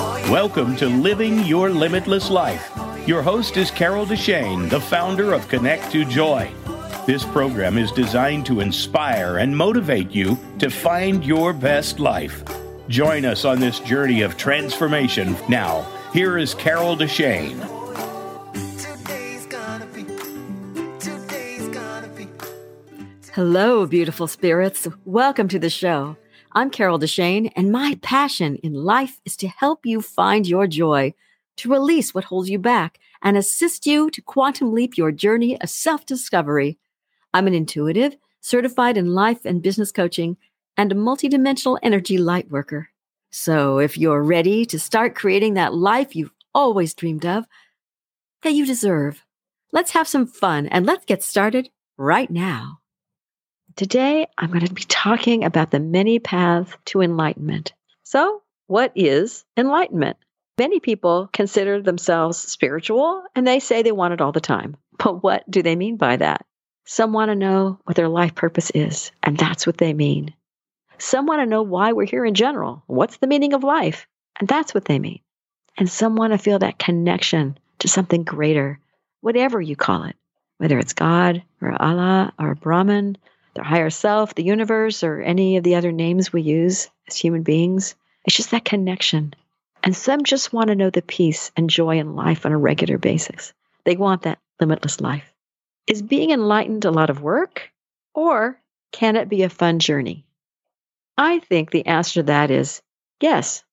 Oh. 0.00 0.28
Welcome 0.30 0.76
to 0.76 0.88
Living 0.88 1.44
Your 1.44 1.68
Limitless 1.68 2.30
Life. 2.30 2.70
Your 3.06 3.20
host 3.20 3.58
is 3.58 3.70
Carol 3.70 4.06
Deshane, 4.06 4.70
the 4.70 4.80
founder 4.80 5.34
of 5.34 5.46
Connect 5.48 5.92
to 5.92 6.06
Joy. 6.06 6.50
This 7.06 7.24
program 7.24 7.76
is 7.76 7.92
designed 7.92 8.46
to 8.46 8.60
inspire 8.60 9.36
and 9.38 9.54
motivate 9.54 10.10
you 10.10 10.38
to 10.58 10.70
find 10.70 11.22
your 11.24 11.52
best 11.52 12.00
life. 12.00 12.42
Join 12.88 13.26
us 13.26 13.44
on 13.44 13.60
this 13.60 13.78
journey 13.80 14.22
of 14.22 14.38
transformation. 14.38 15.36
Now, 15.50 15.86
here 16.14 16.38
is 16.38 16.54
Carol 16.54 16.96
Deshane. 16.96 17.81
Hello, 23.34 23.86
beautiful 23.86 24.26
spirits. 24.26 24.86
Welcome 25.06 25.48
to 25.48 25.58
the 25.58 25.70
show. 25.70 26.18
I'm 26.52 26.68
Carol 26.68 26.98
Deshane, 26.98 27.50
and 27.56 27.72
my 27.72 27.98
passion 28.02 28.56
in 28.56 28.74
life 28.74 29.22
is 29.24 29.38
to 29.38 29.48
help 29.48 29.86
you 29.86 30.02
find 30.02 30.46
your 30.46 30.66
joy, 30.66 31.14
to 31.56 31.70
release 31.70 32.12
what 32.12 32.24
holds 32.24 32.50
you 32.50 32.58
back, 32.58 32.98
and 33.22 33.38
assist 33.38 33.86
you 33.86 34.10
to 34.10 34.20
quantum 34.20 34.74
leap 34.74 34.98
your 34.98 35.12
journey 35.12 35.58
of 35.62 35.70
self 35.70 36.04
discovery. 36.04 36.76
I'm 37.32 37.46
an 37.46 37.54
intuitive, 37.54 38.18
certified 38.42 38.98
in 38.98 39.14
life 39.14 39.46
and 39.46 39.62
business 39.62 39.92
coaching, 39.92 40.36
and 40.76 40.92
a 40.92 40.94
multidimensional 40.94 41.78
energy 41.82 42.18
light 42.18 42.50
worker. 42.50 42.90
So 43.30 43.78
if 43.78 43.96
you're 43.96 44.22
ready 44.22 44.66
to 44.66 44.78
start 44.78 45.14
creating 45.14 45.54
that 45.54 45.72
life 45.72 46.14
you've 46.14 46.34
always 46.54 46.92
dreamed 46.92 47.24
of, 47.24 47.46
that 48.42 48.52
you 48.52 48.66
deserve, 48.66 49.24
let's 49.72 49.92
have 49.92 50.06
some 50.06 50.26
fun 50.26 50.66
and 50.66 50.84
let's 50.84 51.06
get 51.06 51.22
started 51.22 51.70
right 51.96 52.30
now. 52.30 52.81
Today, 53.76 54.26
I'm 54.36 54.50
going 54.50 54.66
to 54.66 54.74
be 54.74 54.82
talking 54.82 55.44
about 55.44 55.70
the 55.70 55.80
many 55.80 56.18
paths 56.18 56.76
to 56.86 57.00
enlightenment. 57.00 57.72
So, 58.02 58.42
what 58.66 58.92
is 58.94 59.44
enlightenment? 59.56 60.18
Many 60.58 60.78
people 60.80 61.30
consider 61.32 61.80
themselves 61.80 62.38
spiritual 62.38 63.22
and 63.34 63.46
they 63.46 63.60
say 63.60 63.82
they 63.82 63.92
want 63.92 64.12
it 64.14 64.20
all 64.20 64.32
the 64.32 64.40
time. 64.40 64.76
But 64.98 65.22
what 65.22 65.50
do 65.50 65.62
they 65.62 65.76
mean 65.76 65.96
by 65.96 66.16
that? 66.16 66.44
Some 66.84 67.12
want 67.12 67.30
to 67.30 67.34
know 67.34 67.78
what 67.84 67.96
their 67.96 68.08
life 68.08 68.34
purpose 68.34 68.70
is, 68.74 69.10
and 69.22 69.38
that's 69.38 69.66
what 69.66 69.78
they 69.78 69.94
mean. 69.94 70.34
Some 70.98 71.26
want 71.26 71.40
to 71.40 71.46
know 71.46 71.62
why 71.62 71.92
we're 71.92 72.06
here 72.06 72.26
in 72.26 72.34
general. 72.34 72.82
What's 72.86 73.16
the 73.16 73.26
meaning 73.26 73.54
of 73.54 73.64
life? 73.64 74.06
And 74.38 74.48
that's 74.48 74.74
what 74.74 74.84
they 74.84 74.98
mean. 74.98 75.20
And 75.78 75.88
some 75.88 76.16
want 76.16 76.32
to 76.32 76.38
feel 76.38 76.58
that 76.58 76.78
connection 76.78 77.58
to 77.78 77.88
something 77.88 78.24
greater, 78.24 78.78
whatever 79.20 79.60
you 79.60 79.76
call 79.76 80.04
it, 80.04 80.16
whether 80.58 80.78
it's 80.78 80.92
God 80.92 81.42
or 81.60 81.80
Allah 81.80 82.32
or 82.38 82.54
Brahman, 82.54 83.16
their 83.54 83.64
higher 83.64 83.90
self, 83.90 84.34
the 84.34 84.44
universe, 84.44 85.02
or 85.02 85.20
any 85.20 85.56
of 85.56 85.64
the 85.64 85.74
other 85.74 85.92
names 85.92 86.32
we 86.32 86.42
use 86.42 86.88
as 87.08 87.16
human 87.16 87.42
beings. 87.42 87.94
It's 88.24 88.36
just 88.36 88.50
that 88.52 88.64
connection. 88.64 89.34
And 89.82 89.96
some 89.96 90.24
just 90.24 90.52
want 90.52 90.68
to 90.68 90.76
know 90.76 90.90
the 90.90 91.02
peace 91.02 91.50
and 91.56 91.68
joy 91.68 91.98
in 91.98 92.14
life 92.14 92.46
on 92.46 92.52
a 92.52 92.58
regular 92.58 92.98
basis. 92.98 93.52
They 93.84 93.96
want 93.96 94.22
that 94.22 94.38
limitless 94.60 95.00
life. 95.00 95.32
Is 95.86 96.02
being 96.02 96.30
enlightened 96.30 96.84
a 96.84 96.92
lot 96.92 97.10
of 97.10 97.22
work, 97.22 97.70
or 98.14 98.60
can 98.92 99.16
it 99.16 99.28
be 99.28 99.42
a 99.42 99.48
fun 99.48 99.80
journey? 99.80 100.24
I 101.18 101.40
think 101.40 101.70
the 101.70 101.86
answer 101.86 102.20
to 102.20 102.22
that 102.24 102.50
is 102.50 102.80
yes, 103.20 103.64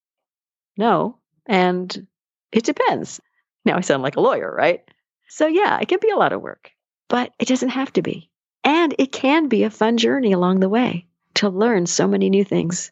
no, 0.78 1.18
and 1.46 2.08
it 2.52 2.64
depends. 2.64 3.22
Now 3.66 3.78
I 3.78 3.82
sound 3.82 4.02
like 4.02 4.16
a 4.16 4.22
lawyer, 4.22 4.54
right? 4.54 4.84
So, 5.28 5.46
yeah, 5.46 5.80
it 5.80 5.88
can 5.88 6.00
be 6.02 6.10
a 6.10 6.18
lot 6.18 6.34
of 6.34 6.42
work, 6.42 6.72
but 7.08 7.32
it 7.38 7.48
doesn't 7.48 7.70
have 7.70 7.94
to 7.94 8.02
be. 8.02 8.30
And 8.64 8.96
it 8.98 9.12
can 9.12 9.48
be 9.48 9.64
a 9.64 9.70
fun 9.70 9.98
journey 9.98 10.32
along 10.34 10.60
the 10.60 10.70
way 10.70 11.06
to 11.36 11.50
learn 11.50 11.86
so 11.86 12.08
many 12.08 12.30
new 12.30 12.44
things. 12.44 12.92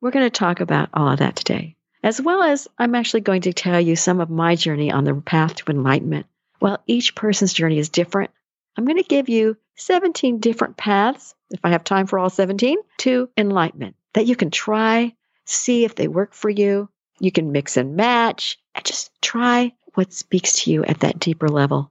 We're 0.00 0.10
going 0.10 0.26
to 0.26 0.30
talk 0.30 0.60
about 0.60 0.90
all 0.92 1.08
of 1.08 1.18
that 1.20 1.36
today, 1.36 1.76
as 2.02 2.20
well 2.20 2.42
as 2.42 2.68
I'm 2.78 2.94
actually 2.94 3.20
going 3.20 3.42
to 3.42 3.52
tell 3.52 3.80
you 3.80 3.96
some 3.96 4.20
of 4.20 4.30
my 4.30 4.56
journey 4.56 4.90
on 4.90 5.04
the 5.04 5.14
path 5.14 5.56
to 5.56 5.70
enlightenment. 5.70 6.26
While 6.58 6.82
each 6.86 7.14
person's 7.14 7.52
journey 7.52 7.78
is 7.78 7.88
different, 7.88 8.30
I'm 8.76 8.84
going 8.84 8.98
to 8.98 9.02
give 9.02 9.28
you 9.28 9.56
17 9.76 10.40
different 10.40 10.76
paths, 10.76 11.34
if 11.50 11.60
I 11.64 11.70
have 11.70 11.84
time 11.84 12.06
for 12.06 12.18
all 12.18 12.30
17, 12.30 12.78
to 12.98 13.28
enlightenment 13.36 13.96
that 14.14 14.26
you 14.26 14.34
can 14.34 14.50
try, 14.50 15.14
see 15.44 15.84
if 15.84 15.94
they 15.94 16.08
work 16.08 16.32
for 16.32 16.50
you. 16.50 16.88
You 17.20 17.30
can 17.30 17.52
mix 17.52 17.76
and 17.76 17.96
match 17.96 18.58
and 18.74 18.84
just 18.84 19.10
try 19.22 19.72
what 19.94 20.12
speaks 20.12 20.64
to 20.64 20.72
you 20.72 20.84
at 20.84 21.00
that 21.00 21.18
deeper 21.18 21.48
level. 21.48 21.90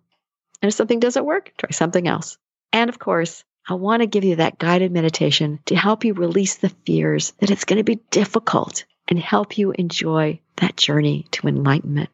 And 0.62 0.70
if 0.70 0.76
something 0.76 1.00
doesn't 1.00 1.26
work, 1.26 1.54
try 1.58 1.70
something 1.72 2.08
else. 2.08 2.38
And 2.74 2.90
of 2.90 3.00
course, 3.00 3.44
I 3.68 3.74
want 3.74 4.02
to 4.02 4.08
give 4.08 4.24
you 4.24 4.36
that 4.36 4.60
guided 4.60 4.92
meditation 4.92 5.60
to 5.66 5.76
help 5.76 6.06
you 6.06 6.14
release 6.14 6.56
the 6.56 6.70
fears 6.86 7.32
that 7.40 7.50
it's 7.50 7.66
going 7.66 7.78
to 7.78 7.84
be 7.84 8.02
difficult 8.12 8.86
and 9.08 9.18
help 9.18 9.58
you 9.58 9.72
enjoy 9.72 10.40
that 10.58 10.78
journey 10.78 11.26
to 11.32 11.48
enlightenment. 11.48 12.10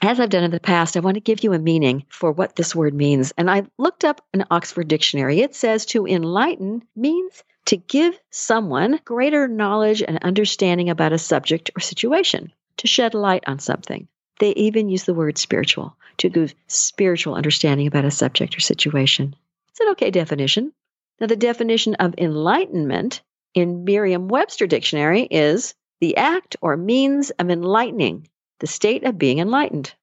As 0.00 0.20
I've 0.20 0.30
done 0.30 0.44
in 0.44 0.52
the 0.52 0.60
past, 0.60 0.96
I 0.96 1.00
want 1.00 1.16
to 1.16 1.20
give 1.20 1.42
you 1.42 1.52
a 1.52 1.58
meaning 1.58 2.04
for 2.08 2.30
what 2.30 2.54
this 2.54 2.74
word 2.74 2.94
means. 2.94 3.32
And 3.36 3.50
I 3.50 3.64
looked 3.78 4.04
up 4.04 4.24
an 4.32 4.44
Oxford 4.50 4.86
dictionary. 4.86 5.40
It 5.40 5.56
says 5.56 5.86
to 5.86 6.06
enlighten 6.06 6.84
means 6.94 7.42
to 7.64 7.76
give 7.76 8.16
someone 8.30 9.00
greater 9.04 9.48
knowledge 9.48 10.02
and 10.02 10.18
understanding 10.22 10.88
about 10.88 11.12
a 11.12 11.18
subject 11.18 11.72
or 11.76 11.80
situation, 11.80 12.52
to 12.76 12.86
shed 12.86 13.14
light 13.14 13.42
on 13.48 13.58
something. 13.58 14.06
They 14.38 14.50
even 14.52 14.88
use 14.88 15.02
the 15.02 15.14
word 15.14 15.36
spiritual 15.36 15.96
to 16.18 16.28
give 16.28 16.54
spiritual 16.68 17.34
understanding 17.34 17.88
about 17.88 18.04
a 18.04 18.10
subject 18.12 18.56
or 18.56 18.60
situation. 18.60 19.34
It's 19.78 19.86
an 19.86 19.92
okay 19.92 20.10
definition. 20.10 20.72
Now, 21.20 21.28
the 21.28 21.36
definition 21.36 21.94
of 21.94 22.16
enlightenment 22.18 23.22
in 23.54 23.84
Merriam 23.84 24.26
Webster 24.26 24.66
Dictionary 24.66 25.22
is 25.22 25.76
the 26.00 26.16
act 26.16 26.56
or 26.60 26.76
means 26.76 27.30
of 27.30 27.48
enlightening, 27.48 28.26
the 28.58 28.66
state 28.66 29.04
of 29.04 29.18
being 29.18 29.38
enlightened. 29.38 29.94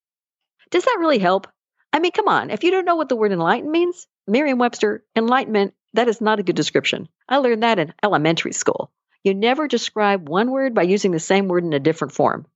Does 0.71 0.85
that 0.85 0.95
really 0.97 1.19
help? 1.19 1.47
I 1.91 1.99
mean, 1.99 2.13
come 2.13 2.29
on. 2.29 2.51
If 2.51 2.63
you 2.63 2.71
don't 2.71 2.85
know 2.85 2.95
what 2.95 3.09
the 3.09 3.17
word 3.17 3.33
enlighten 3.33 3.69
means, 3.69 4.07
Merriam 4.25 4.59
Webster, 4.59 5.03
enlightenment, 5.13 5.73
that 5.93 6.07
is 6.07 6.21
not 6.21 6.39
a 6.39 6.43
good 6.43 6.55
description. 6.55 7.09
I 7.27 7.39
learned 7.39 7.63
that 7.63 7.77
in 7.77 7.93
elementary 8.01 8.53
school. 8.53 8.93
You 9.25 9.33
never 9.33 9.67
describe 9.67 10.29
one 10.29 10.51
word 10.51 10.73
by 10.73 10.83
using 10.83 11.11
the 11.11 11.19
same 11.19 11.49
word 11.49 11.65
in 11.65 11.73
a 11.73 11.81
different 11.81 12.13
form. 12.13 12.47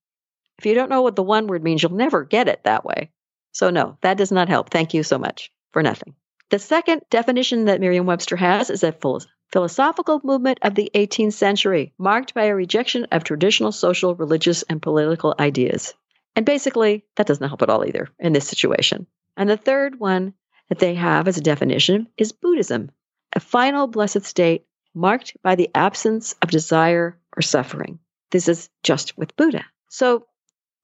If 0.57 0.65
you 0.65 0.73
don't 0.73 0.89
know 0.89 1.01
what 1.01 1.17
the 1.17 1.23
one 1.23 1.47
word 1.47 1.65
means, 1.65 1.83
you'll 1.83 1.91
never 1.91 2.23
get 2.23 2.47
it 2.47 2.63
that 2.63 2.85
way. 2.85 3.11
So, 3.51 3.71
no, 3.71 3.97
that 4.03 4.15
does 4.15 4.31
not 4.31 4.47
help. 4.47 4.69
Thank 4.69 4.93
you 4.93 5.03
so 5.03 5.17
much 5.17 5.51
for 5.73 5.83
nothing. 5.83 6.15
The 6.49 6.59
second 6.59 7.03
definition 7.11 7.65
that 7.65 7.79
Merriam 7.79 8.07
Webster 8.07 8.35
has 8.35 8.71
is 8.71 8.83
a 8.83 8.91
phil- 8.91 9.21
philosophical 9.51 10.19
movement 10.23 10.59
of 10.63 10.73
the 10.73 10.89
18th 10.95 11.33
century, 11.33 11.93
marked 11.97 12.33
by 12.33 12.45
a 12.45 12.55
rejection 12.55 13.05
of 13.11 13.23
traditional 13.23 13.71
social, 13.71 14.15
religious, 14.15 14.63
and 14.63 14.81
political 14.81 15.35
ideas. 15.39 15.93
And 16.35 16.45
basically, 16.45 17.05
that 17.15 17.27
doesn't 17.27 17.47
help 17.47 17.61
at 17.61 17.69
all 17.69 17.85
either 17.85 18.09
in 18.19 18.33
this 18.33 18.47
situation. 18.47 19.05
And 19.37 19.49
the 19.49 19.57
third 19.57 19.99
one 19.99 20.33
that 20.69 20.79
they 20.79 20.95
have 20.95 21.27
as 21.27 21.37
a 21.37 21.41
definition 21.41 22.07
is 22.17 22.31
Buddhism, 22.31 22.91
a 23.33 23.39
final 23.39 23.87
blessed 23.87 24.23
state 24.23 24.65
marked 24.95 25.37
by 25.43 25.55
the 25.55 25.69
absence 25.75 26.33
of 26.41 26.49
desire 26.49 27.19
or 27.37 27.41
suffering. 27.41 27.99
This 28.31 28.47
is 28.47 28.69
just 28.81 29.17
with 29.17 29.35
Buddha. 29.35 29.65
So 29.89 30.25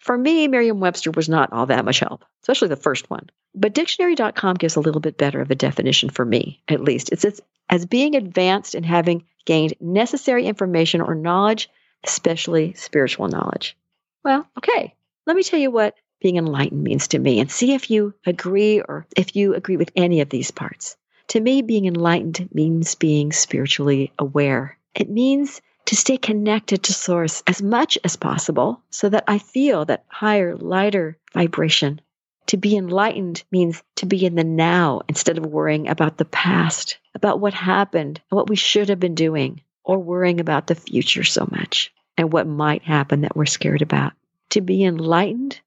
for 0.06 0.16
me, 0.16 0.48
Merriam 0.48 0.80
Webster 0.80 1.10
was 1.10 1.28
not 1.28 1.52
all 1.52 1.66
that 1.66 1.84
much 1.84 2.00
help, 2.00 2.24
especially 2.44 2.68
the 2.68 2.76
first 2.76 3.10
one. 3.10 3.28
But 3.56 3.74
dictionary.com 3.74 4.58
gives 4.58 4.76
a 4.76 4.80
little 4.80 5.02
bit 5.02 5.18
better 5.18 5.42
of 5.42 5.50
a 5.50 5.56
definition 5.56 6.12
for 6.12 6.24
me, 6.24 6.62
at 6.68 6.80
least. 6.80 7.12
It 7.12 7.22
says, 7.22 7.42
as 7.72 7.88
being 7.88 8.16
advanced 8.16 8.76
and 8.76 8.86
having 8.86 9.26
gained 9.46 9.74
necessary 9.82 10.46
information 10.46 11.02
or 11.02 11.16
knowledge, 11.16 11.72
especially 12.04 12.74
spiritual 12.74 13.30
knowledge. 13.30 13.76
Well, 14.24 14.48
okay, 14.60 14.94
let 15.26 15.36
me 15.36 15.42
tell 15.42 15.60
you 15.60 15.72
what 15.72 15.96
being 16.22 16.38
enlightened 16.38 16.84
means 16.84 17.08
to 17.08 17.20
me 17.20 17.40
and 17.40 17.50
see 17.50 17.74
if 17.74 17.90
you 17.90 18.14
agree 18.28 18.82
or 18.82 19.08
if 19.18 19.36
you 19.36 19.56
agree 19.56 19.78
with 19.78 19.92
any 19.96 20.22
of 20.22 20.30
these 20.30 20.52
parts. 20.52 20.98
To 21.30 21.42
me, 21.42 21.64
being 21.64 21.86
enlightened 21.86 22.48
means 22.54 22.94
being 22.94 23.32
spiritually 23.32 24.14
aware. 24.20 24.78
It 24.94 25.10
means 25.10 25.62
to 25.86 25.96
stay 25.96 26.18
connected 26.18 26.82
to 26.84 26.94
source 26.94 27.44
as 27.46 27.62
much 27.62 27.98
as 28.04 28.16
possible 28.16 28.82
so 28.90 29.08
that 29.10 29.24
I 29.28 29.38
feel 29.38 29.86
that 29.86 30.06
higher, 30.08 30.56
lighter 30.58 31.18
vibration. 31.34 32.02
To 32.48 32.58
be 32.58 32.76
enlightened 32.76 33.44
means 33.52 33.84
to 33.98 34.06
be 34.06 34.26
in 34.26 34.36
the 34.36 34.44
now 34.44 35.02
instead 35.08 35.38
of 35.38 35.46
worrying 35.46 35.88
about 35.88 36.18
the 36.18 36.26
past, 36.26 36.98
about 37.14 37.40
what 37.40 37.54
happened 37.54 38.22
what 38.30 38.50
we 38.50 38.56
should 38.56 38.90
have 38.90 39.00
been 39.00 39.16
doing, 39.16 39.62
or 39.84 40.00
worrying 40.00 40.40
about 40.40 40.68
the 40.68 40.76
future 40.76 41.24
so 41.24 41.48
much 41.52 41.94
and 42.18 42.34
what 42.34 42.48
might 42.48 42.82
happen 42.82 43.22
that 43.22 43.36
we're 43.36 43.46
scared 43.46 43.82
about. 43.82 44.14
To 44.52 44.62
be 44.62 44.84
enlightened, 44.84 45.60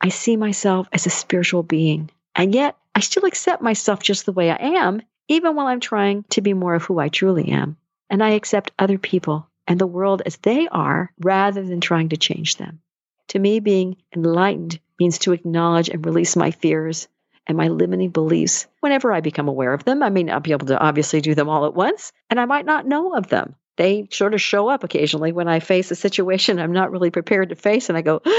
I 0.00 0.08
see 0.08 0.36
myself 0.36 0.88
as 0.92 1.06
a 1.06 1.10
spiritual 1.10 1.62
being, 1.62 2.10
and 2.34 2.54
yet 2.54 2.76
I 2.94 3.00
still 3.00 3.24
accept 3.24 3.62
myself 3.62 4.02
just 4.02 4.26
the 4.26 4.32
way 4.32 4.50
I 4.50 4.56
am, 4.56 5.00
even 5.28 5.54
while 5.54 5.66
I'm 5.66 5.80
trying 5.80 6.24
to 6.30 6.42
be 6.42 6.52
more 6.52 6.74
of 6.74 6.84
who 6.84 6.98
I 6.98 7.08
truly 7.08 7.48
am. 7.48 7.76
And 8.10 8.22
I 8.22 8.30
accept 8.30 8.72
other 8.78 8.98
people 8.98 9.48
and 9.66 9.78
the 9.78 9.86
world 9.86 10.22
as 10.24 10.36
they 10.38 10.68
are 10.68 11.12
rather 11.20 11.62
than 11.62 11.80
trying 11.80 12.10
to 12.10 12.16
change 12.16 12.56
them. 12.56 12.80
To 13.28 13.38
me, 13.38 13.60
being 13.60 13.96
enlightened 14.14 14.78
means 14.98 15.18
to 15.20 15.32
acknowledge 15.32 15.88
and 15.88 16.04
release 16.04 16.36
my 16.36 16.50
fears 16.50 17.08
and 17.46 17.56
my 17.56 17.68
limiting 17.68 18.10
beliefs 18.10 18.66
whenever 18.80 19.12
I 19.12 19.20
become 19.20 19.48
aware 19.48 19.72
of 19.72 19.84
them. 19.84 20.02
I 20.02 20.10
may 20.10 20.22
not 20.22 20.42
be 20.42 20.52
able 20.52 20.66
to 20.66 20.78
obviously 20.78 21.20
do 21.20 21.34
them 21.34 21.48
all 21.48 21.66
at 21.66 21.74
once, 21.74 22.12
and 22.30 22.38
I 22.38 22.44
might 22.44 22.66
not 22.66 22.86
know 22.86 23.14
of 23.14 23.28
them. 23.28 23.56
they 23.76 24.06
sort 24.10 24.34
of 24.34 24.40
show 24.40 24.68
up 24.68 24.84
occasionally 24.84 25.32
when 25.32 25.48
I 25.48 25.60
face 25.60 25.90
a 25.90 25.96
situation 25.96 26.58
I'm 26.58 26.72
not 26.72 26.90
really 26.90 27.10
prepared 27.10 27.48
to 27.48 27.54
face. 27.54 27.88
And 27.88 27.96
I 27.96 28.02
go, 28.02 28.20
no, 28.26 28.32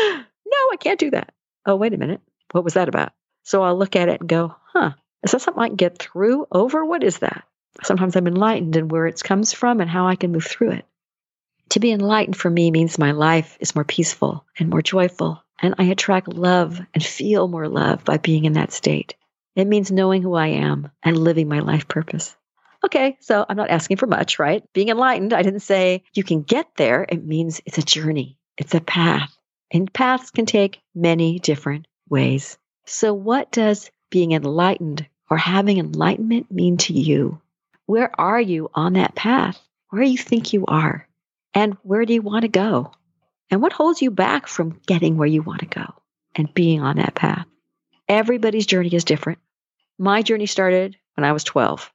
I 0.72 0.78
can't 0.80 1.00
do 1.00 1.12
that. 1.12 1.34
Oh, 1.66 1.76
wait 1.76 1.94
a 1.94 1.98
minute. 1.98 2.22
What 2.52 2.64
was 2.64 2.76
that 2.76 2.88
about? 2.88 3.14
So 3.44 3.64
I'll 3.64 3.78
look 3.78 3.96
at 3.96 4.10
it 4.10 4.20
and 4.20 4.30
go, 4.30 4.56
huh, 4.74 4.92
is 5.24 5.32
that 5.32 5.42
something 5.42 5.64
I 5.64 5.68
can 5.68 5.76
get 5.76 5.98
through 5.98 6.48
over? 6.52 6.86
What 6.86 7.04
is 7.04 7.20
that? 7.20 7.46
Sometimes 7.84 8.16
I'm 8.16 8.28
enlightened 8.28 8.76
in 8.76 8.90
where 8.90 9.08
it 9.08 9.24
comes 9.24 9.54
from 9.54 9.82
and 9.82 9.90
how 9.90 10.08
I 10.08 10.16
can 10.16 10.32
move 10.32 10.46
through 10.46 10.72
it. 10.72 10.86
To 11.74 11.80
be 11.80 11.92
enlightened 11.92 12.38
for 12.38 12.52
me 12.52 12.70
means 12.70 13.00
my 13.00 13.14
life 13.14 13.58
is 13.60 13.74
more 13.74 13.84
peaceful 13.84 14.46
and 14.60 14.70
more 14.70 14.84
joyful, 14.84 15.44
and 15.60 15.74
I 15.80 15.86
attract 15.86 16.28
love 16.28 16.80
and 16.94 17.04
feel 17.04 17.48
more 17.48 17.68
love 17.68 18.06
by 18.06 18.18
being 18.18 18.46
in 18.46 18.54
that 18.54 18.72
state. 18.72 19.16
It 19.56 19.66
means 19.66 19.92
knowing 19.92 20.22
who 20.22 20.36
I 20.36 20.50
am 20.50 20.92
and 21.02 21.18
living 21.18 21.50
my 21.50 21.62
life 21.62 21.88
purpose. 21.88 22.36
Okay, 22.86 23.18
so 23.22 23.44
I'm 23.50 23.58
not 23.58 23.72
asking 23.72 23.98
for 23.98 24.06
much, 24.06 24.38
right? 24.38 24.64
Being 24.74 24.90
enlightened, 24.90 25.34
I 25.34 25.42
didn't 25.42 25.62
say 25.62 26.04
you 26.14 26.24
can 26.24 26.44
get 26.44 26.68
there. 26.76 27.08
It 27.10 27.26
means 27.26 27.60
it's 27.66 27.80
a 27.80 27.82
journey, 27.82 28.38
it's 28.56 28.76
a 28.76 28.80
path. 28.80 29.36
And 29.72 29.92
paths 29.92 30.30
can 30.30 30.46
take 30.46 30.80
many 30.94 31.40
different 31.40 31.88
ways. 32.08 32.56
So, 32.86 33.16
what 33.16 33.52
does 33.52 33.90
being 34.12 34.34
enlightened 34.34 35.08
or 35.28 35.38
having 35.38 35.80
enlightenment 35.80 36.52
mean 36.52 36.78
to 36.86 36.94
you? 36.94 37.42
Where 37.88 38.12
are 38.22 38.40
you 38.40 38.70
on 38.76 38.94
that 38.94 39.16
path? 39.16 39.60
Where 39.90 40.04
do 40.04 40.12
you 40.12 40.20
think 40.20 40.54
you 40.54 40.66
are? 40.68 41.08
And 41.54 41.78
where 41.84 42.06
do 42.06 42.14
you 42.14 42.22
want 42.22 42.44
to 42.44 42.50
go? 42.50 42.92
And 43.50 43.62
what 43.62 43.74
holds 43.74 44.02
you 44.02 44.12
back 44.12 44.48
from 44.48 44.80
getting 44.88 45.18
where 45.18 45.28
you 45.28 45.44
want 45.44 45.60
to 45.60 45.66
go 45.68 45.94
and 46.36 46.54
being 46.54 46.82
on 46.82 46.98
that 46.98 47.16
path? 47.16 47.46
Everybody's 48.08 48.66
journey 48.66 48.94
is 48.94 49.04
different. 49.04 49.40
My 49.98 50.22
journey 50.22 50.48
started 50.48 50.98
when 51.16 51.26
I 51.26 51.32
was 51.32 51.44
12. 51.44 51.92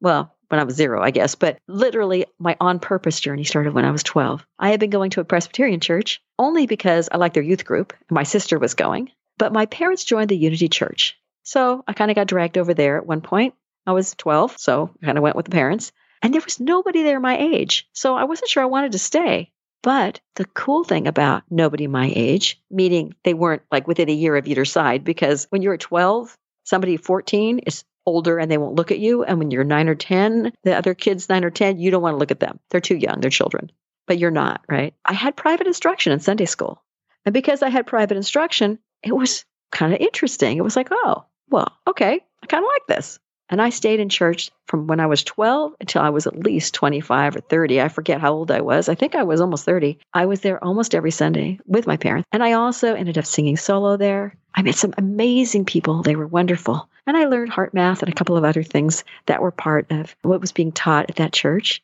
Well, 0.00 0.34
when 0.48 0.60
I 0.60 0.64
was 0.64 0.74
zero, 0.74 1.02
I 1.02 1.10
guess, 1.10 1.34
but 1.34 1.58
literally 1.68 2.26
my 2.38 2.56
on 2.60 2.80
purpose 2.80 3.20
journey 3.20 3.44
started 3.44 3.72
when 3.72 3.84
I 3.84 3.90
was 3.90 4.02
12. 4.02 4.44
I 4.58 4.70
had 4.70 4.80
been 4.80 4.90
going 4.90 5.10
to 5.10 5.20
a 5.20 5.24
Presbyterian 5.24 5.80
church 5.80 6.20
only 6.38 6.66
because 6.66 7.08
I 7.10 7.18
liked 7.18 7.34
their 7.34 7.42
youth 7.42 7.64
group. 7.64 7.92
And 8.08 8.14
my 8.14 8.24
sister 8.24 8.58
was 8.58 8.74
going, 8.74 9.10
but 9.38 9.52
my 9.52 9.66
parents 9.66 10.04
joined 10.04 10.28
the 10.28 10.36
Unity 10.36 10.68
Church. 10.68 11.16
So 11.42 11.84
I 11.86 11.92
kind 11.92 12.10
of 12.10 12.14
got 12.14 12.26
dragged 12.26 12.58
over 12.58 12.74
there 12.74 12.96
at 12.96 13.06
one 13.06 13.20
point. 13.20 13.54
I 13.86 13.92
was 13.92 14.14
12, 14.14 14.58
so 14.58 14.90
I 15.02 15.06
kind 15.06 15.18
of 15.18 15.22
went 15.22 15.36
with 15.36 15.46
the 15.46 15.50
parents. 15.52 15.92
And 16.22 16.34
there 16.34 16.42
was 16.44 16.60
nobody 16.60 17.02
there 17.02 17.20
my 17.20 17.38
age. 17.38 17.88
So 17.92 18.16
I 18.16 18.24
wasn't 18.24 18.50
sure 18.50 18.62
I 18.62 18.66
wanted 18.66 18.92
to 18.92 18.98
stay. 18.98 19.52
But 19.82 20.20
the 20.36 20.44
cool 20.44 20.84
thing 20.84 21.06
about 21.06 21.42
nobody 21.50 21.86
my 21.86 22.12
age, 22.14 22.60
meaning 22.70 23.14
they 23.24 23.32
weren't 23.32 23.62
like 23.72 23.88
within 23.88 24.10
a 24.10 24.14
year 24.14 24.36
of 24.36 24.46
either 24.46 24.66
side, 24.66 25.04
because 25.04 25.46
when 25.48 25.62
you're 25.62 25.76
12, 25.78 26.36
somebody 26.64 26.98
14 26.98 27.60
is 27.60 27.84
older 28.04 28.38
and 28.38 28.50
they 28.50 28.58
won't 28.58 28.74
look 28.74 28.90
at 28.90 28.98
you. 28.98 29.24
And 29.24 29.38
when 29.38 29.50
you're 29.50 29.64
nine 29.64 29.88
or 29.88 29.94
10, 29.94 30.52
the 30.64 30.76
other 30.76 30.94
kids, 30.94 31.28
nine 31.28 31.44
or 31.44 31.50
10, 31.50 31.78
you 31.78 31.90
don't 31.90 32.02
want 32.02 32.14
to 32.14 32.18
look 32.18 32.30
at 32.30 32.40
them. 32.40 32.58
They're 32.70 32.80
too 32.80 32.96
young, 32.96 33.20
they're 33.20 33.30
children. 33.30 33.70
But 34.06 34.18
you're 34.18 34.30
not, 34.30 34.62
right? 34.68 34.94
I 35.04 35.14
had 35.14 35.36
private 35.36 35.66
instruction 35.66 36.12
in 36.12 36.20
Sunday 36.20 36.46
school. 36.46 36.82
And 37.24 37.32
because 37.32 37.62
I 37.62 37.68
had 37.68 37.86
private 37.86 38.16
instruction, 38.16 38.78
it 39.02 39.12
was 39.12 39.44
kind 39.72 39.94
of 39.94 40.00
interesting. 40.00 40.58
It 40.58 40.64
was 40.64 40.76
like, 40.76 40.88
oh, 40.90 41.24
well, 41.48 41.76
okay, 41.86 42.20
I 42.42 42.46
kind 42.46 42.64
of 42.64 42.68
like 42.68 42.86
this. 42.86 43.18
And 43.50 43.60
I 43.60 43.70
stayed 43.70 43.98
in 43.98 44.08
church 44.08 44.50
from 44.66 44.86
when 44.86 45.00
I 45.00 45.06
was 45.06 45.24
12 45.24 45.74
until 45.80 46.02
I 46.02 46.10
was 46.10 46.26
at 46.28 46.38
least 46.38 46.72
25 46.74 47.36
or 47.36 47.40
30. 47.40 47.80
I 47.80 47.88
forget 47.88 48.20
how 48.20 48.32
old 48.32 48.50
I 48.52 48.60
was. 48.60 48.88
I 48.88 48.94
think 48.94 49.16
I 49.16 49.24
was 49.24 49.40
almost 49.40 49.64
30. 49.64 49.98
I 50.14 50.26
was 50.26 50.40
there 50.40 50.62
almost 50.62 50.94
every 50.94 51.10
Sunday 51.10 51.58
with 51.66 51.86
my 51.86 51.96
parents. 51.96 52.28
And 52.30 52.44
I 52.44 52.52
also 52.52 52.94
ended 52.94 53.18
up 53.18 53.26
singing 53.26 53.56
solo 53.56 53.96
there. 53.96 54.36
I 54.54 54.62
met 54.62 54.76
some 54.76 54.94
amazing 54.96 55.64
people. 55.64 56.02
They 56.02 56.16
were 56.16 56.28
wonderful. 56.28 56.88
And 57.06 57.16
I 57.16 57.24
learned 57.24 57.50
HeartMath 57.50 58.02
and 58.02 58.12
a 58.12 58.14
couple 58.14 58.36
of 58.36 58.44
other 58.44 58.62
things 58.62 59.02
that 59.26 59.42
were 59.42 59.50
part 59.50 59.90
of 59.90 60.14
what 60.22 60.40
was 60.40 60.52
being 60.52 60.70
taught 60.70 61.10
at 61.10 61.16
that 61.16 61.32
church. 61.32 61.82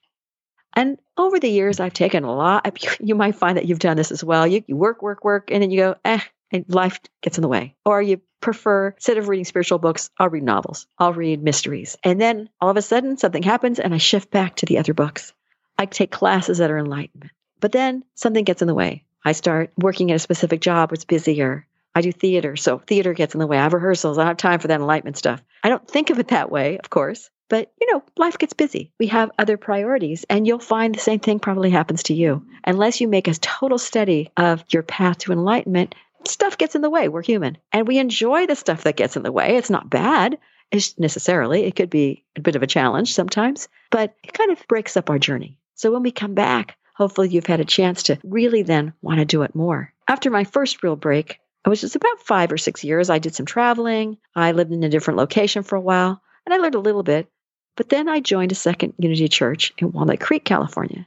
And 0.74 0.98
over 1.16 1.40
the 1.40 1.48
years, 1.48 1.80
I've 1.80 1.94
taken 1.94 2.22
a 2.22 2.34
lot. 2.34 2.66
You 3.00 3.14
might 3.14 3.34
find 3.34 3.56
that 3.56 3.66
you've 3.66 3.78
done 3.78 3.96
this 3.96 4.12
as 4.12 4.22
well. 4.22 4.46
You, 4.46 4.62
you 4.66 4.76
work, 4.76 5.02
work, 5.02 5.24
work, 5.24 5.50
and 5.50 5.62
then 5.62 5.70
you 5.70 5.78
go, 5.78 5.96
eh, 6.04 6.20
and 6.52 6.64
life 6.68 7.00
gets 7.22 7.38
in 7.38 7.42
the 7.42 7.48
way. 7.48 7.74
Or 7.84 8.00
you 8.00 8.20
prefer, 8.40 8.90
instead 8.90 9.18
of 9.18 9.28
reading 9.28 9.44
spiritual 9.44 9.78
books, 9.78 10.10
I'll 10.18 10.28
read 10.28 10.42
novels, 10.42 10.86
I'll 10.98 11.12
read 11.12 11.42
mysteries. 11.42 11.96
And 12.02 12.20
then 12.20 12.48
all 12.60 12.70
of 12.70 12.76
a 12.76 12.82
sudden, 12.82 13.16
something 13.16 13.42
happens 13.42 13.78
and 13.78 13.94
I 13.94 13.98
shift 13.98 14.30
back 14.30 14.56
to 14.56 14.66
the 14.66 14.78
other 14.78 14.94
books. 14.94 15.32
I 15.78 15.86
take 15.86 16.10
classes 16.10 16.58
that 16.58 16.70
are 16.70 16.78
enlightenment. 16.78 17.32
But 17.60 17.72
then 17.72 18.04
something 18.14 18.44
gets 18.44 18.62
in 18.62 18.68
the 18.68 18.74
way. 18.74 19.04
I 19.24 19.32
start 19.32 19.72
working 19.76 20.10
at 20.10 20.16
a 20.16 20.20
specific 20.20 20.60
job, 20.60 20.92
it's 20.92 21.04
busier. 21.04 21.66
I 21.94 22.02
do 22.02 22.12
theater, 22.12 22.56
so 22.56 22.78
theater 22.78 23.14
gets 23.14 23.34
in 23.34 23.40
the 23.40 23.46
way. 23.46 23.56
I 23.56 23.62
have 23.62 23.72
rehearsals. 23.72 24.18
I 24.18 24.22
don't 24.22 24.28
have 24.28 24.36
time 24.36 24.58
for 24.60 24.68
that 24.68 24.80
enlightenment 24.80 25.16
stuff. 25.16 25.42
I 25.64 25.70
don't 25.70 25.88
think 25.88 26.10
of 26.10 26.18
it 26.18 26.28
that 26.28 26.50
way, 26.50 26.78
of 26.78 26.90
course, 26.90 27.30
but 27.48 27.72
you 27.80 27.90
know, 27.92 28.02
life 28.18 28.38
gets 28.38 28.52
busy. 28.52 28.92
We 28.98 29.06
have 29.06 29.30
other 29.38 29.56
priorities, 29.56 30.24
and 30.28 30.46
you'll 30.46 30.58
find 30.58 30.94
the 30.94 31.00
same 31.00 31.20
thing 31.20 31.38
probably 31.38 31.70
happens 31.70 32.02
to 32.04 32.14
you. 32.14 32.44
Unless 32.64 33.00
you 33.00 33.08
make 33.08 33.28
a 33.28 33.34
total 33.34 33.78
study 33.78 34.30
of 34.36 34.62
your 34.68 34.82
path 34.82 35.18
to 35.18 35.32
enlightenment, 35.32 35.94
stuff 36.28 36.58
gets 36.58 36.74
in 36.74 36.82
the 36.82 36.90
way. 36.90 37.08
We're 37.08 37.22
human 37.22 37.58
and 37.72 37.86
we 37.86 37.98
enjoy 37.98 38.46
the 38.46 38.56
stuff 38.56 38.84
that 38.84 38.96
gets 38.96 39.16
in 39.16 39.22
the 39.22 39.32
way. 39.32 39.56
It's 39.56 39.70
not 39.70 39.90
bad 39.90 40.38
it's 40.70 40.98
necessarily. 40.98 41.64
It 41.64 41.76
could 41.76 41.90
be 41.90 42.24
a 42.36 42.40
bit 42.40 42.56
of 42.56 42.62
a 42.62 42.66
challenge 42.66 43.14
sometimes, 43.14 43.68
but 43.90 44.14
it 44.24 44.32
kind 44.32 44.50
of 44.50 44.66
breaks 44.68 44.96
up 44.96 45.10
our 45.10 45.18
journey. 45.18 45.58
So 45.74 45.92
when 45.92 46.02
we 46.02 46.10
come 46.10 46.34
back, 46.34 46.76
hopefully 46.94 47.28
you've 47.28 47.46
had 47.46 47.60
a 47.60 47.64
chance 47.64 48.04
to 48.04 48.18
really 48.24 48.62
then 48.62 48.92
want 49.02 49.18
to 49.18 49.24
do 49.24 49.42
it 49.42 49.54
more. 49.54 49.92
After 50.08 50.30
my 50.30 50.44
first 50.44 50.82
real 50.82 50.96
break, 50.96 51.38
it 51.64 51.68
was 51.68 51.80
just 51.80 51.96
about 51.96 52.20
five 52.20 52.52
or 52.52 52.58
six 52.58 52.84
years. 52.84 53.10
I 53.10 53.18
did 53.18 53.34
some 53.34 53.46
traveling. 53.46 54.18
I 54.34 54.52
lived 54.52 54.72
in 54.72 54.84
a 54.84 54.88
different 54.88 55.18
location 55.18 55.62
for 55.62 55.76
a 55.76 55.80
while 55.80 56.22
and 56.44 56.54
I 56.54 56.58
learned 56.58 56.76
a 56.76 56.80
little 56.80 57.02
bit. 57.02 57.28
But 57.76 57.88
then 57.88 58.08
I 58.08 58.20
joined 58.20 58.52
a 58.52 58.56
second 58.56 58.94
Unity 58.98 59.28
Church 59.28 59.72
in 59.78 59.92
Walnut 59.92 60.20
Creek, 60.20 60.44
California. 60.44 61.06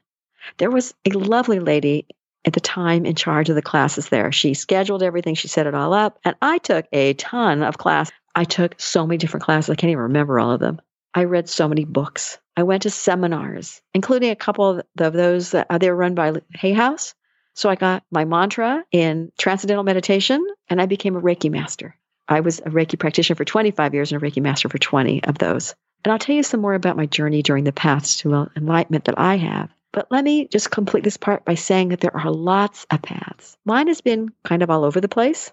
There 0.57 0.69
was 0.69 0.93
a 1.05 1.09
lovely 1.11 1.59
lady 1.59 2.05
at 2.49 2.53
the 2.53 2.59
time 2.59 3.05
in 3.05 3.15
charge 3.15 3.49
of 3.49 3.55
the 3.55 3.61
classes 3.61 4.09
there. 4.09 4.31
She 4.31 4.53
scheduled 4.53 5.03
everything, 5.03 5.35
she 5.35 5.47
set 5.47 5.67
it 5.67 5.75
all 5.75 5.93
up, 5.93 6.19
and 6.25 6.35
I 6.41 6.57
took 6.57 6.85
a 6.91 7.13
ton 7.13 7.63
of 7.63 7.77
class. 7.77 8.11
I 8.35 8.43
took 8.43 8.79
so 8.79 9.07
many 9.07 9.17
different 9.17 9.43
classes, 9.43 9.69
I 9.69 9.75
can't 9.75 9.91
even 9.91 10.03
remember 10.03 10.39
all 10.39 10.51
of 10.51 10.59
them. 10.59 10.81
I 11.13 11.23
read 11.23 11.49
so 11.49 11.67
many 11.67 11.85
books. 11.85 12.37
I 12.55 12.63
went 12.63 12.83
to 12.83 12.89
seminars, 12.89 13.81
including 13.93 14.31
a 14.31 14.35
couple 14.35 14.79
of 14.79 15.13
those 15.13 15.51
that 15.51 15.67
uh, 15.69 15.77
they 15.77 15.89
were 15.89 15.95
run 15.95 16.13
by 16.13 16.33
Hay 16.55 16.73
House. 16.73 17.15
So 17.53 17.69
I 17.69 17.75
got 17.75 18.03
my 18.11 18.25
mantra 18.25 18.83
in 18.91 19.31
transcendental 19.37 19.83
meditation 19.83 20.45
and 20.69 20.81
I 20.81 20.85
became 20.85 21.15
a 21.15 21.21
Reiki 21.21 21.49
master. 21.49 21.95
I 22.27 22.41
was 22.41 22.59
a 22.59 22.69
Reiki 22.69 22.97
practitioner 22.99 23.35
for 23.35 23.45
25 23.45 23.93
years 23.93 24.11
and 24.11 24.21
a 24.21 24.25
Reiki 24.25 24.41
master 24.41 24.69
for 24.69 24.77
20 24.77 25.23
of 25.23 25.37
those. 25.37 25.73
And 26.05 26.11
I'll 26.11 26.19
tell 26.19 26.35
you 26.35 26.43
some 26.43 26.61
more 26.61 26.73
about 26.73 26.95
my 26.95 27.05
journey 27.05 27.41
during 27.41 27.63
the 27.63 27.71
paths 27.71 28.17
to 28.19 28.49
enlightenment 28.55 29.05
that 29.05 29.19
I 29.19 29.37
have. 29.37 29.69
But 29.91 30.07
let 30.11 30.23
me 30.23 30.47
just 30.47 30.69
complete 30.69 31.03
this 31.03 31.17
part 31.17 31.45
by 31.45 31.55
saying 31.55 31.89
that 31.89 31.99
there 31.99 32.15
are 32.15 32.31
lots 32.31 32.85
of 32.91 33.01
paths. 33.01 33.57
Mine 33.65 33.87
has 33.87 34.01
been 34.01 34.29
kind 34.43 34.61
of 34.61 34.69
all 34.69 34.83
over 34.83 35.01
the 35.01 35.07
place 35.07 35.51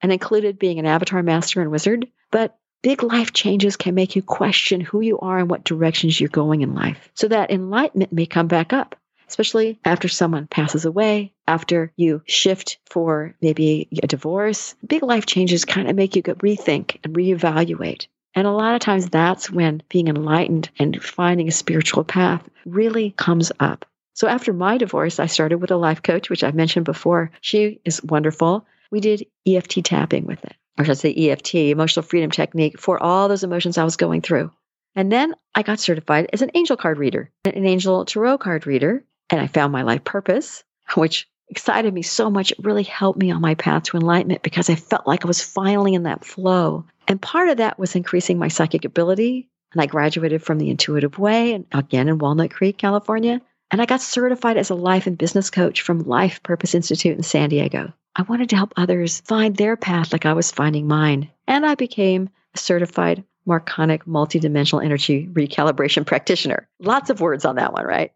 and 0.00 0.12
included 0.12 0.58
being 0.58 0.78
an 0.78 0.86
avatar 0.86 1.22
master 1.22 1.60
and 1.60 1.70
wizard, 1.70 2.06
but 2.30 2.56
big 2.82 3.02
life 3.02 3.32
changes 3.32 3.76
can 3.76 3.94
make 3.94 4.16
you 4.16 4.22
question 4.22 4.80
who 4.80 5.00
you 5.00 5.18
are 5.18 5.38
and 5.38 5.50
what 5.50 5.64
directions 5.64 6.20
you're 6.20 6.28
going 6.28 6.62
in 6.62 6.74
life. 6.74 7.10
So 7.14 7.28
that 7.28 7.50
enlightenment 7.50 8.12
may 8.12 8.26
come 8.26 8.48
back 8.48 8.72
up, 8.72 8.96
especially 9.28 9.78
after 9.84 10.08
someone 10.08 10.46
passes 10.46 10.84
away, 10.84 11.32
after 11.46 11.92
you 11.96 12.22
shift 12.26 12.78
for 12.86 13.34
maybe 13.40 13.88
a 14.02 14.06
divorce. 14.06 14.74
Big 14.86 15.02
life 15.02 15.26
changes 15.26 15.64
kind 15.64 15.88
of 15.88 15.96
make 15.96 16.16
you 16.16 16.22
rethink 16.22 16.98
and 17.04 17.14
reevaluate. 17.14 18.06
And 18.34 18.46
a 18.46 18.52
lot 18.52 18.74
of 18.74 18.80
times 18.80 19.08
that's 19.08 19.50
when 19.50 19.82
being 19.88 20.08
enlightened 20.08 20.70
and 20.78 21.02
finding 21.02 21.48
a 21.48 21.52
spiritual 21.52 22.04
path 22.04 22.48
really 22.64 23.10
comes 23.10 23.52
up. 23.60 23.84
So 24.14 24.28
after 24.28 24.52
my 24.52 24.78
divorce, 24.78 25.18
I 25.18 25.26
started 25.26 25.58
with 25.58 25.70
a 25.70 25.76
life 25.76 26.02
coach, 26.02 26.30
which 26.30 26.44
I've 26.44 26.54
mentioned 26.54 26.84
before. 26.84 27.30
She 27.40 27.80
is 27.84 28.02
wonderful. 28.02 28.66
We 28.90 29.00
did 29.00 29.26
EFT 29.46 29.84
tapping 29.84 30.26
with 30.26 30.44
it, 30.44 30.54
or 30.78 30.84
should 30.84 30.92
I 30.92 30.94
say 30.94 31.14
EFT, 31.14 31.54
emotional 31.54 32.04
freedom 32.04 32.30
technique, 32.30 32.78
for 32.78 33.02
all 33.02 33.28
those 33.28 33.44
emotions 33.44 33.78
I 33.78 33.84
was 33.84 33.96
going 33.96 34.20
through. 34.20 34.50
And 34.94 35.10
then 35.10 35.34
I 35.54 35.62
got 35.62 35.80
certified 35.80 36.28
as 36.32 36.42
an 36.42 36.50
angel 36.54 36.76
card 36.76 36.98
reader, 36.98 37.30
an 37.44 37.66
angel 37.66 38.04
tarot 38.04 38.38
card 38.38 38.66
reader, 38.66 39.02
and 39.30 39.40
I 39.40 39.46
found 39.46 39.72
my 39.72 39.82
life 39.82 40.04
purpose, 40.04 40.62
which 40.94 41.26
excited 41.52 41.92
me 41.92 42.02
so 42.02 42.30
much. 42.30 42.50
It 42.50 42.64
really 42.64 42.82
helped 42.82 43.18
me 43.18 43.30
on 43.30 43.42
my 43.42 43.54
path 43.54 43.84
to 43.84 43.98
enlightenment 43.98 44.42
because 44.42 44.70
I 44.70 44.74
felt 44.74 45.06
like 45.06 45.24
I 45.24 45.28
was 45.28 45.42
finally 45.42 45.94
in 45.94 46.04
that 46.04 46.24
flow. 46.24 46.86
And 47.06 47.20
part 47.20 47.50
of 47.50 47.58
that 47.58 47.78
was 47.78 47.94
increasing 47.94 48.38
my 48.38 48.48
psychic 48.48 48.84
ability. 48.86 49.48
And 49.72 49.82
I 49.82 49.86
graduated 49.86 50.42
from 50.42 50.58
the 50.58 50.70
Intuitive 50.70 51.18
Way, 51.18 51.52
and 51.52 51.66
again 51.72 52.08
in 52.08 52.18
Walnut 52.18 52.50
Creek, 52.50 52.78
California. 52.78 53.40
And 53.70 53.80
I 53.80 53.86
got 53.86 54.00
certified 54.00 54.56
as 54.56 54.70
a 54.70 54.74
life 54.74 55.06
and 55.06 55.16
business 55.16 55.50
coach 55.50 55.82
from 55.82 56.00
Life 56.00 56.42
Purpose 56.42 56.74
Institute 56.74 57.16
in 57.16 57.22
San 57.22 57.50
Diego. 57.50 57.92
I 58.16 58.22
wanted 58.22 58.50
to 58.50 58.56
help 58.56 58.72
others 58.76 59.20
find 59.20 59.54
their 59.54 59.76
path 59.76 60.12
like 60.12 60.26
I 60.26 60.32
was 60.32 60.50
finding 60.50 60.88
mine. 60.88 61.30
And 61.46 61.64
I 61.64 61.74
became 61.74 62.30
a 62.54 62.58
certified 62.58 63.24
Marconic 63.46 64.04
multidimensional 64.04 64.84
energy 64.84 65.26
recalibration 65.26 66.06
practitioner. 66.06 66.68
Lots 66.78 67.10
of 67.10 67.20
words 67.20 67.44
on 67.44 67.56
that 67.56 67.72
one, 67.72 67.84
right? 67.84 68.12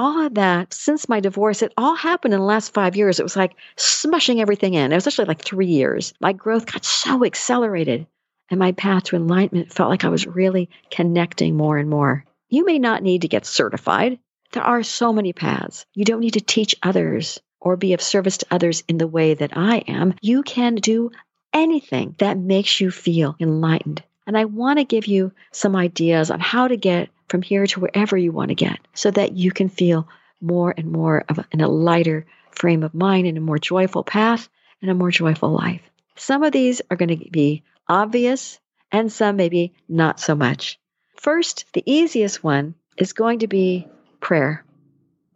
All 0.00 0.24
of 0.24 0.32
that 0.36 0.72
since 0.72 1.10
my 1.10 1.20
divorce, 1.20 1.60
it 1.60 1.74
all 1.76 1.94
happened 1.94 2.32
in 2.32 2.40
the 2.40 2.46
last 2.46 2.72
five 2.72 2.96
years. 2.96 3.20
It 3.20 3.22
was 3.22 3.36
like 3.36 3.54
smushing 3.76 4.40
everything 4.40 4.72
in. 4.72 4.92
It 4.92 4.94
was 4.94 5.06
actually 5.06 5.26
like 5.26 5.42
three 5.42 5.66
years. 5.66 6.14
My 6.18 6.32
growth 6.32 6.72
got 6.72 6.86
so 6.86 7.22
accelerated 7.22 8.06
and 8.48 8.58
my 8.58 8.72
path 8.72 9.04
to 9.04 9.16
enlightenment 9.16 9.74
felt 9.74 9.90
like 9.90 10.06
I 10.06 10.08
was 10.08 10.26
really 10.26 10.70
connecting 10.90 11.54
more 11.54 11.76
and 11.76 11.90
more. 11.90 12.24
You 12.48 12.64
may 12.64 12.78
not 12.78 13.02
need 13.02 13.20
to 13.22 13.28
get 13.28 13.44
certified. 13.44 14.18
There 14.52 14.62
are 14.62 14.82
so 14.82 15.12
many 15.12 15.34
paths. 15.34 15.84
You 15.92 16.06
don't 16.06 16.20
need 16.20 16.32
to 16.32 16.40
teach 16.40 16.74
others 16.82 17.38
or 17.60 17.76
be 17.76 17.92
of 17.92 18.00
service 18.00 18.38
to 18.38 18.46
others 18.50 18.82
in 18.88 18.96
the 18.96 19.06
way 19.06 19.34
that 19.34 19.54
I 19.54 19.80
am. 19.86 20.14
You 20.22 20.42
can 20.42 20.76
do 20.76 21.10
anything 21.52 22.14
that 22.20 22.38
makes 22.38 22.80
you 22.80 22.90
feel 22.90 23.36
enlightened. 23.38 24.02
And 24.26 24.36
I 24.36 24.44
want 24.44 24.78
to 24.78 24.84
give 24.84 25.06
you 25.06 25.32
some 25.52 25.74
ideas 25.76 26.30
on 26.30 26.40
how 26.40 26.68
to 26.68 26.76
get 26.76 27.08
from 27.28 27.42
here 27.42 27.66
to 27.66 27.80
wherever 27.80 28.16
you 28.16 28.32
want 28.32 28.48
to 28.50 28.54
get 28.54 28.78
so 28.94 29.10
that 29.10 29.32
you 29.32 29.50
can 29.52 29.68
feel 29.68 30.08
more 30.40 30.74
and 30.76 30.90
more 30.90 31.24
of 31.28 31.38
a, 31.38 31.46
in 31.52 31.60
a 31.60 31.68
lighter 31.68 32.26
frame 32.50 32.82
of 32.82 32.94
mind 32.94 33.26
and 33.26 33.38
a 33.38 33.40
more 33.40 33.58
joyful 33.58 34.04
path 34.04 34.48
and 34.82 34.90
a 34.90 34.94
more 34.94 35.10
joyful 35.10 35.50
life. 35.50 35.82
Some 36.16 36.42
of 36.42 36.52
these 36.52 36.82
are 36.90 36.96
going 36.96 37.18
to 37.18 37.30
be 37.30 37.62
obvious 37.88 38.58
and 38.92 39.12
some 39.12 39.36
maybe 39.36 39.72
not 39.88 40.20
so 40.20 40.34
much. 40.34 40.78
First, 41.16 41.66
the 41.72 41.82
easiest 41.86 42.42
one 42.42 42.74
is 42.96 43.12
going 43.12 43.40
to 43.40 43.46
be 43.46 43.86
prayer. 44.20 44.64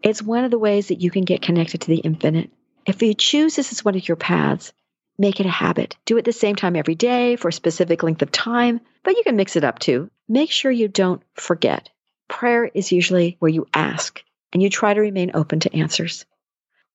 It's 0.03 0.23
one 0.23 0.45
of 0.45 0.51
the 0.51 0.59
ways 0.59 0.89
that 0.89 1.01
you 1.01 1.11
can 1.11 1.25
get 1.25 1.43
connected 1.43 1.83
to 1.83 1.89
the 1.89 1.99
infinite. 1.99 2.51
If 2.87 3.03
you 3.03 3.15
choose 3.15 3.57
this 3.57 3.73
as 3.73 3.85
one 3.85 3.95
of 3.95 4.07
your 4.07 4.17
paths, 4.17 4.73
make 5.19 5.41
it 5.41 5.47
a 5.47 5.51
habit. 5.51 5.97
Do 6.05 6.17
it 6.17 6.25
the 6.25 6.33
same 6.33 6.57
time 6.57 6.77
every 6.77 6.95
day 6.95 7.37
for 7.37 7.49
a 7.49 7.53
specific 7.53 8.03
length 8.03 8.23
of 8.23 8.33
time, 8.33 8.81
but 9.03 9.17
you 9.17 9.23
can 9.23 9.37
mix 9.37 9.57
it 9.57 9.65
up 9.65 9.79
too. 9.79 10.11
Make 10.29 10.51
sure 10.51 10.71
you 10.71 10.89
don't 10.89 11.23
forget. 11.35 11.91
Prayer 12.29 12.65
is 12.65 12.93
usually 12.93 13.37
where 13.39 13.51
you 13.51 13.67
ask 13.75 14.23
and 14.53 14.63
you 14.63 14.71
try 14.71 14.95
to 14.95 15.01
remain 15.01 15.33
open 15.35 15.61
to 15.61 15.75
answers. 15.77 16.25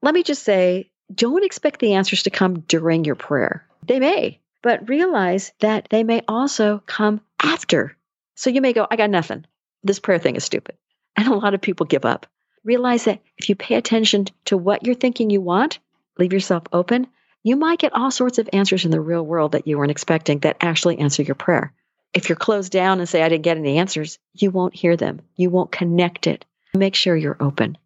Let 0.01 0.13
me 0.13 0.23
just 0.23 0.43
say, 0.43 0.91
don't 1.13 1.43
expect 1.43 1.79
the 1.79 1.93
answers 1.93 2.23
to 2.23 2.29
come 2.29 2.61
during 2.61 3.03
your 3.03 3.15
prayer. 3.15 3.65
They 3.85 3.99
may, 3.99 4.39
but 4.61 4.89
realize 4.89 5.51
that 5.59 5.87
they 5.89 6.03
may 6.03 6.21
also 6.27 6.81
come 6.85 7.21
after. 7.41 7.95
So 8.35 8.49
you 8.49 8.61
may 8.61 8.73
go, 8.73 8.87
I 8.89 8.95
got 8.95 9.09
nothing. 9.09 9.45
This 9.83 9.99
prayer 9.99 10.19
thing 10.19 10.35
is 10.35 10.43
stupid. 10.43 10.75
And 11.15 11.27
a 11.27 11.35
lot 11.35 11.53
of 11.53 11.61
people 11.61 11.85
give 11.85 12.05
up. 12.05 12.27
Realize 12.63 13.05
that 13.05 13.21
if 13.37 13.49
you 13.49 13.55
pay 13.55 13.75
attention 13.75 14.25
to 14.45 14.57
what 14.57 14.85
you're 14.85 14.95
thinking 14.95 15.29
you 15.29 15.41
want, 15.41 15.79
leave 16.17 16.33
yourself 16.33 16.63
open, 16.71 17.07
you 17.43 17.55
might 17.55 17.79
get 17.79 17.93
all 17.93 18.11
sorts 18.11 18.37
of 18.37 18.49
answers 18.51 18.85
in 18.85 18.91
the 18.91 19.01
real 19.01 19.25
world 19.25 19.53
that 19.53 19.67
you 19.67 19.77
weren't 19.77 19.91
expecting 19.91 20.39
that 20.39 20.57
actually 20.61 20.99
answer 20.99 21.23
your 21.23 21.35
prayer. 21.35 21.73
If 22.13 22.27
you're 22.27 22.35
closed 22.35 22.71
down 22.71 22.99
and 22.99 23.07
say, 23.07 23.21
I 23.21 23.29
didn't 23.29 23.43
get 23.43 23.57
any 23.57 23.77
answers, 23.77 24.19
you 24.33 24.51
won't 24.51 24.75
hear 24.75 24.97
them. 24.97 25.21
You 25.35 25.49
won't 25.49 25.71
connect 25.71 26.27
it. 26.27 26.45
Make 26.73 26.95
sure 26.95 27.15
you're 27.15 27.37
open. 27.39 27.77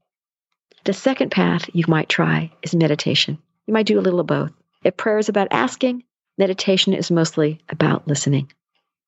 The 0.86 0.94
second 0.94 1.32
path 1.32 1.70
you 1.74 1.86
might 1.88 2.10
try 2.10 2.52
is 2.62 2.76
meditation. 2.76 3.38
You 3.68 3.74
might 3.74 3.86
do 3.86 4.00
a 4.00 4.02
little 4.02 4.20
of 4.20 4.28
both. 4.28 4.52
If 4.84 4.98
prayer 4.98 5.18
is 5.18 5.30
about 5.30 5.50
asking, 5.52 6.04
meditation 6.38 6.94
is 6.94 7.12
mostly 7.12 7.62
about 7.70 8.08
listening. 8.08 8.52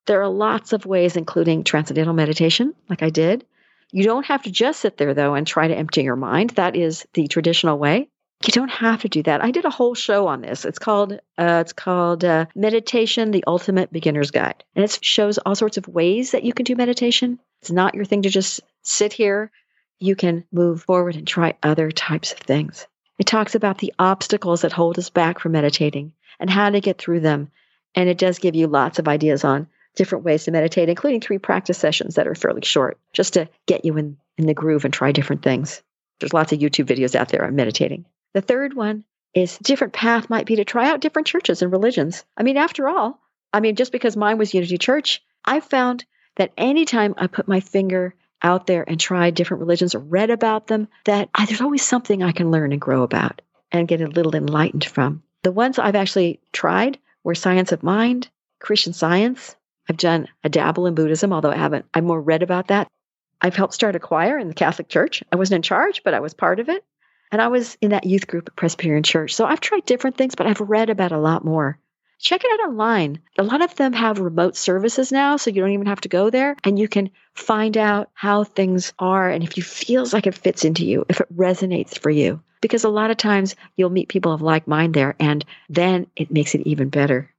There 0.05 0.21
are 0.21 0.29
lots 0.29 0.71
of 0.71 0.85
ways, 0.85 1.17
including 1.17 1.63
transcendental 1.63 2.13
meditation, 2.13 2.73
like 2.89 3.01
I 3.01 3.09
did. 3.09 3.45
You 3.91 4.03
don't 4.03 4.25
have 4.25 4.43
to 4.43 4.51
just 4.51 4.81
sit 4.81 4.97
there, 4.97 5.13
though, 5.13 5.33
and 5.33 5.47
try 5.47 5.67
to 5.67 5.75
empty 5.75 6.03
your 6.03 6.15
mind. 6.15 6.51
That 6.51 6.75
is 6.75 7.07
the 7.13 7.27
traditional 7.27 7.77
way. 7.77 8.09
You 8.43 8.51
don't 8.51 8.69
have 8.69 9.01
to 9.01 9.09
do 9.09 9.23
that. 9.23 9.43
I 9.43 9.51
did 9.51 9.65
a 9.65 9.71
whole 9.71 9.95
show 9.95 10.27
on 10.27 10.41
this. 10.41 10.65
It's 10.65 10.77
called 10.77 11.13
uh, 11.13 11.59
it's 11.61 11.73
called 11.73 12.23
uh, 12.23 12.45
Meditation: 12.53 13.31
The 13.31 13.43
Ultimate 13.47 13.91
Beginner's 13.91 14.29
Guide, 14.29 14.63
and 14.75 14.83
it 14.83 14.99
shows 15.01 15.37
all 15.39 15.55
sorts 15.55 15.77
of 15.77 15.87
ways 15.87 16.31
that 16.31 16.43
you 16.43 16.53
can 16.53 16.63
do 16.63 16.75
meditation. 16.75 17.39
It's 17.61 17.71
not 17.71 17.95
your 17.95 18.05
thing 18.05 18.21
to 18.23 18.29
just 18.29 18.61
sit 18.83 19.13
here. 19.13 19.51
You 19.99 20.15
can 20.15 20.43
move 20.51 20.83
forward 20.83 21.15
and 21.15 21.25
try 21.25 21.55
other 21.63 21.89
types 21.91 22.33
of 22.33 22.39
things. 22.39 22.85
It 23.17 23.25
talks 23.25 23.55
about 23.55 23.79
the 23.79 23.93
obstacles 23.97 24.61
that 24.61 24.73
hold 24.73 24.99
us 24.99 25.09
back 25.09 25.39
from 25.39 25.53
meditating 25.53 26.11
and 26.39 26.49
how 26.49 26.69
to 26.69 26.81
get 26.81 26.99
through 26.99 27.21
them, 27.21 27.49
and 27.95 28.09
it 28.09 28.17
does 28.17 28.37
give 28.39 28.55
you 28.55 28.67
lots 28.67 28.99
of 28.99 29.07
ideas 29.07 29.43
on 29.43 29.67
different 29.95 30.25
ways 30.25 30.43
to 30.43 30.51
meditate, 30.51 30.89
including 30.89 31.21
three 31.21 31.37
practice 31.39 31.77
sessions 31.77 32.15
that 32.15 32.27
are 32.27 32.35
fairly 32.35 32.63
short, 32.63 32.99
just 33.13 33.33
to 33.33 33.47
get 33.65 33.85
you 33.85 33.97
in 33.97 34.17
in 34.37 34.45
the 34.45 34.53
groove 34.53 34.85
and 34.85 34.93
try 34.93 35.13
different 35.13 35.41
things. 35.41 35.81
There's 36.19 36.33
lots 36.33 36.51
of 36.51 36.59
YouTube 36.59 36.85
videos 36.85 37.15
out 37.15 37.29
there 37.29 37.45
on 37.45 37.55
meditating. 37.55 38.05
The 38.35 38.41
third 38.41 38.73
one 38.73 39.05
is 39.33 39.57
different 39.59 39.93
path 39.93 40.29
might 40.29 40.45
be 40.45 40.57
to 40.57 40.65
try 40.65 40.89
out 40.89 40.99
different 40.99 41.25
churches 41.25 41.61
and 41.61 41.71
religions. 41.71 42.25
I 42.35 42.43
mean, 42.43 42.57
after 42.57 42.89
all, 42.89 43.21
I 43.53 43.61
mean, 43.61 43.77
just 43.77 43.93
because 43.93 44.17
mine 44.17 44.37
was 44.37 44.53
Unity 44.53 44.77
Church, 44.77 45.23
I 45.45 45.61
found 45.61 46.03
that 46.35 46.51
anytime 46.57 47.15
I 47.17 47.27
put 47.27 47.47
my 47.47 47.61
finger 47.61 48.13
out 48.41 48.67
there 48.67 48.83
and 48.85 48.99
tried 48.99 49.35
different 49.35 49.61
religions 49.61 49.95
or 49.95 49.99
read 49.99 50.31
about 50.31 50.67
them, 50.67 50.89
that 51.05 51.29
I, 51.33 51.45
there's 51.45 51.61
always 51.61 51.85
something 51.85 52.21
I 52.21 52.33
can 52.33 52.51
learn 52.51 52.73
and 52.73 52.81
grow 52.81 53.03
about 53.03 53.41
and 53.71 53.87
get 53.87 54.01
a 54.01 54.07
little 54.07 54.35
enlightened 54.35 54.83
from. 54.83 55.23
The 55.43 55.53
ones 55.53 55.79
I've 55.79 55.95
actually 55.95 56.41
tried 56.51 56.99
were 57.23 57.35
Science 57.35 57.71
of 57.71 57.83
Mind, 57.83 58.27
Christian 58.59 58.91
Science. 58.91 59.55
I've 59.89 59.95
done 59.95 60.27
a 60.43 60.49
dabble 60.49 60.87
in 60.87 60.95
Buddhism, 60.95 61.31
although 61.31 61.51
I 61.51 61.57
haven't, 61.57 61.85
I've 61.93 62.03
more 62.03 62.21
read 62.21 62.43
about 62.43 62.67
that. 62.67 62.89
I've 63.39 63.55
helped 63.55 63.75
start 63.75 63.95
a 63.95 63.99
choir 63.99 64.37
in 64.37 64.49
the 64.49 64.53
Catholic 64.53 64.89
Church. 64.89 65.23
I 65.31 65.37
wasn't 65.37 65.59
in 65.59 65.61
charge, 65.61 66.03
but 66.03 66.13
I 66.13 66.19
was 66.19 66.33
part 66.33 66.59
of 66.59 66.67
it. 66.67 66.83
And 67.35 67.41
I 67.41 67.49
was 67.49 67.77
in 67.81 67.89
that 67.89 68.05
youth 68.05 68.27
group 68.27 68.47
at 68.47 68.55
Presbyterian 68.55 69.03
Church. 69.03 69.35
So 69.35 69.45
I've 69.45 69.59
tried 69.59 69.85
different 69.85 70.15
things, 70.15 70.35
but 70.35 70.47
I've 70.47 70.61
read 70.61 70.89
about 70.89 71.11
a 71.11 71.19
lot 71.19 71.43
more. 71.43 71.77
Check 72.17 72.45
it 72.45 72.61
out 72.61 72.69
online. 72.69 73.19
A 73.37 73.43
lot 73.43 73.61
of 73.61 73.75
them 73.75 73.91
have 73.91 74.19
remote 74.19 74.55
services 74.55 75.11
now, 75.11 75.35
so 75.35 75.49
you 75.49 75.59
don't 75.59 75.73
even 75.73 75.87
have 75.87 75.99
to 75.99 76.07
go 76.07 76.29
there. 76.29 76.55
And 76.63 76.79
you 76.79 76.87
can 76.87 77.09
find 77.33 77.75
out 77.75 78.09
how 78.13 78.45
things 78.45 78.93
are 78.99 79.29
and 79.29 79.43
if 79.43 79.57
you 79.57 79.63
feels 79.63 80.13
like 80.13 80.27
it 80.27 80.35
fits 80.35 80.63
into 80.63 80.85
you, 80.85 81.05
if 81.09 81.19
it 81.19 81.35
resonates 81.35 81.99
for 81.99 82.09
you. 82.09 82.41
Because 82.61 82.85
a 82.85 82.89
lot 82.89 83.11
of 83.11 83.17
times 83.17 83.57
you'll 83.75 83.89
meet 83.89 84.07
people 84.07 84.31
of 84.31 84.41
like 84.41 84.65
mind 84.65 84.93
there, 84.93 85.17
and 85.19 85.43
then 85.67 86.07
it 86.15 86.31
makes 86.31 86.55
it 86.55 86.65
even 86.65 86.87
better. 86.87 87.29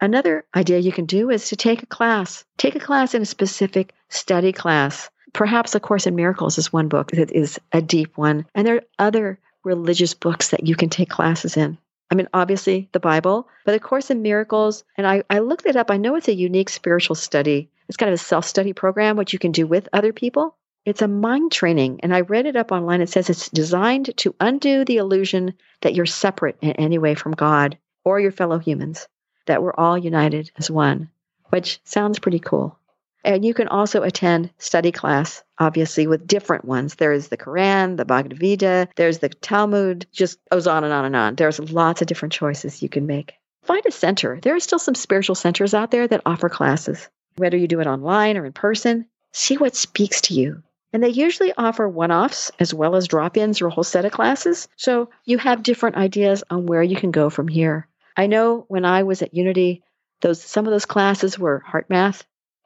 Another 0.00 0.46
idea 0.54 0.78
you 0.78 0.92
can 0.92 1.04
do 1.04 1.28
is 1.28 1.50
to 1.50 1.56
take 1.56 1.82
a 1.82 1.86
class. 1.86 2.46
Take 2.56 2.74
a 2.74 2.80
class 2.80 3.12
in 3.12 3.20
a 3.20 3.26
specific 3.26 3.92
study 4.08 4.52
class. 4.52 5.10
Perhaps 5.36 5.74
A 5.74 5.80
Course 5.80 6.06
in 6.06 6.14
Miracles 6.14 6.56
is 6.56 6.72
one 6.72 6.88
book 6.88 7.10
that 7.10 7.30
is 7.30 7.60
a 7.70 7.82
deep 7.82 8.16
one. 8.16 8.46
And 8.54 8.66
there 8.66 8.76
are 8.76 8.86
other 8.98 9.38
religious 9.64 10.14
books 10.14 10.48
that 10.48 10.66
you 10.66 10.74
can 10.74 10.88
take 10.88 11.10
classes 11.10 11.58
in. 11.58 11.76
I 12.10 12.14
mean, 12.14 12.26
obviously 12.32 12.88
the 12.92 13.00
Bible, 13.00 13.46
but 13.66 13.74
A 13.74 13.78
Course 13.78 14.10
in 14.10 14.22
Miracles, 14.22 14.82
and 14.96 15.06
I, 15.06 15.24
I 15.28 15.40
looked 15.40 15.66
it 15.66 15.76
up. 15.76 15.90
I 15.90 15.98
know 15.98 16.14
it's 16.14 16.28
a 16.28 16.34
unique 16.34 16.70
spiritual 16.70 17.16
study. 17.16 17.68
It's 17.86 17.98
kind 17.98 18.08
of 18.08 18.14
a 18.14 18.24
self 18.24 18.46
study 18.46 18.72
program, 18.72 19.18
which 19.18 19.34
you 19.34 19.38
can 19.38 19.52
do 19.52 19.66
with 19.66 19.90
other 19.92 20.14
people. 20.14 20.56
It's 20.86 21.02
a 21.02 21.08
mind 21.08 21.52
training. 21.52 22.00
And 22.02 22.14
I 22.14 22.22
read 22.22 22.46
it 22.46 22.56
up 22.56 22.72
online. 22.72 23.02
It 23.02 23.10
says 23.10 23.28
it's 23.28 23.50
designed 23.50 24.16
to 24.16 24.34
undo 24.40 24.86
the 24.86 24.96
illusion 24.96 25.52
that 25.82 25.94
you're 25.94 26.06
separate 26.06 26.56
in 26.62 26.72
any 26.72 26.96
way 26.96 27.14
from 27.14 27.32
God 27.32 27.76
or 28.04 28.18
your 28.18 28.32
fellow 28.32 28.58
humans, 28.58 29.06
that 29.44 29.62
we're 29.62 29.74
all 29.74 29.98
united 29.98 30.50
as 30.56 30.70
one, 30.70 31.10
which 31.50 31.78
sounds 31.84 32.18
pretty 32.18 32.38
cool. 32.38 32.78
And 33.26 33.44
you 33.44 33.54
can 33.54 33.66
also 33.66 34.04
attend 34.04 34.50
study 34.58 34.92
class, 34.92 35.42
obviously, 35.58 36.06
with 36.06 36.28
different 36.28 36.64
ones. 36.64 36.94
There 36.94 37.12
is 37.12 37.26
the 37.26 37.36
Quran, 37.36 37.96
the 37.96 38.04
Bhagavad 38.04 38.38
Gita, 38.38 38.88
there's 38.94 39.18
the 39.18 39.28
Talmud, 39.28 40.06
just 40.12 40.38
goes 40.52 40.68
on 40.68 40.84
and 40.84 40.92
on 40.92 41.04
and 41.04 41.16
on. 41.16 41.34
There's 41.34 41.58
lots 41.58 42.00
of 42.00 42.06
different 42.06 42.32
choices 42.32 42.84
you 42.84 42.88
can 42.88 43.08
make. 43.08 43.34
Find 43.64 43.82
a 43.84 43.90
center. 43.90 44.38
There 44.40 44.54
are 44.54 44.60
still 44.60 44.78
some 44.78 44.94
spiritual 44.94 45.34
centers 45.34 45.74
out 45.74 45.90
there 45.90 46.06
that 46.06 46.22
offer 46.24 46.48
classes. 46.48 47.08
Whether 47.34 47.56
you 47.56 47.66
do 47.66 47.80
it 47.80 47.88
online 47.88 48.36
or 48.36 48.46
in 48.46 48.52
person, 48.52 49.06
see 49.32 49.56
what 49.56 49.74
speaks 49.74 50.20
to 50.22 50.34
you. 50.34 50.62
And 50.92 51.02
they 51.02 51.08
usually 51.08 51.52
offer 51.58 51.88
one 51.88 52.12
offs 52.12 52.52
as 52.60 52.72
well 52.72 52.94
as 52.94 53.08
drop 53.08 53.36
ins 53.36 53.60
or 53.60 53.66
a 53.66 53.70
whole 53.70 53.82
set 53.82 54.04
of 54.04 54.12
classes. 54.12 54.68
So 54.76 55.10
you 55.24 55.38
have 55.38 55.64
different 55.64 55.96
ideas 55.96 56.44
on 56.48 56.66
where 56.66 56.82
you 56.82 56.94
can 56.94 57.10
go 57.10 57.28
from 57.28 57.48
here. 57.48 57.88
I 58.16 58.28
know 58.28 58.66
when 58.68 58.84
I 58.84 59.02
was 59.02 59.20
at 59.20 59.34
Unity, 59.34 59.82
those 60.20 60.40
some 60.40 60.64
of 60.64 60.70
those 60.70 60.86
classes 60.86 61.36
were 61.40 61.64
HeartMath, 61.68 62.22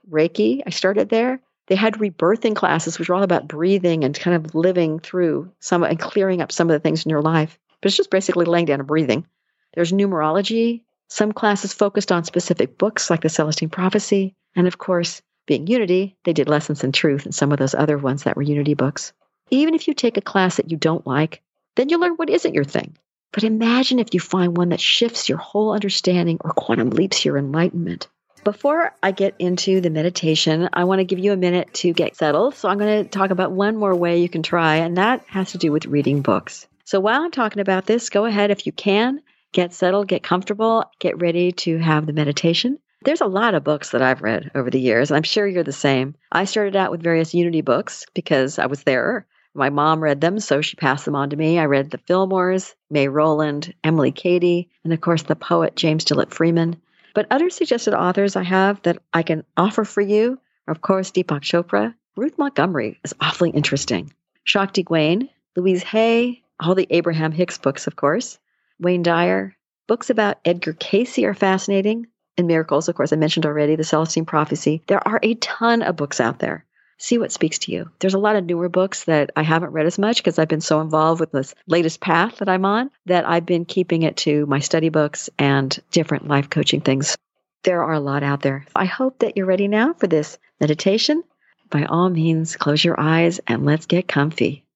Reiki. 0.09 0.63
I 0.67 0.71
started 0.71 1.09
there. 1.09 1.41
They 1.67 1.77
had 1.77 1.95
rebirthing 1.95 2.57
classes, 2.57 2.99
which 2.99 3.09
were 3.09 3.15
all 3.15 3.23
about 3.23 3.49
breathing 3.49 4.05
and 4.05 4.19
kind 4.19 4.37
of 4.37 4.55
living 4.55 4.99
through 4.99 5.53
some 5.61 5.83
and 5.85 5.99
clearing 5.99 6.41
up 6.41 6.51
some 6.51 6.69
of 6.69 6.75
the 6.75 6.81
things 6.81 7.05
in 7.05 7.11
your 7.11 7.23
life. 7.23 7.59
But 7.81 7.89
it's 7.89 7.97
just 7.97 8.11
basically 8.11 8.45
laying 8.47 8.67
down 8.67 8.81
and 8.81 8.89
breathing. 8.89 9.27
There's 9.75 9.93
numerology. 9.93 10.83
Some 11.09 11.33
classes 11.33 11.73
focused 11.73 12.13
on 12.13 12.25
specific 12.25 12.77
books 12.77 13.09
like 13.09 13.21
the 13.21 13.29
Celestine 13.29 13.71
Prophecy. 13.71 14.35
And 14.57 14.67
of 14.67 14.79
course, 14.79 15.23
being 15.47 15.67
Unity, 15.67 16.17
they 16.25 16.33
did 16.33 16.49
Lessons 16.49 16.85
in 16.85 16.93
Truth 16.93 17.25
and 17.25 17.35
some 17.35 17.53
of 17.53 17.59
those 17.59 17.75
other 17.75 17.99
ones 17.99 18.25
that 18.25 18.37
were 18.37 18.43
Unity 18.43 18.75
books. 18.75 19.13
Even 19.51 19.75
if 19.75 19.89
you 19.89 19.95
take 19.95 20.17
a 20.17 20.23
class 20.23 20.57
that 20.57 20.71
you 20.71 20.77
don't 20.77 21.07
like, 21.07 21.43
then 21.77 21.89
you'll 21.89 22.01
learn 22.01 22.15
what 22.15 22.31
isn't 22.31 22.55
your 22.55 22.65
thing. 22.65 22.97
But 23.33 23.45
imagine 23.45 23.99
if 24.01 24.13
you 24.13 24.21
find 24.21 24.57
one 24.57 24.71
that 24.71 24.81
shifts 24.81 25.29
your 25.29 25.39
whole 25.39 25.73
understanding 25.73 26.39
or 26.41 26.53
quantum 26.53 26.91
leaps 26.91 27.25
your 27.25 27.37
enlightenment. 27.37 28.09
Before 28.43 28.95
I 29.03 29.13
get 29.13 29.35
into 29.39 29.83
the 29.83 29.91
meditation, 29.91 30.71
I 30.73 30.85
want 30.85 31.01
to 31.01 31.05
give 31.05 31.19
you 31.19 31.33
a 31.33 31.37
minute 31.37 31.75
to 31.75 31.93
get 31.93 32.17
settled. 32.17 32.55
So 32.55 32.71
I'm 32.71 32.79
going 32.79 33.05
to 33.05 33.11
talk 33.11 33.31
about 33.31 33.53
one 33.53 33.77
more 33.77 33.95
way 33.95 34.21
you 34.21 34.31
can 34.31 34.43
try, 34.43 34.77
and 34.77 34.97
that 34.97 35.25
has 35.27 35.53
to 35.53 35.59
do 35.59 35.71
with 35.71 35.85
reading 35.85 36.23
books. 36.23 36.67
So 36.85 37.01
while 37.01 37.21
I'm 37.21 37.31
talking 37.31 37.61
about 37.61 37.85
this, 37.85 38.09
go 38.09 38.25
ahead 38.25 38.51
if 38.51 38.65
you 38.65 38.73
can, 38.73 39.21
get 39.53 39.75
settled, 39.75 40.09
get 40.09 40.23
comfortable, 40.23 40.85
get 40.99 41.21
ready 41.21 41.53
to 41.53 41.77
have 41.79 42.07
the 42.07 42.15
meditation. 42.15 42.79
There's 43.05 43.21
a 43.21 43.27
lot 43.27 43.55
of 43.55 43.63
books 43.63 43.91
that 43.91 44.01
I've 44.01 44.23
read 44.23 44.51
over 44.55 44.71
the 44.71 44.81
years, 44.81 45.11
and 45.11 45.17
I'm 45.17 45.23
sure 45.23 45.47
you're 45.47 45.63
the 45.63 45.73
same. 45.73 46.15
I 46.33 46.47
started 46.47 46.77
out 46.77 46.91
with 46.91 47.03
various 47.03 47.35
Unity 47.35 47.61
books 47.61 48.07
because 48.15 48.59
I 48.59 48.67
was 48.67 48.85
there. 48.85 49.27
My 49.53 49.69
mom 49.69 50.03
read 50.03 50.21
them, 50.21 50.41
so 50.41 50.63
she 50.63 50.77
passed 50.77 51.05
them 51.05 51.15
on 51.15 51.31
to 51.31 51.37
me. 51.37 51.59
I 51.59 51.67
read 51.67 51.91
the 51.91 51.99
Fillmores, 51.99 52.75
May 52.89 53.09
Rowland, 53.09 53.75
Emilie 53.85 54.13
Cady, 54.13 54.71
and 54.83 54.93
of 54.93 55.01
course 55.01 55.25
the 55.25 55.37
poet 55.37 55.77
James 55.77 56.05
Dillet 56.05 56.31
Freeman. 56.31 56.81
But 57.15 57.27
other 57.31 57.51
suggested 57.51 57.95
authors 57.95 58.37
I 58.37 58.43
have 58.45 58.83
that 58.83 58.99
I 59.13 59.23
can 59.23 59.45
offer 59.57 59.85
for 59.85 60.01
you 60.01 60.39
are, 60.67 60.73
of 60.73 60.81
course, 60.81 61.11
Deepak 61.11 61.43
Chopra. 61.43 61.95
Ruth 62.17 62.39
Montgomery 62.39 62.99
is 63.05 63.15
awfully 63.21 63.51
interesting. 63.51 64.13
Shakti 64.45 64.83
Gawain, 64.83 65.29
Louise 65.57 65.83
Hay, 65.85 66.43
all 66.61 66.75
the 66.75 66.87
Abraham 66.91 67.33
Hicks 67.33 67.59
books, 67.59 67.87
of 67.87 67.97
course, 67.97 68.39
Wayne 68.79 69.03
Dyer. 69.03 69.57
Books 69.87 70.11
about 70.11 70.39
Edgar 70.45 70.75
Cayce 70.75 71.19
are 71.19 71.35
fascinating. 71.35 72.07
And 72.37 72.47
miracles, 72.47 72.89
of 72.89 72.95
course, 72.95 73.13
I 73.13 73.17
mentioned 73.17 73.45
already, 73.45 73.77
the 73.77 73.85
Celestine 73.85 74.25
Prophecy. 74.25 74.83
There 74.87 75.07
are 75.07 75.21
a 75.23 75.35
ton 75.35 75.83
of 75.83 75.97
books 75.97 76.21
out 76.21 76.39
there. 76.39 76.65
See 77.03 77.17
what 77.17 77.33
speaks 77.33 77.61
to 77.61 77.73
you. 77.73 77.91
There's 77.99 78.13
a 78.13 78.19
lot 78.19 78.37
of 78.37 78.45
newer 78.45 78.69
books 78.69 79.05
that 79.05 79.31
I 79.35 79.43
haven't 79.43 79.73
read 79.73 79.87
as 79.87 79.99
much 79.99 80.19
because 80.19 80.39
I've 80.39 80.49
been 80.49 80.61
so 80.61 80.83
involved 80.83 81.19
with 81.19 81.33
this 81.33 81.55
latest 81.67 81.99
path 81.99 82.37
that 82.37 82.49
I'm 82.51 82.67
on 82.67 82.91
that 83.07 83.27
I've 83.27 83.47
been 83.47 83.65
keeping 83.65 84.03
it 84.03 84.19
to 84.19 84.45
my 84.45 84.59
study 84.59 84.91
books 84.91 85.31
and 85.39 85.77
different 85.91 86.29
life 86.29 86.51
coaching 86.51 86.83
things. 86.83 87.17
There 87.63 87.83
are 87.83 87.95
a 87.95 88.01
lot 88.01 88.23
out 88.23 88.43
there. 88.43 88.67
I 88.77 88.85
hope 88.85 89.21
that 89.21 89.39
you're 89.39 89.47
ready 89.47 89.67
now 89.67 89.95
for 89.95 90.09
this 90.09 90.37
meditation. 90.61 91.25
By 91.71 91.87
all 91.87 92.11
means, 92.11 92.57
close 92.57 92.85
your 92.85 93.01
eyes 93.01 93.41
and 93.47 93.65
let's 93.65 93.87
get 93.87 94.07
comfy. 94.07 94.67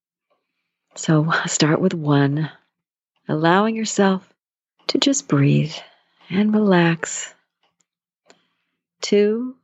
So 0.94 1.30
start 1.44 1.78
with 1.78 1.92
one, 1.92 2.50
allowing 3.28 3.76
yourself 3.76 4.26
to 4.86 4.96
just 4.96 5.28
breathe 5.28 5.74
and 6.30 6.54
relax. 6.54 7.34
Two, 9.02 9.56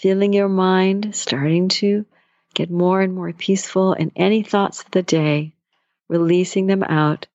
feeling 0.00 0.32
your 0.32 0.48
mind 0.48 1.14
starting 1.14 1.68
to 1.68 2.04
get 2.54 2.70
more 2.70 3.00
and 3.00 3.14
more 3.14 3.32
peaceful, 3.32 3.92
and 3.92 4.10
any 4.16 4.42
thoughts 4.42 4.82
of 4.82 4.90
the 4.90 5.02
day, 5.02 5.52
releasing 6.08 6.66
them 6.66 6.82
out, 6.82 7.26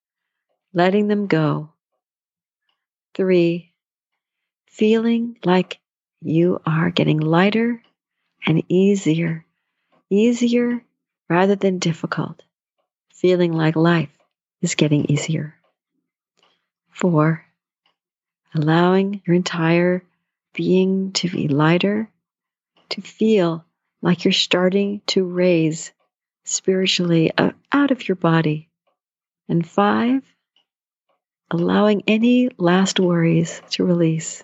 letting 0.74 1.08
them 1.08 1.26
go. 1.26 1.70
Three, 3.14 3.72
feeling 4.68 5.38
like 5.44 5.78
you 6.20 6.60
are 6.66 6.90
getting 6.90 7.18
lighter 7.18 7.82
and 8.46 8.62
easier, 8.68 9.46
easier 10.10 10.82
rather 11.28 11.56
than 11.56 11.78
difficult 11.78 12.42
feeling 13.16 13.52
like 13.52 13.76
life 13.76 14.10
is 14.60 14.74
getting 14.74 15.10
easier. 15.10 15.54
Four, 16.90 17.44
allowing 18.54 19.22
your 19.26 19.34
entire 19.34 20.04
being 20.52 21.12
to 21.12 21.30
be 21.30 21.48
lighter, 21.48 22.10
to 22.90 23.00
feel 23.00 23.64
like 24.02 24.24
you're 24.24 24.32
starting 24.32 25.00
to 25.06 25.24
raise 25.24 25.92
spiritually 26.44 27.32
uh, 27.36 27.52
out 27.72 27.90
of 27.90 28.08
your 28.08 28.16
body. 28.16 28.68
And 29.48 29.66
five, 29.66 30.22
allowing 31.50 32.02
any 32.06 32.50
last 32.58 32.98
worries 32.98 33.62
to 33.70 33.84
release 33.84 34.42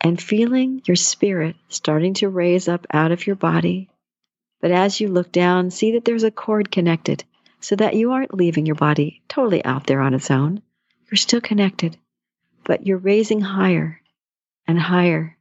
and 0.00 0.20
feeling 0.20 0.82
your 0.84 0.96
spirit 0.96 1.56
starting 1.68 2.14
to 2.14 2.28
raise 2.28 2.68
up 2.68 2.86
out 2.92 3.12
of 3.12 3.26
your 3.26 3.36
body 3.36 3.88
but 4.60 4.70
as 4.70 5.00
you 5.00 5.08
look 5.08 5.32
down, 5.32 5.70
see 5.70 5.92
that 5.92 6.04
there's 6.04 6.24
a 6.24 6.30
cord 6.30 6.70
connected 6.70 7.24
so 7.60 7.76
that 7.76 7.94
you 7.94 8.12
aren't 8.12 8.34
leaving 8.34 8.66
your 8.66 8.74
body 8.74 9.22
totally 9.28 9.64
out 9.64 9.86
there 9.86 10.00
on 10.00 10.14
its 10.14 10.30
own. 10.30 10.62
You're 11.10 11.16
still 11.16 11.40
connected, 11.40 11.96
but 12.64 12.86
you're 12.86 12.98
raising 12.98 13.40
higher 13.40 14.00
and 14.66 14.78
higher. 14.78 15.35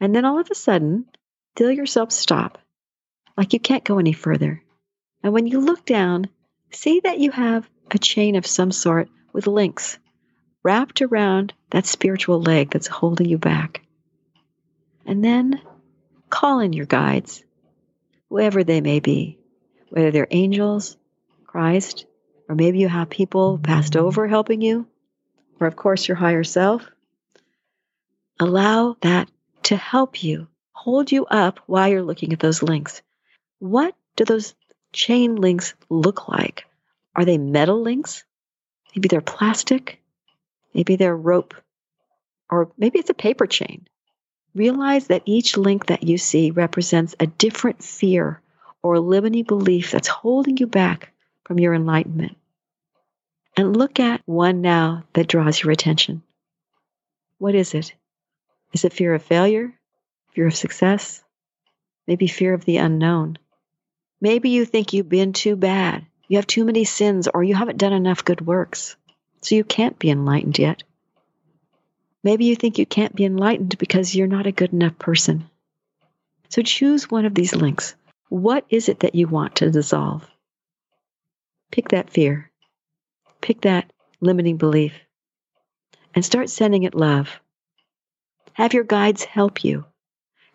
And 0.00 0.14
then 0.14 0.24
all 0.24 0.38
of 0.38 0.50
a 0.50 0.54
sudden, 0.54 1.06
feel 1.56 1.70
yourself 1.70 2.12
stop, 2.12 2.58
like 3.36 3.52
you 3.52 3.60
can't 3.60 3.84
go 3.84 3.98
any 3.98 4.12
further. 4.12 4.62
And 5.22 5.32
when 5.32 5.46
you 5.46 5.60
look 5.60 5.84
down, 5.84 6.28
see 6.70 7.00
that 7.00 7.18
you 7.18 7.30
have 7.30 7.68
a 7.90 7.98
chain 7.98 8.36
of 8.36 8.46
some 8.46 8.72
sort 8.72 9.08
with 9.32 9.46
links 9.46 9.98
wrapped 10.62 11.00
around 11.00 11.54
that 11.70 11.86
spiritual 11.86 12.40
leg 12.40 12.70
that's 12.70 12.86
holding 12.86 13.28
you 13.28 13.38
back. 13.38 13.82
And 15.06 15.24
then 15.24 15.60
call 16.28 16.60
in 16.60 16.72
your 16.72 16.86
guides 16.86 17.44
whoever 18.28 18.64
they 18.64 18.80
may 18.80 19.00
be, 19.00 19.38
whether 19.90 20.10
they're 20.10 20.26
angels, 20.30 20.96
Christ, 21.44 22.06
or 22.48 22.54
maybe 22.54 22.78
you 22.78 22.88
have 22.88 23.10
people 23.10 23.58
passed 23.58 23.96
over 23.96 24.26
helping 24.26 24.60
you, 24.60 24.86
or 25.60 25.66
of 25.66 25.76
course 25.76 26.08
your 26.08 26.16
higher 26.16 26.44
self. 26.44 26.84
Allow 28.38 28.96
that 29.00 29.30
to 29.66 29.76
help 29.76 30.22
you, 30.22 30.46
hold 30.72 31.10
you 31.10 31.26
up 31.26 31.58
while 31.66 31.88
you're 31.88 32.02
looking 32.02 32.32
at 32.32 32.38
those 32.38 32.62
links. 32.62 33.02
What 33.58 33.96
do 34.14 34.24
those 34.24 34.54
chain 34.92 35.34
links 35.36 35.74
look 35.88 36.28
like? 36.28 36.66
Are 37.16 37.24
they 37.24 37.36
metal 37.36 37.82
links? 37.82 38.24
Maybe 38.94 39.08
they're 39.08 39.20
plastic. 39.20 40.00
Maybe 40.72 40.94
they're 40.94 41.16
rope. 41.16 41.54
Or 42.48 42.70
maybe 42.78 43.00
it's 43.00 43.10
a 43.10 43.14
paper 43.14 43.46
chain. 43.46 43.88
Realize 44.54 45.08
that 45.08 45.22
each 45.24 45.56
link 45.56 45.86
that 45.86 46.04
you 46.04 46.16
see 46.16 46.52
represents 46.52 47.16
a 47.18 47.26
different 47.26 47.82
fear 47.82 48.40
or 48.82 49.00
limiting 49.00 49.44
belief 49.44 49.90
that's 49.90 50.06
holding 50.06 50.58
you 50.58 50.68
back 50.68 51.12
from 51.44 51.58
your 51.58 51.74
enlightenment. 51.74 52.36
And 53.56 53.76
look 53.76 53.98
at 53.98 54.22
one 54.26 54.60
now 54.60 55.02
that 55.14 55.26
draws 55.26 55.60
your 55.60 55.72
attention. 55.72 56.22
What 57.38 57.56
is 57.56 57.74
it? 57.74 57.94
Is 58.72 58.84
it 58.84 58.92
fear 58.92 59.14
of 59.14 59.22
failure? 59.22 59.72
Fear 60.32 60.48
of 60.48 60.56
success? 60.56 61.22
Maybe 62.06 62.26
fear 62.26 62.54
of 62.54 62.64
the 62.64 62.76
unknown? 62.76 63.38
Maybe 64.20 64.50
you 64.50 64.64
think 64.64 64.92
you've 64.92 65.08
been 65.08 65.32
too 65.32 65.56
bad, 65.56 66.06
you 66.28 66.38
have 66.38 66.46
too 66.46 66.64
many 66.64 66.84
sins, 66.84 67.28
or 67.32 67.44
you 67.44 67.54
haven't 67.54 67.78
done 67.78 67.92
enough 67.92 68.24
good 68.24 68.40
works, 68.40 68.96
so 69.42 69.54
you 69.54 69.64
can't 69.64 69.98
be 69.98 70.10
enlightened 70.10 70.58
yet. 70.58 70.82
Maybe 72.22 72.46
you 72.46 72.56
think 72.56 72.78
you 72.78 72.86
can't 72.86 73.14
be 73.14 73.24
enlightened 73.24 73.78
because 73.78 74.14
you're 74.14 74.26
not 74.26 74.46
a 74.46 74.52
good 74.52 74.72
enough 74.72 74.98
person. 74.98 75.48
So 76.48 76.62
choose 76.62 77.10
one 77.10 77.24
of 77.24 77.34
these 77.34 77.54
links. 77.54 77.94
What 78.28 78.64
is 78.68 78.88
it 78.88 79.00
that 79.00 79.14
you 79.14 79.28
want 79.28 79.56
to 79.56 79.70
dissolve? 79.70 80.28
Pick 81.70 81.88
that 81.88 82.10
fear, 82.10 82.50
pick 83.40 83.60
that 83.62 83.92
limiting 84.20 84.56
belief, 84.56 84.94
and 86.14 86.24
start 86.24 86.50
sending 86.50 86.82
it 86.82 86.94
love. 86.94 87.40
Have 88.56 88.72
your 88.72 88.84
guides 88.84 89.22
help 89.22 89.64
you. 89.64 89.84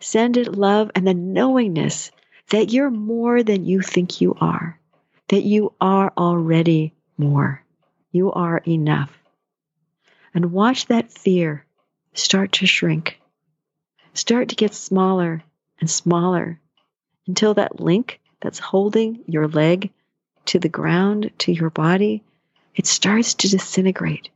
Send 0.00 0.36
it 0.36 0.56
love 0.56 0.90
and 0.96 1.06
the 1.06 1.14
knowingness 1.14 2.10
that 2.50 2.72
you're 2.72 2.90
more 2.90 3.44
than 3.44 3.64
you 3.64 3.80
think 3.80 4.20
you 4.20 4.34
are, 4.40 4.76
that 5.28 5.44
you 5.44 5.72
are 5.80 6.12
already 6.18 6.94
more. 7.16 7.64
You 8.10 8.32
are 8.32 8.58
enough 8.66 9.16
and 10.34 10.50
watch 10.50 10.86
that 10.86 11.12
fear 11.12 11.64
start 12.12 12.50
to 12.52 12.66
shrink, 12.66 13.20
start 14.14 14.48
to 14.48 14.56
get 14.56 14.74
smaller 14.74 15.44
and 15.80 15.88
smaller 15.88 16.60
until 17.28 17.54
that 17.54 17.78
link 17.78 18.20
that's 18.40 18.58
holding 18.58 19.22
your 19.28 19.46
leg 19.46 19.92
to 20.46 20.58
the 20.58 20.68
ground, 20.68 21.30
to 21.38 21.52
your 21.52 21.70
body, 21.70 22.24
it 22.74 22.86
starts 22.86 23.34
to 23.34 23.48
disintegrate 23.48 24.30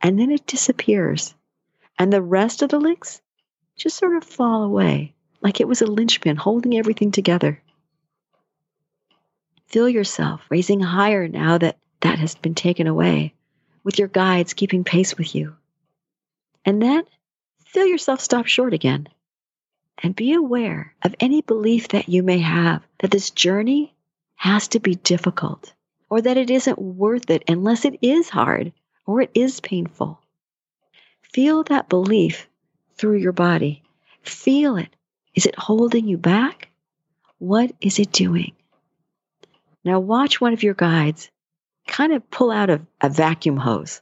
and 0.00 0.18
then 0.18 0.30
it 0.30 0.46
disappears. 0.46 1.34
And 2.02 2.12
the 2.12 2.20
rest 2.20 2.62
of 2.62 2.70
the 2.70 2.80
links 2.80 3.22
just 3.76 3.96
sort 3.96 4.16
of 4.16 4.24
fall 4.24 4.64
away 4.64 5.14
like 5.40 5.60
it 5.60 5.68
was 5.68 5.82
a 5.82 5.86
linchpin 5.86 6.34
holding 6.34 6.76
everything 6.76 7.12
together. 7.12 7.62
Feel 9.68 9.88
yourself 9.88 10.40
raising 10.50 10.80
higher 10.80 11.28
now 11.28 11.58
that 11.58 11.78
that 12.00 12.18
has 12.18 12.34
been 12.34 12.56
taken 12.56 12.88
away 12.88 13.34
with 13.84 14.00
your 14.00 14.08
guides 14.08 14.52
keeping 14.52 14.82
pace 14.82 15.16
with 15.16 15.32
you. 15.36 15.54
And 16.64 16.82
then 16.82 17.04
feel 17.66 17.86
yourself 17.86 18.20
stop 18.20 18.46
short 18.46 18.74
again. 18.74 19.08
And 20.02 20.16
be 20.16 20.32
aware 20.32 20.96
of 21.04 21.14
any 21.20 21.40
belief 21.40 21.86
that 21.90 22.08
you 22.08 22.24
may 22.24 22.38
have 22.38 22.82
that 22.98 23.12
this 23.12 23.30
journey 23.30 23.94
has 24.34 24.66
to 24.74 24.80
be 24.80 24.96
difficult 24.96 25.72
or 26.10 26.20
that 26.20 26.36
it 26.36 26.50
isn't 26.50 26.82
worth 26.82 27.30
it 27.30 27.44
unless 27.46 27.84
it 27.84 28.00
is 28.02 28.28
hard 28.28 28.72
or 29.06 29.20
it 29.20 29.30
is 29.34 29.60
painful. 29.60 30.21
Feel 31.32 31.62
that 31.64 31.88
belief 31.88 32.48
through 32.96 33.16
your 33.16 33.32
body. 33.32 33.82
Feel 34.22 34.76
it. 34.76 34.94
Is 35.34 35.46
it 35.46 35.58
holding 35.58 36.06
you 36.06 36.18
back? 36.18 36.68
What 37.38 37.72
is 37.80 37.98
it 37.98 38.12
doing? 38.12 38.52
Now, 39.84 39.98
watch 39.98 40.40
one 40.40 40.52
of 40.52 40.62
your 40.62 40.74
guides 40.74 41.30
kind 41.86 42.12
of 42.12 42.30
pull 42.30 42.50
out 42.50 42.70
a, 42.70 42.82
a 43.00 43.08
vacuum 43.08 43.56
hose. 43.56 44.00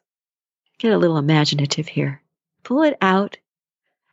Get 0.78 0.92
a 0.92 0.98
little 0.98 1.16
imaginative 1.16 1.88
here. 1.88 2.20
Pull 2.64 2.82
it 2.82 2.96
out, 3.00 3.38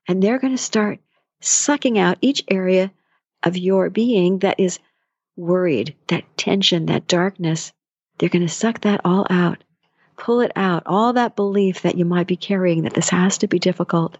and 0.07 0.21
they're 0.21 0.39
going 0.39 0.55
to 0.55 0.61
start 0.61 0.99
sucking 1.41 1.97
out 1.99 2.17
each 2.21 2.43
area 2.49 2.91
of 3.43 3.57
your 3.57 3.89
being 3.89 4.39
that 4.39 4.59
is 4.59 4.79
worried, 5.35 5.95
that 6.07 6.37
tension, 6.37 6.85
that 6.85 7.07
darkness. 7.07 7.73
They're 8.17 8.29
going 8.29 8.47
to 8.47 8.53
suck 8.53 8.81
that 8.81 9.01
all 9.03 9.27
out, 9.29 9.63
pull 10.17 10.41
it 10.41 10.51
out, 10.55 10.83
all 10.85 11.13
that 11.13 11.35
belief 11.35 11.83
that 11.83 11.97
you 11.97 12.03
might 12.03 12.27
be 12.27 12.35
carrying 12.35 12.81
that 12.83 12.93
this 12.93 13.09
has 13.09 13.37
to 13.37 13.47
be 13.47 13.59
difficult. 13.59 14.17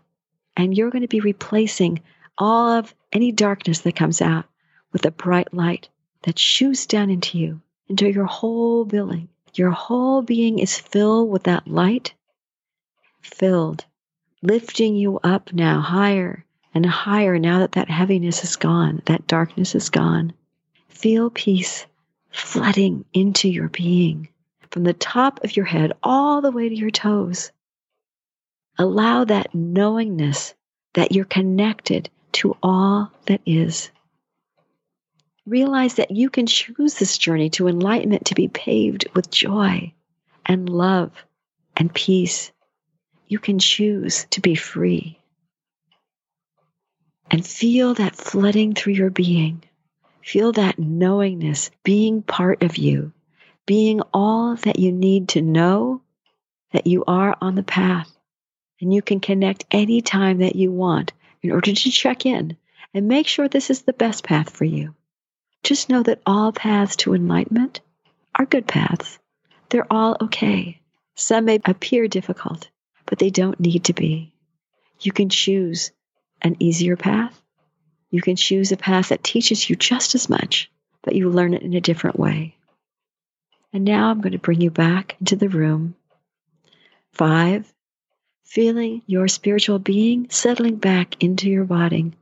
And 0.55 0.75
you're 0.75 0.91
going 0.91 1.01
to 1.01 1.07
be 1.07 1.19
replacing 1.19 2.01
all 2.37 2.69
of 2.69 2.93
any 3.11 3.31
darkness 3.31 3.81
that 3.81 3.95
comes 3.95 4.21
out 4.21 4.45
with 4.91 5.05
a 5.05 5.11
bright 5.11 5.53
light 5.53 5.89
that 6.21 6.39
shoots 6.39 6.85
down 6.85 7.09
into 7.09 7.37
you, 7.37 7.61
into 7.89 8.09
your 8.09 8.25
whole 8.25 8.85
being, 8.85 9.27
your 9.53 9.71
whole 9.71 10.21
being 10.21 10.59
is 10.59 10.77
filled 10.77 11.29
with 11.29 11.43
that 11.43 11.67
light, 11.67 12.13
filled, 13.21 13.85
lifting 14.41 14.95
you 14.95 15.19
up 15.23 15.51
now 15.51 15.81
higher 15.81 16.45
and 16.73 16.85
higher 16.85 17.39
now 17.39 17.59
that 17.59 17.71
that 17.71 17.89
heaviness 17.89 18.43
is 18.43 18.55
gone, 18.55 19.01
that 19.05 19.25
darkness 19.27 19.73
is 19.73 19.89
gone. 19.89 20.33
feel 20.89 21.29
peace 21.29 21.85
flooding 22.31 23.05
into 23.13 23.49
your 23.49 23.69
being 23.69 24.27
from 24.71 24.83
the 24.83 24.93
top 24.93 25.43
of 25.43 25.55
your 25.55 25.65
head 25.65 25.93
all 26.03 26.41
the 26.41 26.51
way 26.51 26.69
to 26.69 26.75
your 26.75 26.91
toes. 26.91 27.51
Allow 28.77 29.25
that 29.25 29.53
knowingness 29.55 30.53
that 30.93 31.11
you're 31.11 31.25
connected 31.25 32.09
to 32.33 32.55
all 32.61 33.11
that 33.25 33.41
is. 33.45 33.89
Realize 35.45 35.95
that 35.95 36.11
you 36.11 36.29
can 36.29 36.45
choose 36.45 36.95
this 36.95 37.17
journey 37.17 37.49
to 37.51 37.67
enlightenment 37.67 38.25
to 38.25 38.35
be 38.35 38.47
paved 38.47 39.07
with 39.13 39.31
joy 39.31 39.93
and 40.45 40.69
love 40.69 41.11
and 41.75 41.93
peace. 41.93 42.51
You 43.27 43.39
can 43.39 43.59
choose 43.59 44.25
to 44.31 44.41
be 44.41 44.55
free. 44.55 45.19
And 47.29 47.45
feel 47.45 47.93
that 47.95 48.15
flooding 48.15 48.73
through 48.73 48.93
your 48.93 49.09
being. 49.09 49.63
Feel 50.23 50.51
that 50.53 50.77
knowingness 50.77 51.71
being 51.83 52.21
part 52.21 52.63
of 52.63 52.77
you, 52.77 53.13
being 53.67 54.01
all 54.13 54.55
that 54.55 54.79
you 54.79 54.91
need 54.91 55.29
to 55.29 55.41
know 55.43 56.01
that 56.71 56.87
you 56.87 57.03
are 57.05 57.37
on 57.39 57.53
the 57.53 57.63
path. 57.63 58.09
And 58.81 58.93
you 58.93 59.01
can 59.03 59.19
connect 59.19 59.65
any 59.69 60.01
time 60.01 60.39
that 60.39 60.55
you 60.55 60.71
want 60.71 61.13
in 61.43 61.51
order 61.51 61.73
to 61.73 61.91
check 61.91 62.25
in 62.25 62.57
and 62.93 63.07
make 63.07 63.27
sure 63.27 63.47
this 63.47 63.69
is 63.69 63.83
the 63.83 63.93
best 63.93 64.23
path 64.23 64.49
for 64.49 64.65
you. 64.65 64.95
Just 65.63 65.89
know 65.89 66.01
that 66.03 66.21
all 66.25 66.51
paths 66.51 66.95
to 66.97 67.13
enlightenment 67.13 67.81
are 68.33 68.45
good 68.45 68.67
paths. 68.67 69.19
They're 69.69 69.91
all 69.91 70.15
okay. 70.21 70.79
Some 71.15 71.45
may 71.45 71.59
appear 71.65 72.07
difficult, 72.07 72.69
but 73.05 73.19
they 73.19 73.29
don't 73.29 73.59
need 73.59 73.85
to 73.85 73.93
be. 73.93 74.33
You 75.01 75.11
can 75.11 75.29
choose 75.29 75.91
an 76.41 76.55
easier 76.59 76.95
path. 76.95 77.39
You 78.11 78.21
can 78.21 78.35
choose 78.35 78.71
a 78.71 78.77
path 78.77 79.09
that 79.09 79.23
teaches 79.23 79.69
you 79.69 79.75
just 79.75 80.15
as 80.15 80.29
much, 80.29 80.71
but 81.03 81.15
you 81.15 81.29
learn 81.29 81.53
it 81.53 81.63
in 81.63 81.73
a 81.73 81.81
different 81.81 82.19
way. 82.19 82.56
And 83.73 83.83
now 83.83 84.09
I'm 84.09 84.21
going 84.21 84.33
to 84.33 84.39
bring 84.39 84.61
you 84.61 84.71
back 84.71 85.15
into 85.19 85.35
the 85.35 85.49
room. 85.49 85.95
Five, 87.11 87.73
feeling 88.43 89.01
your 89.05 89.27
spiritual 89.27 89.79
being 89.79 90.29
settling 90.29 90.77
back 90.77 91.21
into 91.21 91.49
your 91.49 91.65
body, 91.65 92.13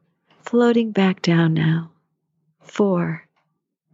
floating 0.42 0.92
back 0.92 1.22
down 1.22 1.54
now. 1.54 1.92
Four, 2.62 3.28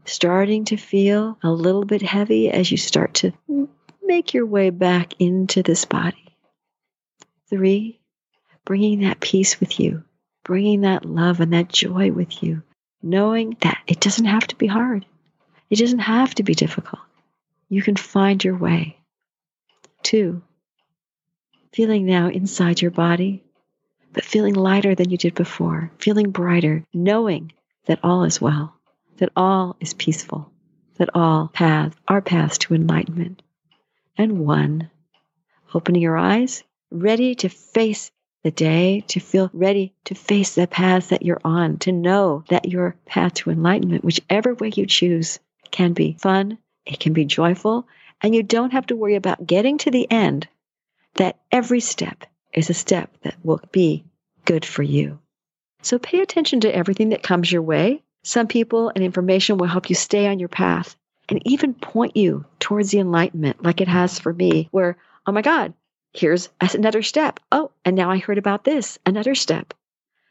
starting 0.06 0.66
to 0.66 0.78
feel 0.78 1.38
a 1.44 1.52
little 1.52 1.84
bit 1.86 2.02
heavy 2.02 2.50
as 2.50 2.72
you 2.72 2.78
start 2.78 3.14
to 3.16 3.34
make 4.02 4.34
your 4.34 4.46
way 4.46 4.70
back 4.70 5.14
into 5.20 5.62
this 5.62 5.86
body. 5.86 6.38
Three, 7.50 8.00
bringing 8.64 9.02
that 9.02 9.20
peace 9.20 9.60
with 9.60 9.80
you, 9.80 10.04
bringing 10.44 10.82
that 10.82 11.06
love 11.06 11.42
and 11.42 11.54
that 11.54 11.70
joy 11.70 12.12
with 12.12 12.42
you, 12.42 12.64
knowing 13.02 13.58
that 13.62 13.80
it 13.88 14.00
doesn't 14.00 14.26
have 14.26 14.48
to 14.48 14.56
be 14.56 14.68
hard. 14.68 15.06
It 15.70 15.80
doesn't 15.80 16.00
have 16.00 16.34
to 16.36 16.44
be 16.44 16.54
difficult. 16.54 17.02
You 17.72 17.82
can 17.82 17.96
find 17.96 18.44
your 18.44 18.58
way. 18.58 18.98
Two, 20.04 20.42
feeling 21.72 22.06
now 22.06 22.28
inside 22.28 22.82
your 22.82 22.92
body, 22.92 23.46
but 24.12 24.26
feeling 24.26 24.56
lighter 24.56 24.94
than 24.94 25.10
you 25.10 25.18
did 25.18 25.36
before, 25.36 25.90
feeling 25.98 26.32
brighter, 26.32 26.84
knowing 26.94 27.54
that 27.86 28.02
all 28.04 28.26
is 28.26 28.42
well, 28.42 28.76
that 29.20 29.32
all 29.38 29.78
is 29.80 29.94
peaceful, 29.94 30.52
that 30.96 31.16
all 31.16 31.48
paths 31.48 31.96
are 32.10 32.22
paths 32.22 32.58
to 32.58 32.74
enlightenment. 32.74 33.42
And 34.18 34.40
one, 34.40 34.90
opening 35.74 36.02
your 36.02 36.18
eyes, 36.18 36.66
ready 36.92 37.36
to 37.36 37.48
face 37.48 38.12
the 38.44 38.52
day, 38.52 39.06
to 39.08 39.22
feel 39.22 39.50
ready 39.54 39.94
to 40.04 40.14
face 40.14 40.56
the 40.56 40.68
path 40.68 41.08
that 41.08 41.24
you're 41.24 41.40
on, 41.46 41.78
to 41.78 41.94
know 41.94 42.44
that 42.50 42.68
your 42.68 42.98
path 43.06 43.36
to 43.36 43.50
enlightenment, 43.50 44.04
whichever 44.04 44.56
way 44.56 44.74
you 44.76 44.86
choose, 44.86 45.40
can 45.72 45.94
be 45.94 46.18
fun, 46.20 46.58
it 46.86 47.00
can 47.00 47.14
be 47.14 47.26
joyful, 47.26 47.88
and 48.22 48.36
you 48.36 48.44
don't 48.44 48.72
have 48.72 48.88
to 48.88 48.96
worry 48.96 49.16
about 49.16 49.46
getting 49.46 49.78
to 49.80 49.92
the 49.92 50.10
end, 50.10 50.48
that 51.16 51.40
every 51.52 51.80
step 51.80 52.26
is 52.54 52.70
a 52.70 52.74
step 52.74 53.16
that 53.24 53.36
will 53.44 53.62
be 53.72 54.06
good 54.46 54.66
for 54.66 54.84
you. 54.84 55.20
So 55.82 55.98
pay 56.00 56.22
attention 56.22 56.62
to 56.62 56.76
everything 56.76 57.10
that 57.10 57.24
comes 57.24 57.52
your 57.52 57.62
way. 57.62 58.04
Some 58.24 58.48
people 58.48 58.92
and 58.94 59.04
information 59.04 59.58
will 59.58 59.68
help 59.68 59.90
you 59.90 59.96
stay 59.96 60.28
on 60.28 60.40
your 60.40 60.50
path 60.50 60.96
and 61.30 61.42
even 61.48 61.74
point 61.74 62.18
you 62.18 62.46
towards 62.60 62.92
the 62.92 63.00
enlightenment, 63.00 63.64
like 63.64 63.82
it 63.82 63.88
has 63.88 64.20
for 64.20 64.34
me, 64.34 64.68
where, 64.72 64.98
oh 65.26 65.32
my 65.32 65.42
God, 65.42 65.74
here's 66.14 66.50
another 66.60 67.02
step. 67.02 67.40
Oh, 67.52 67.72
and 67.86 67.96
now 67.96 68.12
I 68.12 68.18
heard 68.18 68.38
about 68.38 68.64
this, 68.64 69.00
another 69.06 69.34
step. 69.34 69.74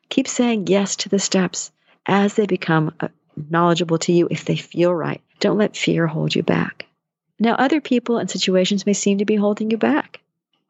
Keep 0.08 0.28
saying 0.28 0.66
yes 0.66 0.96
to 0.96 1.08
the 1.08 1.18
steps 1.18 1.72
as 2.06 2.34
they 2.34 2.46
become 2.46 2.94
uh, 3.00 3.08
knowledgeable 3.48 3.98
to 3.98 4.12
you 4.12 4.28
if 4.30 4.44
they 4.44 4.56
feel 4.56 4.92
right. 4.94 5.22
Don't 5.40 5.58
let 5.58 5.76
fear 5.76 6.06
hold 6.06 6.34
you 6.34 6.42
back. 6.42 6.86
Now, 7.38 7.54
other 7.54 7.80
people 7.80 8.18
and 8.18 8.30
situations 8.30 8.84
may 8.84 8.92
seem 8.92 9.18
to 9.18 9.24
be 9.24 9.36
holding 9.36 9.70
you 9.70 9.78
back, 9.78 10.20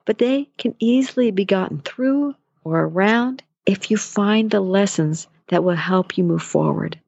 but 0.04 0.18
they 0.18 0.48
can 0.56 0.76
easily 0.78 1.32
be 1.32 1.44
gotten 1.44 1.80
through 1.80 2.36
or 2.62 2.80
around 2.80 3.42
if 3.66 3.90
you 3.90 3.96
find 3.96 4.50
the 4.50 4.60
lessons 4.60 5.26
that 5.48 5.64
will 5.64 5.74
help 5.74 6.16
you 6.16 6.22
move 6.22 6.42
forward. 6.42 6.98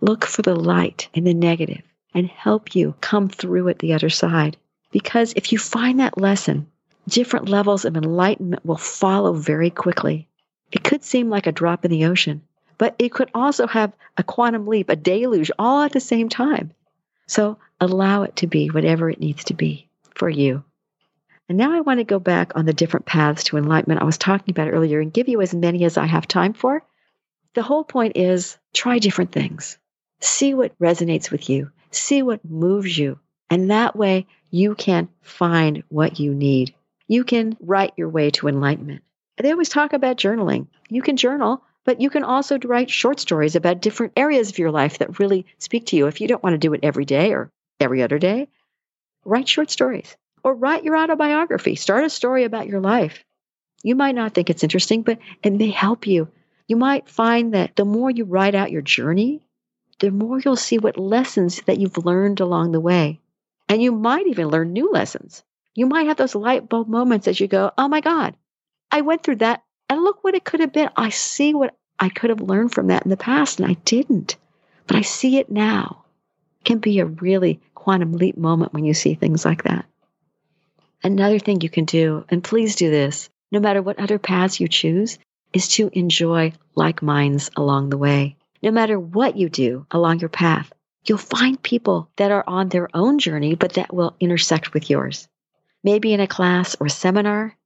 Look 0.00 0.26
for 0.26 0.42
the 0.42 0.56
light 0.56 1.08
in 1.14 1.22
the 1.22 1.34
negative 1.34 1.82
and 2.12 2.26
help 2.26 2.74
you 2.74 2.94
come 3.00 3.28
through 3.28 3.68
at 3.68 3.78
the 3.78 3.92
other 3.92 4.10
side. 4.10 4.56
Because 4.90 5.32
if 5.36 5.52
you 5.52 5.58
find 5.58 6.00
that 6.00 6.18
lesson, 6.18 6.66
different 7.08 7.48
levels 7.48 7.84
of 7.84 7.96
enlightenment 7.96 8.66
will 8.66 8.76
follow 8.76 9.32
very 9.32 9.70
quickly. 9.70 10.26
It 10.72 10.82
could 10.82 11.04
seem 11.04 11.30
like 11.30 11.46
a 11.46 11.52
drop 11.52 11.84
in 11.84 11.90
the 11.92 12.06
ocean, 12.06 12.42
but 12.78 12.96
it 12.98 13.12
could 13.12 13.30
also 13.32 13.68
have 13.68 13.92
a 14.16 14.24
quantum 14.24 14.66
leap, 14.66 14.88
a 14.88 14.96
deluge, 14.96 15.52
all 15.58 15.82
at 15.82 15.92
the 15.92 16.00
same 16.00 16.28
time. 16.28 16.72
So 17.32 17.56
allow 17.80 18.24
it 18.24 18.36
to 18.36 18.46
be 18.46 18.68
whatever 18.68 19.08
it 19.08 19.18
needs 19.18 19.44
to 19.44 19.54
be 19.54 19.88
for 20.14 20.28
you. 20.28 20.64
And 21.48 21.56
now 21.56 21.72
I 21.72 21.80
want 21.80 21.98
to 21.98 22.04
go 22.04 22.18
back 22.18 22.52
on 22.56 22.66
the 22.66 22.74
different 22.74 23.06
paths 23.06 23.44
to 23.44 23.56
enlightenment 23.56 24.02
I 24.02 24.04
was 24.04 24.18
talking 24.18 24.52
about 24.52 24.68
earlier 24.70 25.00
and 25.00 25.10
give 25.10 25.30
you 25.30 25.40
as 25.40 25.54
many 25.54 25.86
as 25.86 25.96
I 25.96 26.04
have 26.04 26.28
time 26.28 26.52
for. 26.52 26.84
The 27.54 27.62
whole 27.62 27.84
point 27.84 28.18
is 28.18 28.58
try 28.74 28.98
different 28.98 29.32
things. 29.32 29.78
See 30.20 30.52
what 30.52 30.78
resonates 30.78 31.30
with 31.30 31.48
you. 31.48 31.70
See 31.90 32.22
what 32.22 32.44
moves 32.44 32.98
you. 32.98 33.18
And 33.48 33.70
that 33.70 33.96
way 33.96 34.26
you 34.50 34.74
can 34.74 35.08
find 35.22 35.84
what 35.88 36.20
you 36.20 36.34
need. 36.34 36.74
You 37.08 37.24
can 37.24 37.56
write 37.60 37.94
your 37.96 38.10
way 38.10 38.30
to 38.32 38.48
enlightenment. 38.48 39.04
They 39.38 39.52
always 39.52 39.70
talk 39.70 39.94
about 39.94 40.18
journaling. 40.18 40.66
You 40.90 41.00
can 41.00 41.16
journal, 41.16 41.64
but 41.84 42.00
you 42.00 42.10
can 42.10 42.24
also 42.24 42.58
write 42.58 42.90
short 42.90 43.18
stories 43.20 43.56
about 43.56 43.80
different 43.80 44.12
areas 44.16 44.50
of 44.50 44.58
your 44.58 44.70
life 44.70 44.98
that 44.98 45.18
really 45.18 45.46
speak 45.58 45.86
to 45.86 45.96
you. 45.96 46.06
If 46.06 46.20
you 46.20 46.28
don't 46.28 46.42
want 46.42 46.54
to 46.54 46.58
do 46.58 46.72
it 46.74 46.80
every 46.82 47.04
day 47.04 47.32
or 47.32 47.50
every 47.80 48.02
other 48.02 48.18
day, 48.18 48.48
write 49.24 49.48
short 49.48 49.70
stories 49.70 50.16
or 50.44 50.54
write 50.54 50.84
your 50.84 50.96
autobiography. 50.96 51.74
Start 51.74 52.04
a 52.04 52.10
story 52.10 52.44
about 52.44 52.66
your 52.66 52.80
life. 52.80 53.24
You 53.82 53.96
might 53.96 54.14
not 54.14 54.32
think 54.32 54.48
it's 54.48 54.62
interesting, 54.62 55.02
but 55.02 55.18
it 55.42 55.52
may 55.52 55.70
help 55.70 56.06
you. 56.06 56.28
You 56.68 56.76
might 56.76 57.08
find 57.08 57.54
that 57.54 57.74
the 57.74 57.84
more 57.84 58.10
you 58.10 58.24
write 58.24 58.54
out 58.54 58.70
your 58.70 58.82
journey, 58.82 59.42
the 59.98 60.10
more 60.10 60.40
you'll 60.40 60.56
see 60.56 60.78
what 60.78 60.98
lessons 60.98 61.60
that 61.62 61.78
you've 61.78 62.04
learned 62.04 62.40
along 62.40 62.72
the 62.72 62.80
way. 62.80 63.20
And 63.68 63.82
you 63.82 63.92
might 63.92 64.26
even 64.26 64.48
learn 64.48 64.72
new 64.72 64.90
lessons. 64.90 65.42
You 65.74 65.86
might 65.86 66.06
have 66.06 66.16
those 66.16 66.34
light 66.34 66.68
bulb 66.68 66.88
moments 66.88 67.26
as 67.26 67.40
you 67.40 67.48
go, 67.48 67.72
oh 67.76 67.88
my 67.88 68.00
God, 68.00 68.36
I 68.90 69.00
went 69.00 69.22
through 69.22 69.36
that 69.36 69.62
and 69.92 70.02
look 70.02 70.22
what 70.22 70.34
it 70.34 70.44
could 70.44 70.60
have 70.60 70.72
been. 70.72 70.90
I 70.96 71.10
see 71.10 71.54
what 71.54 71.76
I 71.98 72.08
could 72.08 72.30
have 72.30 72.40
learned 72.40 72.72
from 72.72 72.88
that 72.88 73.04
in 73.04 73.10
the 73.10 73.16
past 73.16 73.60
and 73.60 73.70
I 73.70 73.74
didn't, 73.84 74.36
but 74.86 74.96
I 74.96 75.02
see 75.02 75.38
it 75.38 75.50
now. 75.50 76.04
It 76.60 76.64
can 76.64 76.78
be 76.78 76.98
a 77.00 77.06
really 77.06 77.60
quantum 77.74 78.12
leap 78.12 78.36
moment 78.36 78.72
when 78.72 78.84
you 78.84 78.94
see 78.94 79.14
things 79.14 79.44
like 79.44 79.64
that. 79.64 79.84
Another 81.04 81.38
thing 81.38 81.60
you 81.60 81.70
can 81.70 81.84
do, 81.84 82.24
and 82.28 82.44
please 82.44 82.76
do 82.76 82.90
this, 82.90 83.28
no 83.50 83.60
matter 83.60 83.82
what 83.82 83.98
other 83.98 84.18
paths 84.18 84.60
you 84.60 84.68
choose, 84.68 85.18
is 85.52 85.68
to 85.68 85.90
enjoy 85.92 86.52
like 86.74 87.02
minds 87.02 87.50
along 87.56 87.90
the 87.90 87.98
way 87.98 88.36
no 88.62 88.70
matter 88.70 88.98
what 88.98 89.36
you 89.36 89.48
do 89.48 89.86
along 89.90 90.20
your 90.20 90.28
path, 90.28 90.72
you'll 91.04 91.18
find 91.18 91.60
people 91.60 92.08
that 92.16 92.30
are 92.30 92.44
on 92.46 92.68
their 92.68 92.88
own 92.94 93.18
journey, 93.18 93.54
but 93.56 93.74
that 93.74 93.92
will 93.92 94.14
intersect 94.20 94.72
with 94.72 94.88
yours. 94.88 95.28
Maybe 95.82 96.12
in 96.12 96.20
a 96.20 96.28
class 96.28 96.76
or 96.78 96.88
seminar, 96.88 97.56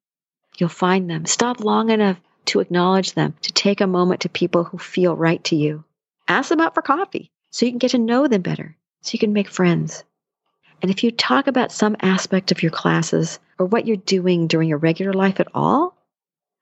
you'll 0.60 0.68
find 0.68 1.08
them. 1.08 1.26
Stop 1.26 1.60
long 1.60 1.90
enough 1.90 2.20
to 2.46 2.60
acknowledge 2.60 3.12
them, 3.12 3.34
to 3.42 3.52
take 3.52 3.80
a 3.80 3.86
moment 3.86 4.20
to 4.20 4.28
people 4.28 4.64
who 4.64 4.78
feel 4.78 5.16
right 5.16 5.42
to 5.44 5.56
you. 5.56 5.84
Ask 6.28 6.48
them 6.48 6.60
out 6.60 6.74
for 6.74 6.82
coffee 6.82 7.30
so 7.50 7.66
you 7.66 7.72
can 7.72 7.78
get 7.78 7.92
to 7.92 7.98
know 7.98 8.28
them 8.28 8.42
better, 8.42 8.76
so 9.02 9.12
you 9.12 9.18
can 9.18 9.32
make 9.32 9.48
friends. 9.48 10.04
And 10.82 10.90
if 10.90 11.02
you 11.02 11.10
talk 11.10 11.46
about 11.46 11.72
some 11.72 11.96
aspect 12.00 12.52
of 12.52 12.62
your 12.62 12.70
classes 12.70 13.38
or 13.58 13.66
what 13.66 13.86
you're 13.86 13.96
doing 13.96 14.46
during 14.46 14.68
your 14.68 14.78
regular 14.78 15.12
life 15.12 15.40
at 15.40 15.48
all, 15.54 15.96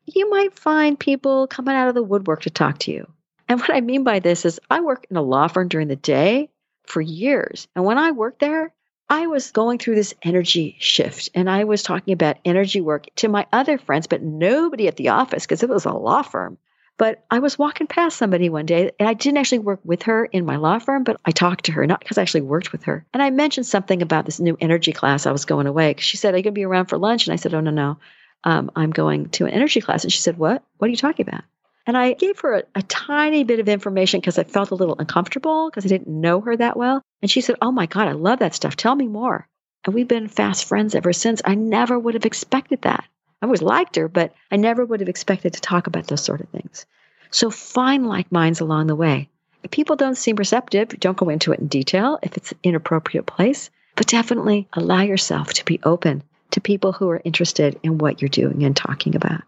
you 0.05 0.29
might 0.31 0.59
find 0.59 0.99
people 0.99 1.47
coming 1.47 1.75
out 1.75 1.89
of 1.89 1.95
the 1.95 2.03
woodwork 2.03 2.43
to 2.43 2.51
talk 2.51 2.79
to 2.81 2.93
you. 2.93 3.09
And 3.49 3.61
what 3.61 3.75
I 3.75 3.81
mean 3.81 4.05
by 4.05 4.21
this 4.21 4.45
is 4.45 4.61
I 4.71 4.81
work 4.81 5.07
in 5.11 5.17
a 5.17 5.23
law 5.23 5.49
firm 5.49 5.69
during 5.69 5.89
the 5.89 5.97
day 5.97 6.51
for 6.87 7.01
years. 7.01 7.69
And 7.75 7.85
when 7.85 7.99
I 7.99 8.11
worked 8.11 8.41
there, 8.41 8.73
I 9.09 9.27
was 9.27 9.51
going 9.51 9.79
through 9.79 9.97
this 9.97 10.15
energy 10.23 10.77
shift 10.81 11.29
and 11.35 11.49
I 11.51 11.65
was 11.65 11.83
talking 11.83 12.15
about 12.15 12.39
energy 12.45 12.81
work 12.81 13.07
to 13.17 13.29
my 13.29 13.47
other 13.53 13.79
friends, 13.79 14.07
but 14.07 14.23
nobody 14.23 14.89
at 14.89 14.97
the 14.97 15.11
office 15.11 15.45
because 15.45 15.63
it 15.63 15.69
was 15.69 15.85
a 15.85 15.93
law 15.93 16.23
firm. 16.23 16.59
But 16.97 17.25
I 17.31 17.41
was 17.41 17.59
walking 17.59 17.89
past 17.89 18.17
somebody 18.17 18.49
one 18.49 18.67
day, 18.67 18.93
and 19.01 19.09
I 19.09 19.15
didn't 19.15 19.39
actually 19.39 19.59
work 19.59 19.81
with 19.83 20.05
her 20.05 20.27
in 20.27 20.47
my 20.47 20.57
law 20.57 20.79
firm, 20.79 21.03
but 21.03 21.21
I 21.25 21.33
talked 21.33 21.65
to 21.65 21.73
her, 21.73 21.87
not 21.87 21.99
because 21.99 22.19
I 22.19 22.23
actually 22.23 22.43
worked 22.43 22.71
with 22.71 22.85
her. 22.85 23.05
And 23.13 23.21
I 23.21 23.31
mentioned 23.31 23.67
something 23.67 24.01
about 24.01 24.27
this 24.27 24.39
new 24.39 24.57
energy 24.61 24.93
class 24.93 25.27
I 25.27 25.33
was 25.33 25.45
going 25.45 25.67
away. 25.67 25.97
She 25.99 26.17
said, 26.17 26.35
Are 26.35 26.37
you 26.37 26.45
going 26.45 26.55
to 26.55 26.59
be 26.59 26.65
around 26.65 26.87
for 26.87 26.97
lunch? 26.97 27.27
And 27.27 27.33
I 27.33 27.37
said, 27.37 27.53
Oh, 27.53 27.61
no, 27.61 27.73
no. 27.73 27.99
Um, 28.45 28.71
I'm 28.77 28.91
going 28.91 29.31
to 29.31 29.47
an 29.47 29.53
energy 29.53 29.81
class. 29.81 30.05
And 30.05 30.13
she 30.13 30.21
said, 30.21 30.39
What? 30.39 30.63
What 30.79 30.87
are 30.87 30.91
you 30.93 30.97
talking 30.97 31.27
about? 31.27 31.43
And 31.87 31.97
I 31.97 32.13
gave 32.13 32.39
her 32.41 32.59
a, 32.59 32.63
a 32.77 32.83
tiny 32.83 33.43
bit 33.43 33.59
of 33.59 33.69
information 33.69 34.21
because 34.21 34.39
I 34.39 34.45
felt 34.45 34.71
a 34.71 34.75
little 34.77 34.97
uncomfortable 34.99 35.69
because 35.69 35.85
I 35.85 35.89
didn't 35.89 36.09
know 36.09 36.41
her 36.43 36.57
that 36.57 36.77
well. 36.77 37.03
And 37.25 37.31
she 37.31 37.41
said, 37.41 37.57
Oh 37.63 37.73
my 37.73 37.87
God, 37.87 38.07
I 38.07 38.13
love 38.13 38.41
that 38.41 38.55
stuff. 38.55 38.77
Tell 38.77 38.95
me 38.95 39.07
more. 39.07 39.49
And 39.87 39.95
we've 39.95 40.07
been 40.07 40.29
fast 40.29 40.67
friends 40.67 40.95
ever 40.95 41.15
since. 41.15 41.41
I 41.43 41.55
never 41.55 41.99
would 41.99 42.13
have 42.13 42.27
expected 42.27 42.83
that. 42.83 43.03
I 43.41 43.47
always 43.47 43.63
liked 43.63 43.97
her, 43.97 44.09
but 44.09 44.35
I 44.51 44.57
never 44.57 44.85
would 44.85 45.01
have 45.01 45.09
expected 45.09 45.55
to 45.55 45.61
talk 45.63 45.87
about 45.87 46.07
those 46.07 46.23
sort 46.23 46.43
of 46.43 46.51
things. 46.51 46.85
So 47.31 47.49
find 47.49 48.07
like 48.07 48.31
minds 48.31 48.61
along 48.61 48.89
the 48.89 48.95
way. 48.95 49.31
If 49.63 49.71
people 49.71 49.97
don't 49.97 50.19
seem 50.19 50.37
receptive, 50.37 50.89
don't 51.01 51.17
go 51.17 51.31
into 51.31 51.53
it 51.53 51.61
in 51.61 51.69
detail 51.69 52.19
if 52.23 52.37
it's 52.37 52.53
an 52.53 52.59
inappropriate 52.63 53.25
place, 53.25 53.71
but 53.97 54.07
definitely 54.07 54.69
allow 54.75 55.01
yourself 55.01 55.55
to 55.55 55.65
be 55.65 55.81
open 55.83 56.25
to 56.51 56.61
people 56.61 56.93
who 56.93 57.09
are 57.09 57.23
interested 57.25 57.81
in 57.83 57.97
what 57.97 58.21
you're 58.21 58.29
doing 58.29 58.65
and 58.65 58.77
talking 58.77 59.17
about. 59.17 59.41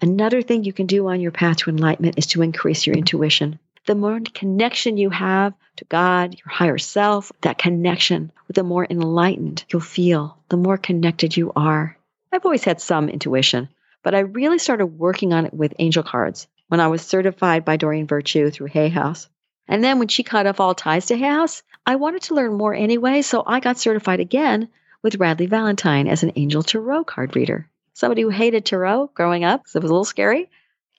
Another 0.00 0.40
thing 0.40 0.64
you 0.64 0.72
can 0.72 0.86
do 0.86 1.06
on 1.08 1.20
your 1.20 1.32
path 1.32 1.58
to 1.58 1.70
enlightenment 1.70 2.16
is 2.16 2.28
to 2.28 2.40
increase 2.40 2.86
your 2.86 2.96
intuition. 2.96 3.58
The 3.86 3.94
more 3.94 4.18
connection 4.32 4.96
you 4.96 5.10
have 5.10 5.52
to 5.76 5.84
God, 5.84 6.34
your 6.34 6.50
higher 6.50 6.78
self, 6.78 7.30
that 7.42 7.58
connection, 7.58 8.32
the 8.48 8.62
more 8.62 8.86
enlightened 8.88 9.64
you'll 9.68 9.82
feel, 9.82 10.38
the 10.48 10.56
more 10.56 10.78
connected 10.78 11.36
you 11.36 11.52
are. 11.54 11.98
I've 12.32 12.46
always 12.46 12.64
had 12.64 12.80
some 12.80 13.10
intuition, 13.10 13.68
but 14.02 14.14
I 14.14 14.20
really 14.20 14.58
started 14.58 14.86
working 14.86 15.34
on 15.34 15.44
it 15.44 15.52
with 15.52 15.74
angel 15.78 16.02
cards 16.02 16.48
when 16.68 16.80
I 16.80 16.88
was 16.88 17.02
certified 17.02 17.66
by 17.66 17.76
Doreen 17.76 18.06
Virtue 18.06 18.50
through 18.50 18.68
Hay 18.68 18.88
House. 18.88 19.28
And 19.68 19.84
then 19.84 19.98
when 19.98 20.08
she 20.08 20.22
cut 20.22 20.46
off 20.46 20.60
all 20.60 20.74
ties 20.74 21.06
to 21.06 21.16
Hay 21.16 21.28
House, 21.28 21.62
I 21.84 21.96
wanted 21.96 22.22
to 22.22 22.34
learn 22.34 22.54
more 22.54 22.74
anyway, 22.74 23.20
so 23.20 23.42
I 23.46 23.60
got 23.60 23.78
certified 23.78 24.20
again 24.20 24.68
with 25.02 25.18
Radleigh 25.18 25.48
Valentine 25.48 26.08
as 26.08 26.22
an 26.22 26.32
angel 26.36 26.62
tarot 26.62 27.04
card 27.04 27.36
reader. 27.36 27.68
Somebody 27.92 28.22
who 28.22 28.30
hated 28.30 28.64
tarot 28.64 29.10
growing 29.14 29.44
up, 29.44 29.68
so 29.68 29.76
it 29.76 29.82
was 29.82 29.90
a 29.90 29.92
little 29.92 30.04
scary. 30.06 30.48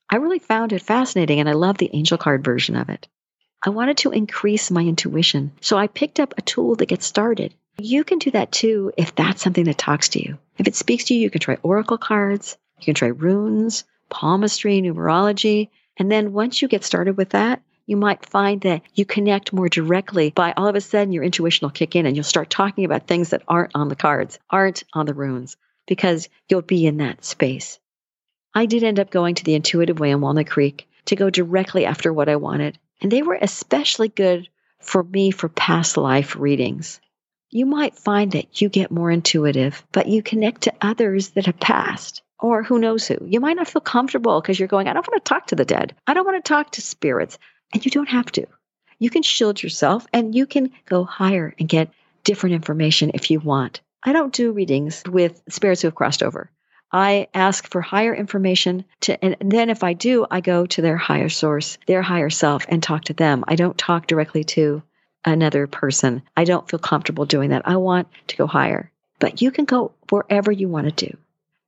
I 0.10 0.18
really 0.18 0.40
found 0.40 0.72
it 0.72 0.82
fascinating 0.82 1.40
and 1.40 1.50
I 1.50 1.54
love 1.54 1.78
the 1.78 1.90
angel 1.94 2.18
card 2.18 2.44
version 2.44 2.76
of 2.76 2.90
it. 2.90 3.08
I 3.64 3.70
wanted 3.70 3.98
to 3.98 4.12
increase 4.12 4.70
my 4.70 4.82
intuition, 4.82 5.52
so 5.62 5.78
I 5.78 5.88
picked 5.88 6.20
up 6.20 6.36
a 6.38 6.42
tool 6.42 6.76
to 6.76 6.86
get 6.86 7.02
started. 7.02 7.54
You 7.80 8.04
can 8.04 8.20
do 8.20 8.32
that 8.32 8.52
too 8.52 8.92
if 8.98 9.16
that's 9.16 9.42
something 9.42 9.66
that 9.66 9.78
talks 9.78 10.10
to 10.10 10.24
you. 10.24 10.38
If 10.58 10.68
it 10.68 10.76
speaks 10.76 11.06
to 11.06 11.14
you, 11.14 11.22
you 11.22 11.30
can 11.30 11.42
try 11.42 11.58
oracle 11.64 11.98
cards, 11.98 12.58
you 12.80 12.86
can 12.86 12.94
try 12.94 13.08
runes, 13.08 13.84
palmistry, 14.10 14.82
numerology. 14.82 15.70
And 15.98 16.12
then 16.12 16.34
once 16.34 16.62
you 16.62 16.68
get 16.68 16.84
started 16.84 17.18
with 17.18 17.32
that, 17.32 17.62
you 17.88 17.98
might 17.98 18.26
find 18.26 18.62
that 18.62 18.82
you 18.94 19.06
connect 19.06 19.54
more 19.54 19.70
directly 19.70 20.32
by 20.32 20.54
all 20.56 20.68
of 20.68 20.76
a 20.76 20.82
sudden 20.82 21.12
your 21.12 21.24
intuition 21.24 21.66
will 21.66 21.72
kick 21.72 21.96
in 21.96 22.06
and 22.06 22.16
you'll 22.16 22.24
start 22.24 22.50
talking 22.50 22.86
about 22.86 23.08
things 23.08 23.30
that 23.30 23.44
aren't 23.48 23.76
on 23.76 23.90
the 23.90 23.96
cards, 23.96 24.40
aren't 24.50 24.84
on 24.94 25.06
the 25.06 25.14
runes, 25.14 25.58
because 25.88 26.30
you'll 26.50 26.62
be 26.62 26.86
in 26.86 26.98
that 26.98 27.24
space. 27.24 27.80
I 28.58 28.66
did 28.66 28.84
end 28.84 29.02
up 29.02 29.12
going 29.12 29.36
to 29.36 29.44
the 29.44 29.54
intuitive 29.54 30.00
way 30.00 30.12
in 30.12 30.22
Walnut 30.22 30.48
Creek 30.48 30.88
to 31.06 31.18
go 31.18 31.30
directly 31.30 31.86
after 31.86 32.14
what 32.14 32.30
I 32.30 32.38
wanted. 32.38 32.80
And 33.02 33.12
they 33.12 33.22
were 33.22 33.38
especially 33.40 34.08
good 34.08 34.48
for 34.80 35.04
me 35.04 35.32
for 35.32 35.50
past 35.50 35.98
life 35.98 36.38
readings. 36.38 37.02
You 37.52 37.66
might 37.66 38.00
find 38.00 38.32
that 38.32 38.62
you 38.62 38.70
get 38.70 38.92
more 38.92 39.12
intuitive, 39.12 39.86
but 39.92 40.08
you 40.08 40.24
connect 40.24 40.62
to 40.62 40.74
others 40.82 41.32
that 41.32 41.48
have 41.48 41.60
passed 41.60 42.22
or 42.40 42.64
who 42.64 42.80
knows 42.80 43.06
who. 43.08 43.18
You 43.26 43.42
might 43.42 43.58
not 43.58 43.68
feel 43.68 43.82
comfortable 43.82 44.40
because 44.40 44.58
you're 44.58 44.70
going, 44.70 44.88
I 44.88 44.94
don't 44.94 45.08
want 45.08 45.24
to 45.24 45.30
talk 45.30 45.48
to 45.48 45.56
the 45.56 45.66
dead. 45.66 45.94
I 46.08 46.14
don't 46.14 46.26
want 46.26 46.44
to 46.44 46.48
talk 46.48 46.72
to 46.72 46.82
spirits. 46.82 47.38
And 47.74 47.84
you 47.84 47.92
don't 47.92 48.10
have 48.10 48.32
to. 48.34 48.46
You 49.00 49.10
can 49.10 49.24
shield 49.24 49.62
yourself 49.62 50.08
and 50.14 50.34
you 50.34 50.46
can 50.46 50.72
go 50.86 51.04
higher 51.04 51.54
and 51.60 51.68
get 51.68 51.90
different 52.24 52.56
information 52.56 53.12
if 53.14 53.30
you 53.32 53.42
want. 53.42 53.82
I 54.02 54.14
don't 54.14 54.34
do 54.34 54.52
readings 54.52 55.04
with 55.06 55.42
spirits 55.50 55.82
who 55.82 55.88
have 55.88 55.96
crossed 55.96 56.24
over. 56.24 56.50
I 56.92 57.28
ask 57.34 57.70
for 57.70 57.82
higher 57.82 58.16
information 58.16 58.86
to, 59.02 59.24
and 59.24 59.36
then 59.40 59.70
if 59.70 59.84
I 59.84 59.94
do, 59.94 60.26
I 60.30 60.42
go 60.42 60.66
to 60.66 60.82
their 60.82 60.98
higher 60.98 61.30
source, 61.30 61.78
their 61.88 62.02
higher 62.02 62.30
self, 62.30 62.66
and 62.70 62.82
talk 62.82 63.06
to 63.06 63.14
them. 63.14 63.44
I 63.48 63.56
don't 63.56 63.78
talk 63.78 64.08
directly 64.08 64.44
to 64.46 64.82
another 65.24 65.68
person. 65.68 66.22
I 66.38 66.44
don't 66.44 66.70
feel 66.70 66.80
comfortable 66.80 67.26
doing 67.26 67.50
that. 67.50 67.68
I 67.68 67.78
want 67.78 68.08
to 68.28 68.38
go 68.38 68.48
higher. 68.48 68.92
But 69.20 69.42
you 69.42 69.52
can 69.52 69.66
go 69.66 69.94
wherever 70.10 70.52
you 70.52 70.70
want 70.70 70.86
to 70.86 71.08
do 71.08 71.18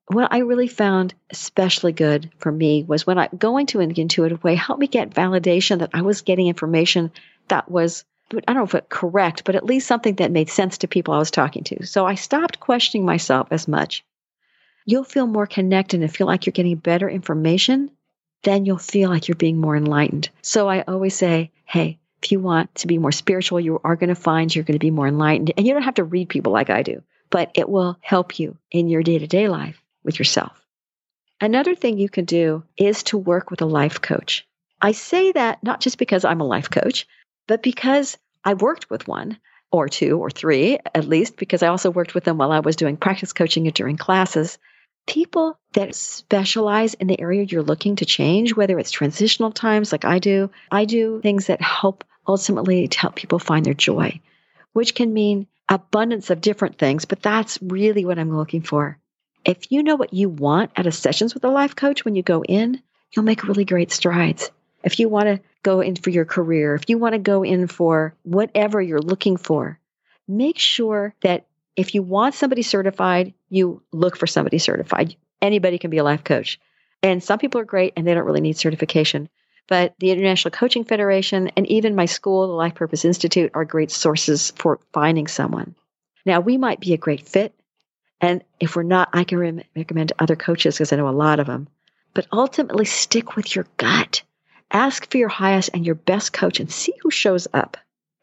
what 0.07 0.31
I 0.31 0.39
really 0.39 0.67
found 0.67 1.13
especially 1.29 1.91
good 1.91 2.31
for 2.37 2.51
me 2.51 2.83
was 2.83 3.05
when 3.05 3.19
I 3.19 3.27
going 3.37 3.65
to 3.67 3.81
an 3.81 3.91
intuitive 3.91 4.43
way 4.43 4.55
helped 4.55 4.79
me 4.79 4.87
get 4.87 5.09
validation 5.09 5.79
that 5.79 5.91
I 5.93 6.01
was 6.01 6.21
getting 6.21 6.47
information 6.47 7.11
that 7.49 7.69
was 7.69 8.05
I 8.31 8.39
don't 8.41 8.57
know 8.57 8.63
if 8.63 8.75
it 8.75 8.89
correct, 8.89 9.45
but 9.45 9.55
at 9.55 9.65
least 9.65 9.87
something 9.87 10.15
that 10.15 10.31
made 10.31 10.49
sense 10.49 10.79
to 10.79 10.87
people 10.89 11.13
I 11.13 11.17
was 11.17 11.31
talking 11.31 11.63
to. 11.65 11.85
So 11.85 12.05
I 12.05 12.15
stopped 12.15 12.59
questioning 12.59 13.05
myself 13.05 13.47
as 13.51 13.69
much. 13.69 14.03
You'll 14.89 15.03
feel 15.03 15.27
more 15.27 15.45
connected 15.45 15.99
and 15.99 16.15
feel 16.15 16.27
like 16.27 16.45
you're 16.45 16.53
getting 16.53 16.77
better 16.77 17.09
information, 17.09 17.91
then 18.43 18.65
you'll 18.65 18.77
feel 18.77 19.09
like 19.09 19.27
you're 19.27 19.35
being 19.35 19.59
more 19.59 19.75
enlightened. 19.75 20.29
So 20.41 20.69
I 20.69 20.83
always 20.83 21.13
say, 21.13 21.51
hey, 21.65 21.99
if 22.23 22.31
you 22.31 22.39
want 22.39 22.73
to 22.75 22.87
be 22.87 22.97
more 22.97 23.11
spiritual, 23.11 23.59
you 23.59 23.81
are 23.83 23.97
going 23.97 24.07
to 24.07 24.15
find 24.15 24.55
you're 24.55 24.63
going 24.63 24.79
to 24.79 24.79
be 24.79 24.89
more 24.89 25.09
enlightened. 25.09 25.51
And 25.57 25.67
you 25.67 25.73
don't 25.73 25.83
have 25.83 25.95
to 25.95 26.05
read 26.05 26.29
people 26.29 26.53
like 26.53 26.69
I 26.69 26.83
do, 26.83 27.03
but 27.29 27.51
it 27.53 27.67
will 27.67 27.97
help 27.99 28.39
you 28.39 28.57
in 28.71 28.87
your 28.87 29.03
day 29.03 29.19
to 29.19 29.27
day 29.27 29.49
life 29.49 29.83
with 30.05 30.19
yourself. 30.19 30.65
Another 31.41 31.75
thing 31.75 31.97
you 31.97 32.07
can 32.07 32.23
do 32.23 32.63
is 32.77 33.03
to 33.03 33.17
work 33.17 33.51
with 33.51 33.61
a 33.61 33.65
life 33.65 33.99
coach. 33.99 34.47
I 34.81 34.93
say 34.93 35.33
that 35.33 35.61
not 35.61 35.81
just 35.81 35.97
because 35.97 36.23
I'm 36.23 36.39
a 36.39 36.47
life 36.47 36.69
coach, 36.69 37.05
but 37.45 37.61
because 37.61 38.17
I 38.45 38.53
worked 38.53 38.89
with 38.89 39.05
one 39.05 39.37
or 39.69 39.89
two 39.89 40.17
or 40.17 40.29
three, 40.29 40.79
at 40.95 41.09
least, 41.09 41.35
because 41.35 41.61
I 41.61 41.67
also 41.67 41.91
worked 41.91 42.15
with 42.15 42.23
them 42.23 42.37
while 42.37 42.53
I 42.53 42.61
was 42.61 42.77
doing 42.77 42.95
practice 42.95 43.33
coaching 43.33 43.67
and 43.67 43.75
during 43.75 43.97
classes. 43.97 44.57
People 45.07 45.57
that 45.73 45.95
specialize 45.95 46.93
in 46.93 47.07
the 47.07 47.19
area 47.19 47.43
you're 47.43 47.63
looking 47.63 47.95
to 47.95 48.05
change, 48.05 48.55
whether 48.55 48.77
it's 48.77 48.91
transitional 48.91 49.51
times 49.51 49.91
like 49.91 50.05
I 50.05 50.19
do, 50.19 50.51
I 50.69 50.85
do 50.85 51.21
things 51.21 51.47
that 51.47 51.61
help 51.61 52.03
ultimately 52.27 52.87
to 52.87 52.99
help 52.99 53.15
people 53.15 53.39
find 53.39 53.65
their 53.65 53.73
joy, 53.73 54.19
which 54.73 54.93
can 54.93 55.13
mean 55.13 55.47
abundance 55.69 56.29
of 56.29 56.41
different 56.41 56.77
things, 56.77 57.05
but 57.05 57.21
that's 57.21 57.57
really 57.61 58.05
what 58.05 58.19
I'm 58.19 58.35
looking 58.35 58.61
for. 58.61 58.97
If 59.45 59.71
you 59.71 59.81
know 59.81 59.95
what 59.95 60.13
you 60.13 60.29
want 60.29 60.71
out 60.75 60.87
of 60.87 60.93
sessions 60.93 61.33
with 61.33 61.43
a 61.45 61.49
life 61.49 61.75
coach 61.75 62.03
when 62.03 62.15
you 62.15 62.23
go 62.23 62.43
in, 62.43 62.81
you'll 63.15 63.25
make 63.25 63.43
really 63.43 63.65
great 63.65 63.91
strides. 63.91 64.51
If 64.83 64.99
you 64.99 65.09
want 65.09 65.27
to 65.27 65.41
go 65.63 65.81
in 65.81 65.95
for 65.95 66.09
your 66.09 66.25
career, 66.25 66.75
if 66.75 66.89
you 66.89 66.97
want 66.97 67.13
to 67.13 67.19
go 67.19 67.43
in 67.43 67.67
for 67.67 68.13
whatever 68.23 68.81
you're 68.81 68.99
looking 68.99 69.37
for, 69.37 69.79
make 70.27 70.59
sure 70.59 71.13
that 71.21 71.45
if 71.75 71.95
you 71.95 72.01
want 72.01 72.35
somebody 72.35 72.61
certified, 72.61 73.33
you 73.49 73.81
look 73.91 74.17
for 74.17 74.27
somebody 74.27 74.57
certified. 74.57 75.15
Anybody 75.41 75.77
can 75.77 75.89
be 75.89 75.97
a 75.97 76.03
life 76.03 76.23
coach. 76.23 76.59
And 77.03 77.23
some 77.23 77.39
people 77.39 77.61
are 77.61 77.65
great 77.65 77.93
and 77.95 78.05
they 78.05 78.13
don't 78.13 78.25
really 78.25 78.41
need 78.41 78.57
certification. 78.57 79.29
But 79.67 79.95
the 79.99 80.11
International 80.11 80.51
Coaching 80.51 80.85
Federation 80.85 81.49
and 81.57 81.67
even 81.67 81.95
my 81.95 82.05
school, 82.05 82.47
the 82.47 82.53
Life 82.53 82.75
Purpose 82.75 83.03
Institute, 83.03 83.51
are 83.53 83.65
great 83.65 83.91
sources 83.91 84.51
for 84.51 84.79
finding 84.93 85.27
someone. 85.27 85.75
Now, 86.25 86.39
we 86.39 86.57
might 86.57 86.79
be 86.79 86.93
a 86.93 86.97
great 86.97 87.27
fit, 87.27 87.53
and 88.19 88.43
if 88.59 88.75
we're 88.75 88.83
not, 88.83 89.09
I 89.13 89.23
can 89.23 89.37
re- 89.37 89.65
recommend 89.75 90.13
other 90.19 90.35
coaches 90.35 90.75
because 90.75 90.91
I 90.91 90.95
know 90.95 91.09
a 91.09 91.11
lot 91.11 91.39
of 91.39 91.47
them. 91.47 91.67
But 92.13 92.27
ultimately, 92.31 92.85
stick 92.85 93.35
with 93.35 93.55
your 93.55 93.67
gut. 93.77 94.23
Ask 94.71 95.09
for 95.11 95.17
your 95.17 95.29
highest 95.29 95.69
and 95.73 95.85
your 95.85 95.95
best 95.95 96.33
coach 96.33 96.59
and 96.59 96.71
see 96.71 96.93
who 97.01 97.11
shows 97.11 97.47
up. 97.53 97.77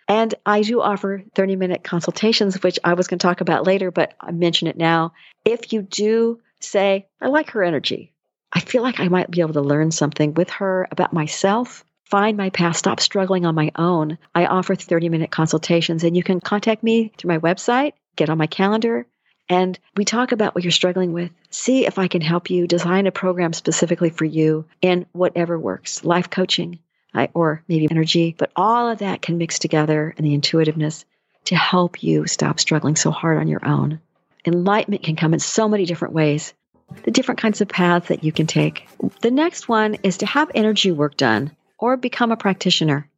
And 0.09 0.35
I 0.45 0.63
do 0.63 0.81
offer 0.81 1.23
30 1.35 1.57
minute 1.57 1.85
consultations, 1.85 2.63
which 2.63 2.79
I 2.85 2.95
was 2.95 3.07
going 3.07 3.19
to 3.19 3.27
talk 3.27 3.41
about 3.41 3.67
later, 3.67 3.91
but 3.91 4.15
I 4.21 4.33
mention 4.33 4.69
it 4.69 4.77
now. 4.77 5.13
If 5.45 5.73
you 5.73 5.83
do 5.83 6.41
say, 6.61 7.07
I 7.21 7.29
like 7.29 7.51
her 7.51 7.63
energy, 7.63 8.13
I 8.53 8.61
feel 8.61 8.83
like 8.83 9.01
I 9.01 9.09
might 9.09 9.31
be 9.31 9.41
able 9.41 9.55
to 9.55 9.61
learn 9.61 9.91
something 9.91 10.35
with 10.35 10.51
her 10.51 10.87
about 10.91 11.13
myself, 11.13 11.85
find 12.05 12.37
my 12.37 12.51
path, 12.51 12.77
stop 12.77 13.01
struggling 13.01 13.47
on 13.47 13.55
my 13.55 13.73
own. 13.77 14.19
I 14.35 14.47
offer 14.47 14.75
30 14.75 15.09
minute 15.09 15.31
consultations, 15.31 16.05
and 16.05 16.17
you 16.17 16.23
can 16.23 16.41
contact 16.41 16.83
me 16.83 17.13
through 17.17 17.29
my 17.29 17.39
website, 17.39 17.95
get 18.17 18.31
on 18.31 18.39
my 18.39 18.47
calendar, 18.47 19.07
and 19.49 19.79
we 19.97 20.05
talk 20.05 20.33
about 20.33 20.55
what 20.55 20.65
you're 20.65 20.71
struggling 20.71 21.13
with. 21.13 21.31
See 21.51 21.87
if 21.87 21.99
I 21.99 22.09
can 22.09 22.21
help 22.21 22.49
you 22.49 22.67
design 22.67 23.07
a 23.07 23.13
program 23.13 23.53
specifically 23.53 24.11
for 24.11 24.25
you 24.25 24.67
and 24.83 25.07
whatever 25.13 25.59
works 25.59 26.05
life 26.05 26.31
coaching 26.31 26.79
or 27.35 27.63
maybe 27.69 27.89
energy. 27.91 28.35
But 28.37 28.51
all 28.57 28.89
of 28.89 28.99
that 28.99 29.23
can 29.23 29.39
mix 29.39 29.59
together 29.59 30.15
and 30.17 30.27
the 30.27 30.35
intuitiveness 30.35 31.05
to 31.45 31.57
help 31.57 32.03
you 32.03 32.27
stop 32.27 32.59
struggling 32.59 32.97
so 32.97 33.11
hard 33.11 33.39
on 33.39 33.49
your 33.49 33.67
own. 33.67 34.01
Enlightenment 34.47 35.03
can 35.03 35.17
come 35.17 35.35
in 35.35 35.41
so 35.41 35.69
many 35.69 35.87
different 35.87 36.15
ways, 36.15 36.55
the 37.05 37.11
different 37.11 37.41
kinds 37.41 37.61
of 37.61 37.69
paths 37.69 38.09
that 38.09 38.25
you 38.25 38.33
can 38.33 38.47
take. 38.47 38.87
The 39.21 39.31
next 39.31 39.69
one 39.69 39.97
is 40.03 40.19
to 40.19 40.27
have 40.27 40.51
energy 40.55 40.93
work 40.93 41.17
done 41.17 41.53
or 41.79 41.97
become 41.97 42.33
a 42.33 42.37
practitioner. 42.37 43.09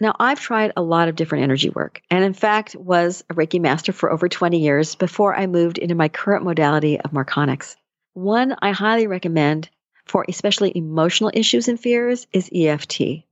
Now, 0.00 0.14
I've 0.18 0.38
tried 0.38 0.72
a 0.76 0.82
lot 0.82 1.08
of 1.08 1.16
different 1.16 1.44
energy 1.44 1.70
work 1.70 2.02
and, 2.10 2.22
in 2.24 2.32
fact, 2.32 2.76
was 2.76 3.24
a 3.28 3.34
Reiki 3.34 3.60
master 3.60 3.92
for 3.92 4.12
over 4.12 4.28
20 4.28 4.60
years 4.60 4.94
before 4.94 5.34
I 5.34 5.46
moved 5.46 5.78
into 5.78 5.96
my 5.96 6.08
current 6.08 6.44
modality 6.44 7.00
of 7.00 7.10
Marconics. 7.10 7.74
One 8.14 8.54
I 8.62 8.70
highly 8.70 9.06
recommend 9.06 9.68
for 10.06 10.24
especially 10.28 10.72
emotional 10.74 11.30
issues 11.34 11.68
and 11.68 11.80
fears 11.80 12.26
is 12.32 12.50
EFT. 12.54 13.24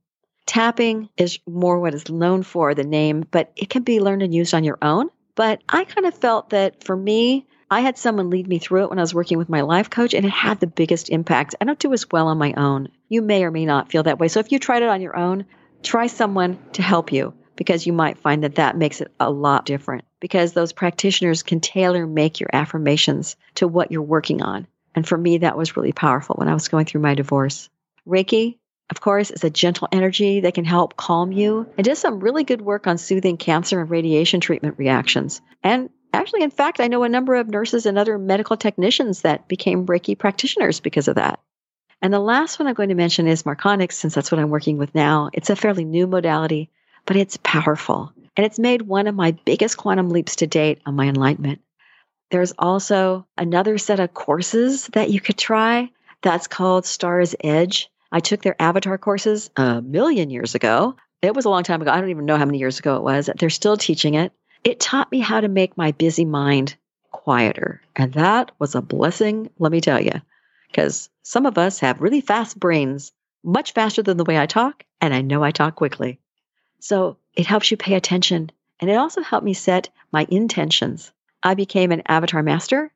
Tapping 0.47 1.09
is 1.17 1.39
more 1.45 1.79
what 1.79 1.93
is 1.93 2.09
known 2.09 2.41
for 2.41 2.73
the 2.73 2.83
name, 2.83 3.25
but 3.29 3.51
it 3.55 3.69
can 3.69 3.83
be 3.83 3.99
learned 3.99 4.23
and 4.23 4.33
used 4.33 4.53
on 4.53 4.63
your 4.63 4.79
own. 4.81 5.09
But 5.35 5.61
I 5.69 5.83
kind 5.83 6.07
of 6.07 6.17
felt 6.17 6.49
that 6.49 6.83
for 6.83 6.95
me, 6.95 7.45
I 7.69 7.81
had 7.81 7.97
someone 7.97 8.29
lead 8.29 8.47
me 8.47 8.57
through 8.57 8.85
it 8.85 8.89
when 8.89 8.97
I 8.97 9.03
was 9.03 9.13
working 9.13 9.37
with 9.37 9.49
my 9.49 9.61
life 9.61 9.89
coach, 9.89 10.13
and 10.13 10.25
it 10.25 10.31
had 10.31 10.59
the 10.59 10.65
biggest 10.65 11.09
impact. 11.09 11.55
I 11.59 11.65
don't 11.65 11.77
do 11.77 11.91
as 11.91 12.09
well 12.09 12.27
on 12.27 12.37
my 12.37 12.53
own. 12.53 12.87
You 13.09 13.21
may 13.21 13.43
or 13.43 13.51
may 13.51 13.65
not 13.65 13.91
feel 13.91 14.03
that 14.03 14.19
way. 14.19 14.29
So 14.29 14.39
if 14.39 14.51
you 14.51 14.57
tried 14.57 14.83
it 14.83 14.89
on 14.89 15.01
your 15.01 15.17
own, 15.17 15.45
try 15.83 16.07
someone 16.07 16.57
to 16.73 16.81
help 16.81 17.11
you 17.11 17.33
because 17.57 17.85
you 17.85 17.91
might 17.91 18.19
find 18.19 18.43
that 18.43 18.55
that 18.55 18.77
makes 18.77 19.01
it 19.01 19.11
a 19.19 19.29
lot 19.29 19.65
different 19.65 20.05
because 20.21 20.53
those 20.53 20.71
practitioners 20.71 21.43
can 21.43 21.59
tailor 21.59 22.07
make 22.07 22.39
your 22.39 22.49
affirmations 22.53 23.35
to 23.55 23.67
what 23.67 23.91
you're 23.91 24.01
working 24.01 24.41
on. 24.41 24.65
And 24.95 25.05
for 25.05 25.17
me, 25.17 25.39
that 25.39 25.57
was 25.57 25.75
really 25.75 25.91
powerful 25.91 26.35
when 26.37 26.47
I 26.47 26.53
was 26.53 26.69
going 26.69 26.85
through 26.85 27.01
my 27.01 27.15
divorce. 27.15 27.69
Reiki, 28.07 28.57
of 28.89 29.01
course, 29.01 29.31
it's 29.31 29.43
a 29.43 29.49
gentle 29.49 29.87
energy 29.91 30.41
that 30.41 30.53
can 30.53 30.65
help 30.65 30.95
calm 30.95 31.31
you 31.31 31.67
and 31.77 31.85
does 31.85 31.99
some 31.99 32.21
really 32.21 32.43
good 32.43 32.61
work 32.61 32.87
on 32.87 32.97
soothing 32.97 33.37
cancer 33.37 33.81
and 33.81 33.89
radiation 33.89 34.39
treatment 34.39 34.75
reactions. 34.77 35.41
And 35.61 35.89
actually, 36.13 36.43
in 36.43 36.51
fact, 36.51 36.79
I 36.79 36.87
know 36.87 37.03
a 37.03 37.09
number 37.09 37.35
of 37.35 37.49
nurses 37.49 37.85
and 37.85 37.97
other 37.97 38.17
medical 38.17 38.55
technicians 38.55 39.21
that 39.21 39.47
became 39.47 39.85
Reiki 39.85 40.17
practitioners 40.17 40.79
because 40.79 41.09
of 41.09 41.15
that. 41.15 41.41
And 42.01 42.13
the 42.13 42.19
last 42.19 42.59
one 42.59 42.67
I'm 42.67 42.75
going 42.75 42.89
to 42.89 42.95
mention 42.95 43.27
is 43.27 43.43
Marconics, 43.43 43.93
since 43.93 44.13
that's 44.15 44.31
what 44.31 44.39
I'm 44.39 44.49
working 44.49 44.77
with 44.77 44.93
now. 44.95 45.29
It's 45.33 45.49
a 45.49 45.55
fairly 45.55 45.83
new 45.83 46.07
modality, 46.07 46.69
but 47.05 47.17
it's 47.17 47.37
powerful. 47.43 48.13
And 48.37 48.45
it's 48.45 48.59
made 48.59 48.83
one 48.83 49.07
of 49.07 49.15
my 49.15 49.31
biggest 49.31 49.77
quantum 49.77 50.09
leaps 50.11 50.37
to 50.37 50.47
date 50.47 50.79
on 50.85 50.95
my 50.95 51.07
enlightenment. 51.07 51.59
There's 52.29 52.53
also 52.57 53.25
another 53.37 53.77
set 53.77 53.99
of 53.99 54.13
courses 54.13 54.87
that 54.87 55.09
you 55.09 55.19
could 55.19 55.37
try 55.37 55.89
that's 56.21 56.47
called 56.47 56.85
Star's 56.85 57.35
Edge. 57.43 57.89
I 58.11 58.19
took 58.19 58.41
their 58.41 58.61
avatar 58.61 58.97
courses 58.97 59.49
a 59.55 59.81
million 59.81 60.29
years 60.29 60.55
ago. 60.55 60.95
It 61.21 61.35
was 61.35 61.45
a 61.45 61.49
long 61.49 61.63
time 61.63 61.81
ago. 61.81 61.91
I 61.91 61.99
don't 61.99 62.09
even 62.09 62.25
know 62.25 62.37
how 62.37 62.45
many 62.45 62.59
years 62.59 62.79
ago 62.79 62.95
it 62.97 63.03
was. 63.03 63.29
They're 63.37 63.49
still 63.49 63.77
teaching 63.77 64.13
it. 64.13 64.31
It 64.63 64.79
taught 64.79 65.11
me 65.11 65.19
how 65.19 65.41
to 65.41 65.47
make 65.47 65.77
my 65.77 65.91
busy 65.91 66.25
mind 66.25 66.75
quieter. 67.11 67.81
And 67.95 68.13
that 68.13 68.51
was 68.59 68.75
a 68.75 68.81
blessing, 68.81 69.49
let 69.59 69.71
me 69.71 69.81
tell 69.81 69.99
you, 69.99 70.21
because 70.67 71.09
some 71.23 71.45
of 71.45 71.57
us 71.57 71.79
have 71.79 72.01
really 72.01 72.21
fast 72.21 72.59
brains, 72.59 73.11
much 73.43 73.73
faster 73.73 74.03
than 74.03 74.17
the 74.17 74.25
way 74.25 74.37
I 74.37 74.45
talk. 74.45 74.85
And 75.01 75.13
I 75.13 75.21
know 75.21 75.43
I 75.43 75.51
talk 75.51 75.75
quickly. 75.75 76.19
So 76.79 77.17
it 77.33 77.47
helps 77.47 77.71
you 77.71 77.77
pay 77.77 77.95
attention. 77.95 78.51
And 78.79 78.89
it 78.89 78.95
also 78.95 79.21
helped 79.21 79.45
me 79.45 79.53
set 79.53 79.89
my 80.11 80.25
intentions. 80.29 81.11
I 81.41 81.55
became 81.55 81.91
an 81.91 82.03
avatar 82.07 82.43
master. 82.43 82.91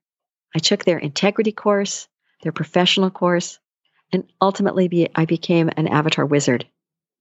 I 0.56 0.60
took 0.60 0.84
their 0.84 0.97
integrity 0.97 1.52
course, 1.52 2.08
their 2.43 2.52
professional 2.52 3.10
course, 3.10 3.60
and 4.12 4.24
ultimately 4.41 4.88
be, 4.88 5.08
I 5.15 5.26
became 5.26 5.69
an 5.78 5.88
avatar 5.88 6.26
wizard. 6.26 6.65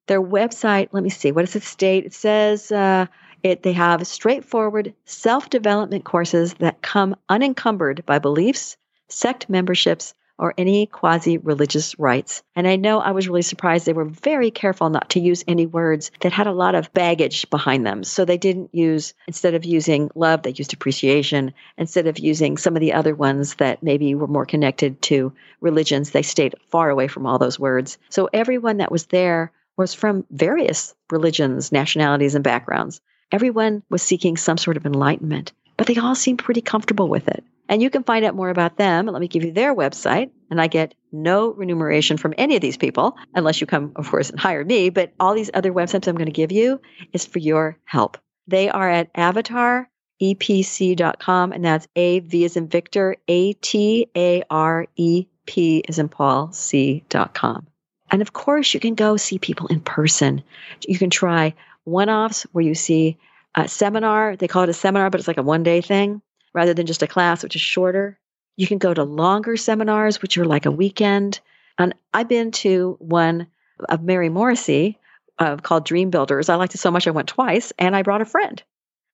Their 0.09 0.23
website, 0.23 0.89
let 0.93 1.03
me 1.03 1.11
see, 1.11 1.33
what 1.33 1.45
does 1.45 1.57
it 1.57 1.63
state? 1.63 2.05
It 2.05 2.15
says 2.15 2.73
uh, 2.73 3.07
it, 3.43 3.63
they 3.63 3.73
have 3.73 4.07
straightforward 4.07 4.95
self 5.05 5.51
development 5.51 6.05
courses 6.05 6.55
that 6.55 6.83
come 6.83 7.17
unencumbered 7.29 8.05
by 8.07 8.19
beliefs, 8.19 8.77
sect 9.09 9.49
memberships, 9.49 10.15
or 10.41 10.55
any 10.57 10.87
quasi 10.87 11.37
religious 11.37 11.97
rites. 11.99 12.43
And 12.57 12.67
I 12.67 12.77
know 12.77 12.99
I 12.99 13.11
was 13.11 13.29
really 13.29 13.43
surprised 13.43 13.85
they 13.85 13.93
were 13.93 14.07
very 14.07 14.51
careful 14.51 14.89
not 14.89 15.11
to 15.11 15.21
use 15.21 15.45
any 15.47 15.67
words 15.67 16.11
that 16.21 16.33
had 16.33 16.47
a 16.47 16.53
lot 16.53 16.75
of 16.75 16.93
baggage 16.95 17.49
behind 17.51 17.87
them. 17.87 18.03
So 18.03 18.25
they 18.25 18.39
didn't 18.39 18.75
use, 18.75 19.13
instead 19.29 19.55
of 19.55 19.67
using 19.67 20.11
love, 20.15 20.43
they 20.43 20.55
used 20.57 20.73
appreciation. 20.73 21.53
Instead 21.77 22.07
of 22.07 22.19
using 22.19 22.57
some 22.57 22.75
of 22.75 22.81
the 22.81 22.95
other 22.95 23.15
ones 23.15 23.57
that 23.57 23.83
maybe 23.83 24.15
were 24.15 24.27
more 24.27 24.47
connected 24.47 25.03
to 25.03 25.35
religions, 25.61 26.11
they 26.11 26.23
stayed 26.23 26.55
far 26.71 26.89
away 26.89 27.07
from 27.07 27.27
all 27.27 27.39
those 27.39 27.61
words. 27.61 27.99
So 28.09 28.31
everyone 28.33 28.79
that 28.79 28.91
was 28.91 29.07
there 29.07 29.53
was 29.77 29.93
from 29.93 30.25
various 30.31 30.95
religions, 31.11 31.71
nationalities, 31.71 32.35
and 32.35 32.43
backgrounds. 32.43 33.03
Everyone 33.31 33.83
was 33.91 34.03
seeking 34.03 34.37
some 34.37 34.59
sort 34.59 34.77
of 34.77 34.87
enlightenment, 34.87 35.53
but 35.81 35.87
they 35.87 35.97
all 35.97 36.15
seem 36.15 36.37
pretty 36.37 36.61
comfortable 36.61 37.09
with 37.09 37.27
it. 37.29 37.43
And 37.67 37.81
you 37.81 37.89
can 37.89 38.05
find 38.05 38.23
out 38.27 38.35
more 38.35 38.51
about 38.51 38.77
them. 38.77 39.07
Let 39.07 39.19
me 39.19 39.29
give 39.29 39.45
you 39.45 39.53
their 39.53 39.75
website. 39.75 40.31
And 40.51 40.61
I 40.61 40.67
get 40.67 40.95
no 41.11 41.55
remuneration 41.55 42.19
from 42.19 42.35
any 42.37 42.55
of 42.55 42.61
these 42.61 42.77
people, 42.77 43.17
unless 43.35 43.63
you 43.63 43.67
come, 43.67 43.93
of 43.97 44.11
course, 44.11 44.29
and 44.29 44.39
hire 44.39 44.63
me. 44.63 44.91
But 44.91 45.15
all 45.19 45.33
these 45.33 45.51
other 45.55 45.73
websites 45.73 46.07
I'm 46.07 46.17
going 46.17 46.27
to 46.27 46.33
give 46.33 46.53
you 46.53 46.83
is 47.15 47.25
for 47.25 47.39
your 47.39 47.79
help. 47.85 48.19
They 48.47 48.69
are 48.69 48.91
at 48.91 49.11
avatarepc.com, 49.15 51.53
and 51.53 51.65
that's 51.65 51.89
A 51.97 52.21
V 52.21 52.45
as 52.45 52.59
in 52.59 52.69
Victor, 52.69 53.17
A 53.27 53.55
T 53.55 54.07
A 54.15 54.43
R 54.51 54.87
E 54.97 55.29
P 55.47 55.83
as 55.89 55.99
in 55.99 56.11
Paul, 56.11 56.53
C.com. 56.53 57.67
And 58.11 58.21
of 58.21 58.35
course, 58.35 58.75
you 58.75 58.81
can 58.81 58.97
go 58.97 59.17
see 59.17 59.39
people 59.39 59.69
in 59.69 59.81
person. 59.81 60.43
You 60.87 60.99
can 60.99 61.09
try 61.09 61.55
one 61.85 62.11
offs 62.11 62.43
where 62.53 62.67
you 62.67 62.75
see 62.75 63.17
a 63.55 63.69
seminar. 63.69 64.37
They 64.37 64.49
call 64.49 64.65
it 64.65 64.69
a 64.69 64.75
seminar, 64.75 65.11
but 65.11 65.21
it's 65.21 65.29
like 65.29 65.39
a 65.39 65.43
one 65.43 65.63
day 65.63 65.81
thing 65.81 66.23
rather 66.53 66.75
than 66.75 66.87
just 66.87 67.03
a 67.03 67.07
class, 67.07 67.43
which 67.43 67.57
is 67.57 67.63
shorter. 67.63 68.19
You 68.57 68.67
can 68.67 68.79
go 68.79 68.93
to 68.93 69.05
longer 69.05 69.57
seminars, 69.57 70.21
which 70.21 70.37
are 70.39 70.45
like 70.45 70.67
a 70.67 70.71
weekend. 70.71 71.41
And 71.79 71.95
I've 72.13 72.29
been 72.29 72.51
to 72.53 72.97
one 72.99 73.47
of 73.89 74.03
Mary 74.03 74.29
Morrissey 74.29 74.99
uh, 75.39 75.57
called 75.57 75.87
Dream 75.87 76.11
Builders. 76.11 76.49
I 76.49 76.57
liked 76.57 76.75
it 76.75 76.79
so 76.79 76.91
much 76.91 77.07
I 77.07 77.13
went 77.13 77.29
twice, 77.29 77.73
and 77.79 77.97
I 77.97 78.03
brought 78.03 78.21
a 78.21 78.27
friend. 78.27 78.63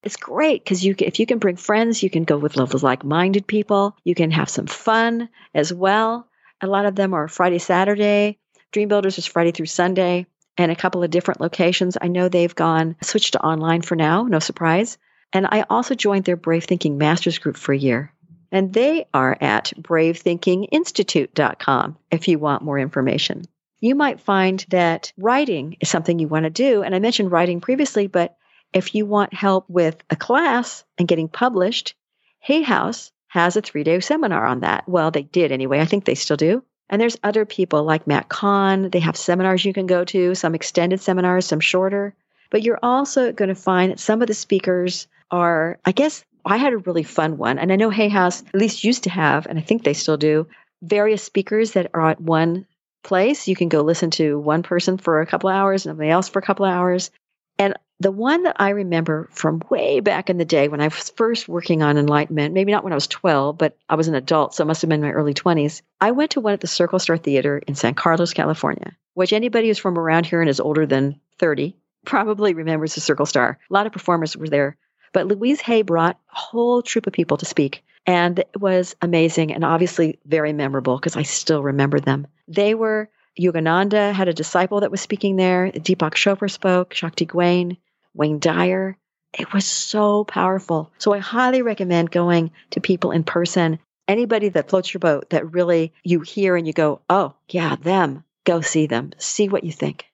It's 0.03 0.17
great 0.17 0.63
because 0.63 0.85
you 0.85 0.95
if 0.99 1.19
you 1.19 1.25
can 1.25 1.39
bring 1.39 1.55
friends, 1.55 2.03
you 2.03 2.09
can 2.09 2.23
go 2.23 2.37
with 2.37 2.55
like-minded 2.55 3.47
people. 3.47 3.97
You 4.03 4.15
can 4.15 4.31
have 4.31 4.49
some 4.49 4.67
fun 4.67 5.29
as 5.53 5.73
well. 5.73 6.27
A 6.61 6.67
lot 6.67 6.85
of 6.85 6.95
them 6.95 7.13
are 7.13 7.27
Friday, 7.27 7.59
Saturday. 7.59 8.37
Dream 8.71 8.89
Builders 8.89 9.17
is 9.17 9.25
Friday 9.25 9.51
through 9.51 9.67
Sunday, 9.67 10.27
and 10.57 10.71
a 10.71 10.75
couple 10.75 11.03
of 11.03 11.11
different 11.11 11.41
locations. 11.41 11.97
I 12.01 12.07
know 12.07 12.29
they've 12.29 12.55
gone 12.55 12.95
switched 13.01 13.33
to 13.33 13.43
online 13.43 13.81
for 13.81 13.95
now. 13.95 14.23
No 14.23 14.39
surprise. 14.39 14.97
And 15.33 15.45
I 15.49 15.65
also 15.69 15.95
joined 15.95 16.23
their 16.25 16.37
Brave 16.37 16.63
Thinking 16.63 16.97
Masters 16.97 17.37
group 17.37 17.57
for 17.57 17.73
a 17.73 17.77
year. 17.77 18.13
And 18.51 18.73
they 18.73 19.05
are 19.13 19.37
at 19.41 19.73
bravethinkinginstitute.com 19.79 21.97
if 22.11 22.27
you 22.27 22.39
want 22.39 22.63
more 22.63 22.79
information. 22.79 23.43
You 23.79 23.93
might 23.93 24.21
find 24.21 24.65
that 24.69 25.13
writing 25.17 25.77
is 25.81 25.89
something 25.89 26.17
you 26.17 26.27
want 26.27 26.45
to 26.45 26.49
do. 26.49 26.81
And 26.81 26.95
I 26.95 26.99
mentioned 26.99 27.31
writing 27.31 27.61
previously, 27.61 28.07
but 28.07 28.35
if 28.73 28.95
you 28.95 29.05
want 29.05 29.33
help 29.33 29.69
with 29.69 30.01
a 30.09 30.15
class 30.15 30.83
and 30.97 31.07
getting 31.07 31.27
published, 31.27 31.93
Hay 32.39 32.61
House 32.61 33.11
has 33.27 33.55
a 33.55 33.61
three 33.61 33.83
day 33.83 33.99
seminar 33.99 34.45
on 34.45 34.61
that. 34.61 34.87
Well, 34.87 35.11
they 35.11 35.23
did 35.23 35.51
anyway. 35.51 35.79
I 35.79 35.85
think 35.85 36.05
they 36.05 36.15
still 36.15 36.37
do. 36.37 36.63
And 36.89 37.01
there's 37.01 37.17
other 37.23 37.45
people 37.45 37.83
like 37.83 38.07
Matt 38.07 38.29
Kahn. 38.29 38.89
They 38.89 38.99
have 38.99 39.17
seminars 39.17 39.65
you 39.65 39.73
can 39.73 39.87
go 39.87 40.05
to, 40.05 40.35
some 40.35 40.55
extended 40.55 41.01
seminars, 41.01 41.45
some 41.45 41.59
shorter. 41.59 42.13
But 42.49 42.63
you're 42.63 42.79
also 42.81 43.31
going 43.33 43.49
to 43.49 43.55
find 43.55 43.91
that 43.91 43.99
some 43.99 44.21
of 44.21 44.27
the 44.27 44.33
speakers 44.33 45.07
are, 45.29 45.79
I 45.83 45.91
guess, 45.91 46.23
I 46.45 46.57
had 46.57 46.73
a 46.73 46.77
really 46.77 47.03
fun 47.03 47.37
one. 47.37 47.59
And 47.59 47.71
I 47.73 47.75
know 47.75 47.89
Hay 47.89 48.07
House 48.07 48.41
at 48.41 48.55
least 48.55 48.85
used 48.85 49.03
to 49.03 49.09
have, 49.09 49.47
and 49.47 49.59
I 49.59 49.61
think 49.61 49.83
they 49.83 49.93
still 49.93 50.17
do, 50.17 50.47
various 50.81 51.23
speakers 51.23 51.71
that 51.71 51.91
are 51.93 52.09
at 52.09 52.21
one 52.21 52.65
place. 53.03 53.47
You 53.47 53.55
can 53.55 53.67
go 53.67 53.81
listen 53.81 54.11
to 54.11 54.39
one 54.39 54.63
person 54.63 54.97
for 54.97 55.21
a 55.21 55.27
couple 55.27 55.49
of 55.49 55.55
hours 55.55 55.85
and 55.85 55.91
somebody 55.91 56.09
else 56.09 56.29
for 56.29 56.39
a 56.39 56.43
couple 56.43 56.65
of 56.65 56.71
hours. 56.71 57.11
And 57.59 57.73
the 57.99 58.11
one 58.11 58.43
that 58.43 58.57
I 58.59 58.69
remember 58.69 59.27
from 59.31 59.61
way 59.69 59.99
back 60.01 60.29
in 60.29 60.37
the 60.37 60.45
day 60.45 60.67
when 60.67 60.81
I 60.81 60.87
was 60.87 61.11
first 61.15 61.47
working 61.47 61.81
on 61.81 61.97
enlightenment, 61.97 62.53
maybe 62.53 62.71
not 62.71 62.83
when 62.83 62.93
I 62.93 62.97
was 62.97 63.07
12, 63.07 63.57
but 63.57 63.75
I 63.89 63.95
was 63.95 64.07
an 64.07 64.15
adult, 64.15 64.53
so 64.53 64.63
it 64.63 64.67
must 64.67 64.81
have 64.81 64.89
been 64.89 65.01
my 65.01 65.11
early 65.11 65.33
20s. 65.33 65.81
I 65.99 66.11
went 66.11 66.31
to 66.31 66.41
one 66.41 66.53
at 66.53 66.61
the 66.61 66.67
Circle 66.67 66.99
Star 66.99 67.17
Theater 67.17 67.57
in 67.67 67.75
San 67.75 67.95
Carlos, 67.95 68.33
California, 68.33 68.95
which 69.15 69.33
anybody 69.33 69.67
who's 69.67 69.79
from 69.79 69.97
around 69.97 70.27
here 70.27 70.41
and 70.41 70.49
is 70.49 70.59
older 70.59 70.85
than 70.85 71.19
30 71.39 71.75
probably 72.05 72.53
remembers 72.53 72.95
the 72.95 73.01
Circle 73.01 73.25
Star. 73.25 73.57
A 73.69 73.73
lot 73.73 73.87
of 73.87 73.93
performers 73.93 74.37
were 74.37 74.47
there. 74.47 74.77
But 75.11 75.27
Louise 75.27 75.61
Hay 75.61 75.81
brought 75.81 76.19
a 76.31 76.37
whole 76.37 76.81
troop 76.81 77.07
of 77.07 77.13
people 77.13 77.37
to 77.37 77.45
speak. 77.45 77.83
And 78.05 78.39
it 78.39 78.61
was 78.61 78.95
amazing 79.01 79.53
and 79.53 79.65
obviously 79.65 80.19
very 80.25 80.53
memorable 80.53 80.97
because 80.97 81.17
I 81.17 81.23
still 81.23 81.61
remember 81.61 81.99
them. 81.99 82.27
They 82.47 82.73
were 82.73 83.09
Yogananda 83.37 84.13
had 84.13 84.27
a 84.27 84.33
disciple 84.33 84.79
that 84.79 84.91
was 84.91 85.01
speaking 85.01 85.35
there. 85.35 85.71
Deepak 85.71 86.13
Chopra 86.13 86.49
spoke, 86.49 86.93
Shakti 86.93 87.25
Gawain, 87.25 87.77
Wayne 88.17 88.39
Dyer. 88.39 88.97
It 89.33 89.53
was 89.53 89.65
so 89.65 90.23
powerful. 90.23 90.91
So 90.97 91.13
I 91.13 91.19
highly 91.19 91.61
recommend 91.61 92.11
going 92.11 92.51
to 92.71 92.81
people 92.81 93.11
in 93.11 93.23
person. 93.23 93.79
Anybody 94.07 94.49
that 94.49 94.69
floats 94.69 94.93
your 94.93 94.99
boat 94.99 95.29
that 95.29 95.53
really 95.53 95.93
you 96.03 96.21
hear 96.21 96.55
and 96.55 96.65
you 96.65 96.73
go, 96.73 97.01
oh, 97.09 97.33
yeah, 97.49 97.75
them, 97.75 98.23
go 98.45 98.61
see 98.61 98.87
them, 98.87 99.11
see 99.17 99.49
what 99.49 99.63
you 99.63 99.71
think. 99.71 100.05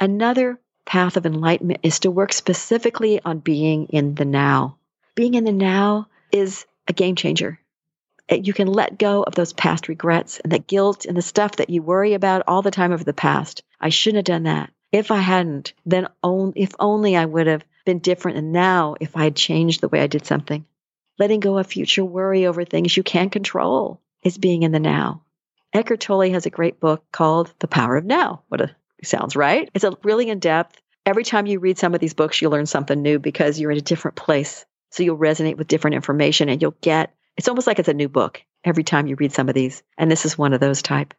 Another 0.00 0.58
path 0.86 1.16
of 1.16 1.26
enlightenment 1.26 1.80
is 1.82 2.00
to 2.00 2.10
work 2.10 2.32
specifically 2.32 3.20
on 3.24 3.40
being 3.40 3.86
in 3.86 4.14
the 4.14 4.24
now. 4.24 4.78
Being 5.14 5.34
in 5.34 5.44
the 5.44 5.52
now 5.52 6.08
is 6.30 6.64
a 6.88 6.92
game 6.92 7.16
changer. 7.16 7.58
You 8.30 8.52
can 8.52 8.68
let 8.68 8.98
go 8.98 9.22
of 9.24 9.34
those 9.34 9.52
past 9.52 9.88
regrets 9.88 10.40
and 10.40 10.50
the 10.50 10.58
guilt 10.58 11.04
and 11.04 11.16
the 11.16 11.22
stuff 11.22 11.56
that 11.56 11.68
you 11.68 11.82
worry 11.82 12.14
about 12.14 12.44
all 12.46 12.62
the 12.62 12.70
time 12.70 12.92
of 12.92 13.04
the 13.04 13.12
past. 13.12 13.62
I 13.80 13.90
shouldn't 13.90 14.26
have 14.26 14.36
done 14.36 14.44
that. 14.44 14.70
If 14.92 15.10
I 15.10 15.18
hadn't, 15.18 15.72
then 15.86 16.08
on, 16.22 16.52
if 16.54 16.72
only 16.78 17.16
I 17.16 17.24
would 17.24 17.46
have 17.46 17.64
been 17.84 17.98
different 17.98 18.38
and 18.38 18.52
now 18.52 18.94
if 19.00 19.16
I 19.16 19.24
had 19.24 19.34
changed 19.34 19.80
the 19.80 19.88
way 19.88 20.00
I 20.00 20.06
did 20.06 20.26
something. 20.26 20.64
Letting 21.18 21.40
go 21.40 21.58
of 21.58 21.66
future 21.66 22.04
worry 22.04 22.46
over 22.46 22.64
things 22.64 22.96
you 22.96 23.02
can't 23.02 23.32
control 23.32 24.00
is 24.22 24.38
being 24.38 24.62
in 24.62 24.72
the 24.72 24.80
now. 24.80 25.22
Eckhart 25.72 26.00
Tolle 26.00 26.30
has 26.30 26.46
a 26.46 26.50
great 26.50 26.78
book 26.78 27.04
called 27.10 27.52
The 27.58 27.68
Power 27.68 27.96
of 27.96 28.04
Now. 28.04 28.42
What 28.48 28.60
a 28.60 28.76
sounds 29.02 29.34
right. 29.34 29.68
It's 29.74 29.84
a 29.84 29.96
really 30.04 30.28
in 30.28 30.38
depth. 30.38 30.80
Every 31.04 31.24
time 31.24 31.46
you 31.46 31.58
read 31.58 31.78
some 31.78 31.94
of 31.94 32.00
these 32.00 32.14
books, 32.14 32.40
you 32.40 32.48
learn 32.48 32.66
something 32.66 33.00
new 33.00 33.18
because 33.18 33.58
you're 33.58 33.72
in 33.72 33.78
a 33.78 33.80
different 33.80 34.16
place. 34.16 34.64
So 34.90 35.02
you'll 35.02 35.18
resonate 35.18 35.56
with 35.56 35.66
different 35.66 35.96
information 35.96 36.48
and 36.48 36.62
you'll 36.62 36.76
get 36.80 37.14
it's 37.36 37.48
almost 37.48 37.66
like 37.66 37.78
it's 37.78 37.88
a 37.88 37.94
new 37.94 38.08
book 38.08 38.42
every 38.64 38.84
time 38.84 39.06
you 39.06 39.16
read 39.16 39.32
some 39.32 39.48
of 39.48 39.54
these. 39.54 39.82
And 39.96 40.10
this 40.10 40.26
is 40.26 40.36
one 40.36 40.52
of 40.52 40.60
those 40.60 40.82
type. 40.82 41.14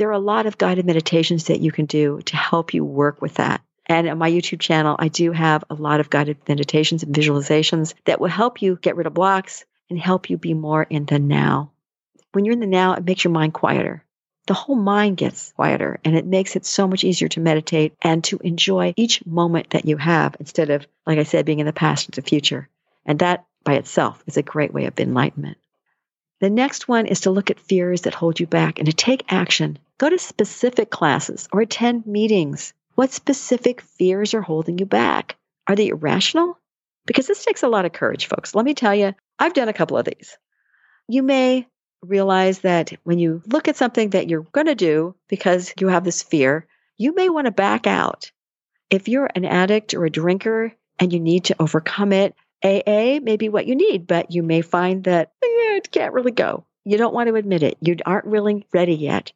There 0.00 0.08
are 0.08 0.12
a 0.12 0.18
lot 0.18 0.46
of 0.46 0.56
guided 0.56 0.86
meditations 0.86 1.44
that 1.48 1.60
you 1.60 1.70
can 1.70 1.84
do 1.84 2.22
to 2.22 2.34
help 2.34 2.72
you 2.72 2.86
work 2.86 3.20
with 3.20 3.34
that. 3.34 3.60
And 3.84 4.08
on 4.08 4.16
my 4.16 4.30
YouTube 4.30 4.60
channel, 4.60 4.96
I 4.98 5.08
do 5.08 5.30
have 5.30 5.62
a 5.68 5.74
lot 5.74 6.00
of 6.00 6.08
guided 6.08 6.38
meditations 6.48 7.02
and 7.02 7.14
visualizations 7.14 7.92
that 8.06 8.18
will 8.18 8.30
help 8.30 8.62
you 8.62 8.78
get 8.80 8.96
rid 8.96 9.06
of 9.06 9.12
blocks 9.12 9.66
and 9.90 9.98
help 9.98 10.30
you 10.30 10.38
be 10.38 10.54
more 10.54 10.84
in 10.84 11.04
the 11.04 11.18
now. 11.18 11.72
When 12.32 12.46
you're 12.46 12.54
in 12.54 12.60
the 12.60 12.66
now, 12.66 12.94
it 12.94 13.04
makes 13.04 13.24
your 13.24 13.32
mind 13.34 13.52
quieter. 13.52 14.02
The 14.46 14.54
whole 14.54 14.74
mind 14.74 15.18
gets 15.18 15.52
quieter 15.52 16.00
and 16.02 16.16
it 16.16 16.24
makes 16.24 16.56
it 16.56 16.64
so 16.64 16.88
much 16.88 17.04
easier 17.04 17.28
to 17.28 17.40
meditate 17.40 17.92
and 18.00 18.24
to 18.24 18.38
enjoy 18.42 18.94
each 18.96 19.26
moment 19.26 19.68
that 19.68 19.84
you 19.84 19.98
have 19.98 20.34
instead 20.40 20.70
of, 20.70 20.86
like 21.06 21.18
I 21.18 21.24
said, 21.24 21.44
being 21.44 21.60
in 21.60 21.66
the 21.66 21.74
past 21.74 22.08
or 22.08 22.12
the 22.12 22.22
future. 22.22 22.70
And 23.04 23.18
that 23.18 23.44
by 23.64 23.74
itself 23.74 24.24
is 24.26 24.38
a 24.38 24.42
great 24.42 24.72
way 24.72 24.86
of 24.86 24.98
enlightenment. 24.98 25.58
The 26.40 26.48
next 26.48 26.88
one 26.88 27.04
is 27.04 27.20
to 27.20 27.30
look 27.30 27.50
at 27.50 27.60
fears 27.60 28.00
that 28.02 28.14
hold 28.14 28.40
you 28.40 28.46
back 28.46 28.78
and 28.78 28.86
to 28.86 28.94
take 28.94 29.30
action. 29.30 29.78
Go 30.00 30.08
to 30.08 30.16
specific 30.16 30.88
classes 30.88 31.46
or 31.52 31.60
attend 31.60 32.06
meetings. 32.06 32.72
What 32.94 33.12
specific 33.12 33.82
fears 33.82 34.32
are 34.32 34.40
holding 34.40 34.78
you 34.78 34.86
back? 34.86 35.36
Are 35.66 35.76
they 35.76 35.88
irrational? 35.88 36.58
Because 37.04 37.26
this 37.26 37.44
takes 37.44 37.62
a 37.62 37.68
lot 37.68 37.84
of 37.84 37.92
courage, 37.92 38.24
folks. 38.24 38.54
Let 38.54 38.64
me 38.64 38.72
tell 38.72 38.94
you, 38.94 39.14
I've 39.38 39.52
done 39.52 39.68
a 39.68 39.74
couple 39.74 39.98
of 39.98 40.06
these. 40.06 40.38
You 41.06 41.22
may 41.22 41.66
realize 42.00 42.60
that 42.60 42.94
when 43.02 43.18
you 43.18 43.42
look 43.44 43.68
at 43.68 43.76
something 43.76 44.08
that 44.10 44.30
you're 44.30 44.46
going 44.52 44.68
to 44.68 44.74
do 44.74 45.16
because 45.28 45.74
you 45.78 45.88
have 45.88 46.04
this 46.04 46.22
fear, 46.22 46.66
you 46.96 47.14
may 47.14 47.28
want 47.28 47.44
to 47.44 47.50
back 47.50 47.86
out. 47.86 48.32
If 48.88 49.06
you're 49.06 49.28
an 49.34 49.44
addict 49.44 49.92
or 49.92 50.06
a 50.06 50.10
drinker 50.10 50.72
and 50.98 51.12
you 51.12 51.20
need 51.20 51.44
to 51.44 51.56
overcome 51.60 52.14
it, 52.14 52.34
AA 52.64 53.20
may 53.22 53.36
be 53.36 53.50
what 53.50 53.66
you 53.66 53.74
need, 53.74 54.06
but 54.06 54.32
you 54.32 54.42
may 54.42 54.62
find 54.62 55.04
that 55.04 55.32
eh, 55.44 55.76
it 55.76 55.90
can't 55.90 56.14
really 56.14 56.32
go. 56.32 56.64
You 56.86 56.96
don't 56.96 57.12
want 57.12 57.28
to 57.28 57.34
admit 57.34 57.62
it. 57.62 57.76
You 57.82 57.96
aren't 58.06 58.24
really 58.24 58.66
ready 58.72 58.94
yet. 58.94 59.32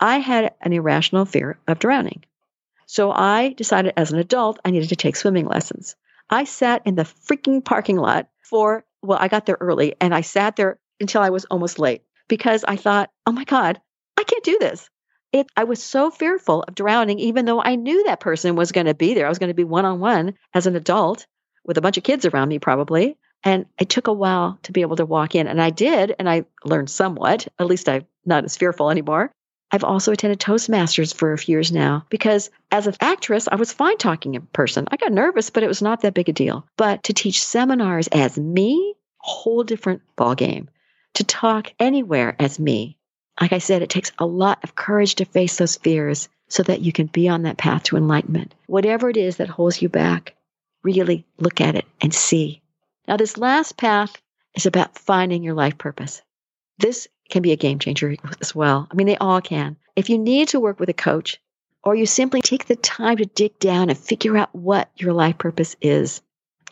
I 0.00 0.18
had 0.18 0.54
an 0.60 0.72
irrational 0.72 1.24
fear 1.24 1.58
of 1.66 1.78
drowning. 1.78 2.24
So 2.86 3.10
I 3.10 3.52
decided 3.54 3.94
as 3.96 4.12
an 4.12 4.18
adult 4.18 4.60
I 4.64 4.70
needed 4.70 4.90
to 4.90 4.96
take 4.96 5.16
swimming 5.16 5.46
lessons. 5.46 5.96
I 6.30 6.44
sat 6.44 6.82
in 6.84 6.94
the 6.94 7.02
freaking 7.02 7.64
parking 7.64 7.96
lot 7.96 8.28
for, 8.42 8.84
well, 9.02 9.18
I 9.20 9.28
got 9.28 9.46
there 9.46 9.58
early 9.60 9.94
and 10.00 10.14
I 10.14 10.20
sat 10.20 10.56
there 10.56 10.78
until 11.00 11.22
I 11.22 11.30
was 11.30 11.44
almost 11.46 11.78
late 11.78 12.02
because 12.28 12.64
I 12.66 12.76
thought, 12.76 13.10
oh 13.26 13.32
my 13.32 13.44
God, 13.44 13.80
I 14.16 14.24
can't 14.24 14.44
do 14.44 14.58
this. 14.60 14.88
It, 15.32 15.48
I 15.56 15.64
was 15.64 15.82
so 15.82 16.10
fearful 16.10 16.62
of 16.62 16.74
drowning, 16.74 17.18
even 17.18 17.44
though 17.44 17.60
I 17.60 17.74
knew 17.74 18.04
that 18.04 18.20
person 18.20 18.56
was 18.56 18.72
going 18.72 18.86
to 18.86 18.94
be 18.94 19.14
there. 19.14 19.26
I 19.26 19.28
was 19.28 19.38
going 19.38 19.48
to 19.48 19.54
be 19.54 19.64
one 19.64 19.84
on 19.84 20.00
one 20.00 20.34
as 20.54 20.66
an 20.66 20.76
adult 20.76 21.26
with 21.64 21.78
a 21.78 21.80
bunch 21.80 21.98
of 21.98 22.04
kids 22.04 22.24
around 22.24 22.48
me, 22.48 22.58
probably. 22.58 23.18
And 23.44 23.66
it 23.78 23.88
took 23.88 24.06
a 24.06 24.12
while 24.12 24.58
to 24.62 24.72
be 24.72 24.80
able 24.80 24.96
to 24.96 25.04
walk 25.04 25.34
in. 25.34 25.46
And 25.46 25.60
I 25.60 25.70
did, 25.70 26.14
and 26.18 26.28
I 26.28 26.44
learned 26.64 26.88
somewhat. 26.88 27.48
At 27.58 27.66
least 27.66 27.88
I'm 27.88 28.06
not 28.24 28.44
as 28.44 28.56
fearful 28.56 28.90
anymore. 28.90 29.32
I've 29.70 29.84
also 29.84 30.12
attended 30.12 30.38
Toastmasters 30.38 31.14
for 31.14 31.32
a 31.32 31.38
few 31.38 31.54
years 31.54 31.72
now 31.72 32.06
because 32.08 32.50
as 32.70 32.86
an 32.86 32.94
actress, 33.00 33.48
I 33.50 33.56
was 33.56 33.72
fine 33.72 33.98
talking 33.98 34.34
in 34.34 34.42
person. 34.42 34.86
I 34.90 34.96
got 34.96 35.12
nervous, 35.12 35.50
but 35.50 35.62
it 35.62 35.68
was 35.68 35.82
not 35.82 36.02
that 36.02 36.14
big 36.14 36.28
a 36.28 36.32
deal. 36.32 36.66
But 36.76 37.04
to 37.04 37.12
teach 37.12 37.42
seminars 37.42 38.08
as 38.08 38.38
me, 38.38 38.94
whole 39.18 39.64
different 39.64 40.02
ballgame. 40.16 40.68
To 41.14 41.24
talk 41.24 41.72
anywhere 41.80 42.36
as 42.38 42.60
me, 42.60 42.98
like 43.40 43.52
I 43.52 43.58
said, 43.58 43.82
it 43.82 43.90
takes 43.90 44.12
a 44.18 44.26
lot 44.26 44.60
of 44.62 44.74
courage 44.74 45.16
to 45.16 45.24
face 45.24 45.58
those 45.58 45.76
fears 45.76 46.28
so 46.48 46.62
that 46.62 46.80
you 46.80 46.92
can 46.92 47.06
be 47.06 47.28
on 47.28 47.42
that 47.42 47.58
path 47.58 47.84
to 47.84 47.96
enlightenment. 47.96 48.54
Whatever 48.66 49.10
it 49.10 49.16
is 49.16 49.38
that 49.38 49.48
holds 49.48 49.82
you 49.82 49.88
back, 49.88 50.36
really 50.82 51.26
look 51.38 51.60
at 51.60 51.74
it 51.74 51.86
and 52.00 52.14
see. 52.14 52.62
Now, 53.08 53.16
this 53.16 53.36
last 53.36 53.76
path 53.76 54.16
is 54.54 54.66
about 54.66 54.98
finding 54.98 55.42
your 55.42 55.54
life 55.54 55.76
purpose. 55.76 56.22
This 56.78 57.08
can 57.28 57.42
be 57.42 57.52
a 57.52 57.56
game 57.56 57.78
changer 57.78 58.16
as 58.40 58.54
well. 58.54 58.86
I 58.90 58.94
mean, 58.94 59.06
they 59.06 59.16
all 59.16 59.40
can. 59.40 59.76
If 59.94 60.10
you 60.10 60.18
need 60.18 60.48
to 60.48 60.60
work 60.60 60.78
with 60.80 60.88
a 60.88 60.94
coach, 60.94 61.40
or 61.86 61.94
you 61.94 62.04
simply 62.04 62.42
take 62.42 62.66
the 62.66 62.74
time 62.74 63.16
to 63.18 63.26
dig 63.26 63.58
down 63.60 63.90
and 63.90 63.98
figure 63.98 64.36
out 64.36 64.52
what 64.52 64.90
your 64.96 65.12
life 65.12 65.38
purpose 65.38 65.76
is. 65.80 66.20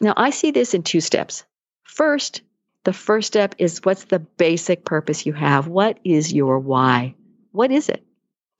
Now, 0.00 0.12
I 0.16 0.30
see 0.30 0.50
this 0.50 0.74
in 0.74 0.82
two 0.82 1.00
steps. 1.00 1.44
First, 1.84 2.42
the 2.82 2.92
first 2.92 3.28
step 3.28 3.55
is 3.59 3.80
what's 3.84 4.05
the 4.05 4.18
basic 4.18 4.84
purpose 4.84 5.24
you 5.24 5.32
have? 5.32 5.68
What 5.68 6.00
is 6.02 6.32
your 6.32 6.59
why? 6.59 7.14
What 7.52 7.70
is 7.70 7.88
it? 7.88 8.05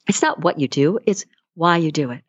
It's 0.07 0.23
not 0.23 0.43
what 0.43 0.61
you 0.61 0.69
do, 0.69 1.01
it's 1.05 1.27
why 1.55 1.79
you 1.79 1.91
do 1.91 2.13
it. 2.13 2.23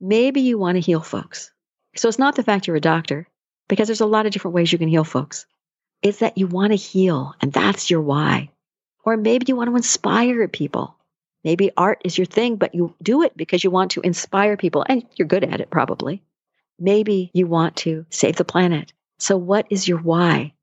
Maybe 0.00 0.40
you 0.40 0.58
want 0.58 0.74
to 0.74 0.80
heal 0.80 1.00
folks. 1.00 1.52
So 1.94 2.08
it's 2.08 2.18
not 2.18 2.34
the 2.34 2.42
fact 2.42 2.66
you're 2.66 2.74
a 2.74 2.80
doctor, 2.80 3.28
because 3.68 3.86
there's 3.86 4.00
a 4.00 4.06
lot 4.06 4.26
of 4.26 4.32
different 4.32 4.56
ways 4.56 4.72
you 4.72 4.78
can 4.78 4.88
heal 4.88 5.04
folks. 5.04 5.46
It's 6.02 6.18
that 6.18 6.36
you 6.36 6.48
want 6.48 6.72
to 6.72 6.76
heal, 6.76 7.34
and 7.40 7.52
that's 7.52 7.90
your 7.90 8.00
why. 8.00 8.50
Or 9.04 9.16
maybe 9.16 9.46
you 9.48 9.56
want 9.56 9.70
to 9.70 9.76
inspire 9.76 10.46
people. 10.48 10.96
Maybe 11.44 11.72
art 11.76 12.02
is 12.04 12.16
your 12.16 12.26
thing, 12.26 12.56
but 12.56 12.74
you 12.74 12.94
do 13.02 13.22
it 13.22 13.36
because 13.36 13.64
you 13.64 13.70
want 13.70 13.92
to 13.92 14.00
inspire 14.00 14.56
people, 14.56 14.84
and 14.88 15.04
you're 15.16 15.28
good 15.28 15.44
at 15.44 15.60
it 15.60 15.70
probably. 15.70 16.22
Maybe 16.78 17.30
you 17.34 17.46
want 17.46 17.76
to 17.76 18.06
save 18.10 18.36
the 18.36 18.44
planet. 18.44 18.92
So, 19.18 19.36
what 19.36 19.66
is 19.70 19.88
your 19.88 19.98
why? 19.98 20.54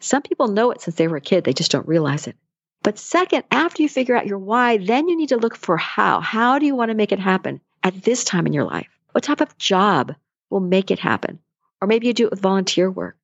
Some 0.00 0.22
people 0.22 0.48
know 0.48 0.70
it 0.70 0.80
since 0.80 0.96
they 0.96 1.08
were 1.08 1.16
a 1.16 1.20
kid, 1.20 1.44
they 1.44 1.52
just 1.52 1.72
don't 1.72 1.88
realize 1.88 2.26
it. 2.26 2.36
But 2.82 2.98
second, 2.98 3.44
after 3.50 3.82
you 3.82 3.88
figure 3.88 4.16
out 4.16 4.26
your 4.26 4.38
why, 4.38 4.76
then 4.76 5.08
you 5.08 5.16
need 5.16 5.30
to 5.30 5.36
look 5.36 5.56
for 5.56 5.76
how. 5.76 6.20
How 6.20 6.58
do 6.58 6.66
you 6.66 6.74
want 6.74 6.90
to 6.90 6.96
make 6.96 7.12
it 7.12 7.20
happen 7.20 7.60
at 7.82 8.02
this 8.02 8.24
time 8.24 8.46
in 8.46 8.52
your 8.52 8.64
life? 8.64 8.88
What 9.12 9.24
type 9.24 9.40
of 9.40 9.56
job 9.58 10.14
will 10.52 10.60
make 10.60 10.90
it 10.90 10.98
happen. 11.00 11.40
Or 11.80 11.88
maybe 11.88 12.06
you 12.06 12.12
do 12.12 12.26
it 12.26 12.30
with 12.30 12.40
volunteer 12.40 12.88
work. 12.88 13.16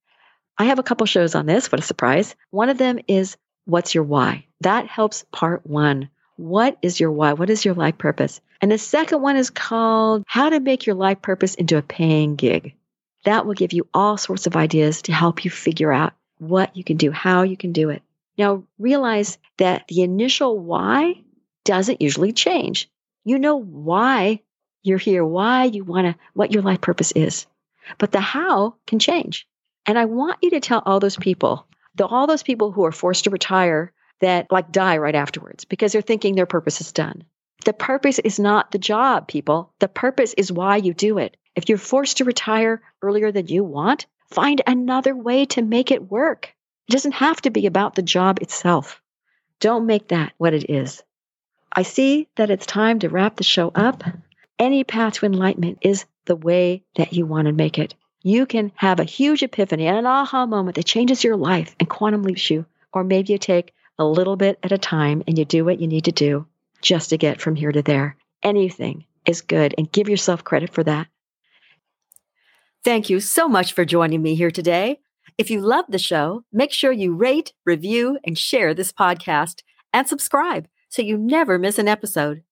I 0.56 0.64
have 0.64 0.80
a 0.80 0.82
couple 0.82 1.06
shows 1.06 1.36
on 1.36 1.46
this. 1.46 1.70
What 1.70 1.80
a 1.80 1.84
surprise. 1.84 2.34
One 2.50 2.70
of 2.70 2.78
them 2.78 2.98
is 3.06 3.36
What's 3.66 3.94
Your 3.94 4.02
Why? 4.02 4.46
That 4.60 4.86
helps 4.86 5.24
part 5.32 5.66
one. 5.66 6.10
What 6.36 6.78
is 6.82 6.98
your 6.98 7.12
why? 7.12 7.32
What 7.34 7.50
is 7.50 7.64
your 7.64 7.74
life 7.74 7.98
purpose? 7.98 8.40
And 8.60 8.70
the 8.70 8.78
second 8.78 9.22
one 9.22 9.36
is 9.36 9.50
called 9.50 10.24
How 10.26 10.50
to 10.50 10.58
Make 10.58 10.86
Your 10.86 10.96
Life 10.96 11.22
Purpose 11.22 11.54
into 11.54 11.76
a 11.76 11.82
Paying 11.82 12.36
Gig. 12.36 12.74
That 13.24 13.46
will 13.46 13.54
give 13.54 13.72
you 13.72 13.86
all 13.94 14.16
sorts 14.16 14.46
of 14.46 14.56
ideas 14.56 15.02
to 15.02 15.12
help 15.12 15.44
you 15.44 15.50
figure 15.50 15.92
out 15.92 16.12
what 16.38 16.76
you 16.76 16.82
can 16.82 16.96
do, 16.96 17.10
how 17.10 17.42
you 17.42 17.56
can 17.56 17.72
do 17.72 17.90
it. 17.90 18.02
Now, 18.36 18.64
realize 18.78 19.38
that 19.58 19.86
the 19.88 20.02
initial 20.02 20.58
why 20.58 21.22
doesn't 21.64 22.02
usually 22.02 22.32
change. 22.32 22.88
You 23.24 23.38
know 23.38 23.56
why 23.56 24.40
you're 24.82 24.98
here, 24.98 25.24
why 25.24 25.64
you 25.64 25.84
want 25.84 26.06
to, 26.06 26.20
what 26.34 26.52
your 26.52 26.62
life 26.62 26.80
purpose 26.80 27.12
is. 27.12 27.46
But 27.98 28.12
the 28.12 28.20
how 28.20 28.76
can 28.86 28.98
change. 28.98 29.46
And 29.86 29.98
I 29.98 30.04
want 30.04 30.38
you 30.42 30.50
to 30.50 30.60
tell 30.60 30.82
all 30.84 31.00
those 31.00 31.16
people, 31.16 31.66
the, 31.94 32.06
all 32.06 32.26
those 32.26 32.42
people 32.42 32.70
who 32.72 32.84
are 32.84 32.92
forced 32.92 33.24
to 33.24 33.30
retire 33.30 33.92
that 34.20 34.50
like 34.50 34.72
die 34.72 34.98
right 34.98 35.14
afterwards 35.14 35.64
because 35.64 35.92
they're 35.92 36.02
thinking 36.02 36.34
their 36.34 36.46
purpose 36.46 36.80
is 36.80 36.92
done. 36.92 37.24
The 37.64 37.72
purpose 37.72 38.18
is 38.18 38.38
not 38.38 38.70
the 38.70 38.78
job, 38.78 39.28
people. 39.28 39.72
The 39.78 39.88
purpose 39.88 40.34
is 40.34 40.52
why 40.52 40.76
you 40.76 40.94
do 40.94 41.18
it. 41.18 41.36
If 41.56 41.68
you're 41.68 41.78
forced 41.78 42.18
to 42.18 42.24
retire 42.24 42.80
earlier 43.02 43.32
than 43.32 43.48
you 43.48 43.64
want, 43.64 44.06
find 44.30 44.62
another 44.66 45.14
way 45.14 45.46
to 45.46 45.62
make 45.62 45.90
it 45.90 46.10
work. 46.10 46.54
It 46.88 46.92
doesn't 46.92 47.12
have 47.12 47.40
to 47.42 47.50
be 47.50 47.66
about 47.66 47.94
the 47.94 48.02
job 48.02 48.40
itself. 48.40 49.02
Don't 49.60 49.86
make 49.86 50.08
that 50.08 50.32
what 50.38 50.54
it 50.54 50.70
is. 50.70 51.02
I 51.72 51.82
see 51.82 52.28
that 52.36 52.50
it's 52.50 52.64
time 52.66 53.00
to 53.00 53.08
wrap 53.08 53.36
the 53.36 53.44
show 53.44 53.70
up 53.74 54.02
any 54.58 54.82
path 54.84 55.14
to 55.14 55.26
enlightenment 55.26 55.78
is 55.82 56.04
the 56.24 56.36
way 56.36 56.82
that 56.96 57.12
you 57.12 57.26
want 57.26 57.46
to 57.46 57.52
make 57.52 57.78
it. 57.78 57.94
You 58.22 58.46
can 58.46 58.72
have 58.74 58.98
a 58.98 59.04
huge 59.04 59.42
epiphany 59.42 59.86
and 59.86 59.96
an 59.96 60.06
aha 60.06 60.46
moment 60.46 60.74
that 60.76 60.84
changes 60.84 61.22
your 61.22 61.36
life 61.36 61.76
and 61.78 61.88
quantum 61.88 62.22
leaps 62.22 62.50
you. 62.50 62.66
Or 62.92 63.04
maybe 63.04 63.32
you 63.32 63.38
take 63.38 63.72
a 63.98 64.04
little 64.04 64.36
bit 64.36 64.58
at 64.62 64.72
a 64.72 64.78
time 64.78 65.22
and 65.26 65.38
you 65.38 65.44
do 65.44 65.64
what 65.64 65.80
you 65.80 65.86
need 65.86 66.04
to 66.04 66.12
do 66.12 66.46
just 66.80 67.10
to 67.10 67.18
get 67.18 67.40
from 67.40 67.56
here 67.56 67.72
to 67.72 67.82
there. 67.82 68.16
Anything 68.42 69.04
is 69.26 69.40
good 69.40 69.74
and 69.76 69.90
give 69.90 70.08
yourself 70.08 70.44
credit 70.44 70.72
for 70.72 70.84
that. 70.84 71.08
Thank 72.84 73.10
you 73.10 73.20
so 73.20 73.48
much 73.48 73.72
for 73.72 73.84
joining 73.84 74.22
me 74.22 74.34
here 74.34 74.50
today. 74.50 75.00
If 75.36 75.50
you 75.50 75.60
love 75.60 75.86
the 75.88 75.98
show, 75.98 76.44
make 76.52 76.72
sure 76.72 76.92
you 76.92 77.14
rate, 77.14 77.52
review, 77.64 78.18
and 78.24 78.38
share 78.38 78.72
this 78.72 78.92
podcast 78.92 79.62
and 79.92 80.06
subscribe 80.06 80.68
so 80.88 81.02
you 81.02 81.18
never 81.18 81.58
miss 81.58 81.78
an 81.78 81.88
episode. 81.88 82.42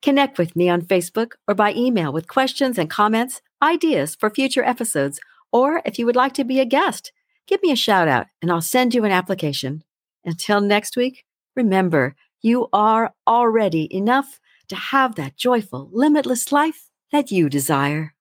Connect 0.00 0.38
with 0.38 0.54
me 0.54 0.68
on 0.68 0.82
Facebook 0.82 1.32
or 1.46 1.54
by 1.54 1.74
email 1.74 2.12
with 2.12 2.28
questions 2.28 2.78
and 2.78 2.88
comments, 2.88 3.42
ideas 3.60 4.14
for 4.14 4.30
future 4.30 4.64
episodes, 4.64 5.20
or 5.52 5.82
if 5.84 5.98
you 5.98 6.06
would 6.06 6.16
like 6.16 6.34
to 6.34 6.44
be 6.44 6.60
a 6.60 6.64
guest, 6.64 7.12
give 7.46 7.62
me 7.62 7.72
a 7.72 7.76
shout 7.76 8.06
out 8.06 8.26
and 8.40 8.50
I'll 8.50 8.60
send 8.60 8.94
you 8.94 9.04
an 9.04 9.12
application. 9.12 9.82
Until 10.28 10.60
next 10.60 10.94
week, 10.94 11.24
remember, 11.56 12.14
you 12.42 12.68
are 12.70 13.14
already 13.26 13.88
enough 13.94 14.38
to 14.68 14.76
have 14.76 15.14
that 15.14 15.38
joyful, 15.38 15.88
limitless 15.90 16.52
life 16.52 16.90
that 17.10 17.30
you 17.30 17.48
desire. 17.48 18.14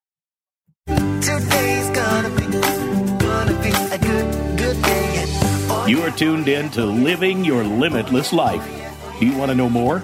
Today's 0.88 1.90
gonna 1.90 2.30
be, 2.30 2.46
gonna 3.20 3.62
be 3.62 3.72
a 3.92 3.98
good, 3.98 4.58
good 4.58 4.82
day. 4.82 5.26
You 5.86 6.02
are 6.02 6.12
tuned 6.12 6.48
in 6.48 6.70
to 6.70 6.86
Living 6.86 7.44
Your 7.44 7.66
Limitless 7.66 8.32
Life. 8.32 8.66
Do 9.20 9.26
you 9.26 9.38
want 9.38 9.52
to 9.52 9.56
know 9.56 9.70
more? 9.70 10.00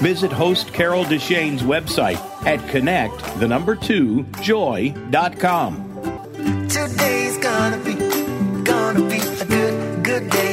Visit 0.00 0.30
host 0.30 0.72
Carol 0.72 1.02
Deshane's 1.02 1.62
website 1.62 2.20
at 2.46 2.66
connect, 2.68 3.18
the 3.40 3.48
number 3.48 3.74
two, 3.74 4.24
joy.com. 4.42 5.74
Today's 6.68 7.36
gonna 7.38 7.78
be, 7.78 7.94
gonna 8.62 9.08
be 9.08 9.18
a 9.18 9.44
good, 9.44 10.04
good 10.04 10.30
day. 10.30 10.47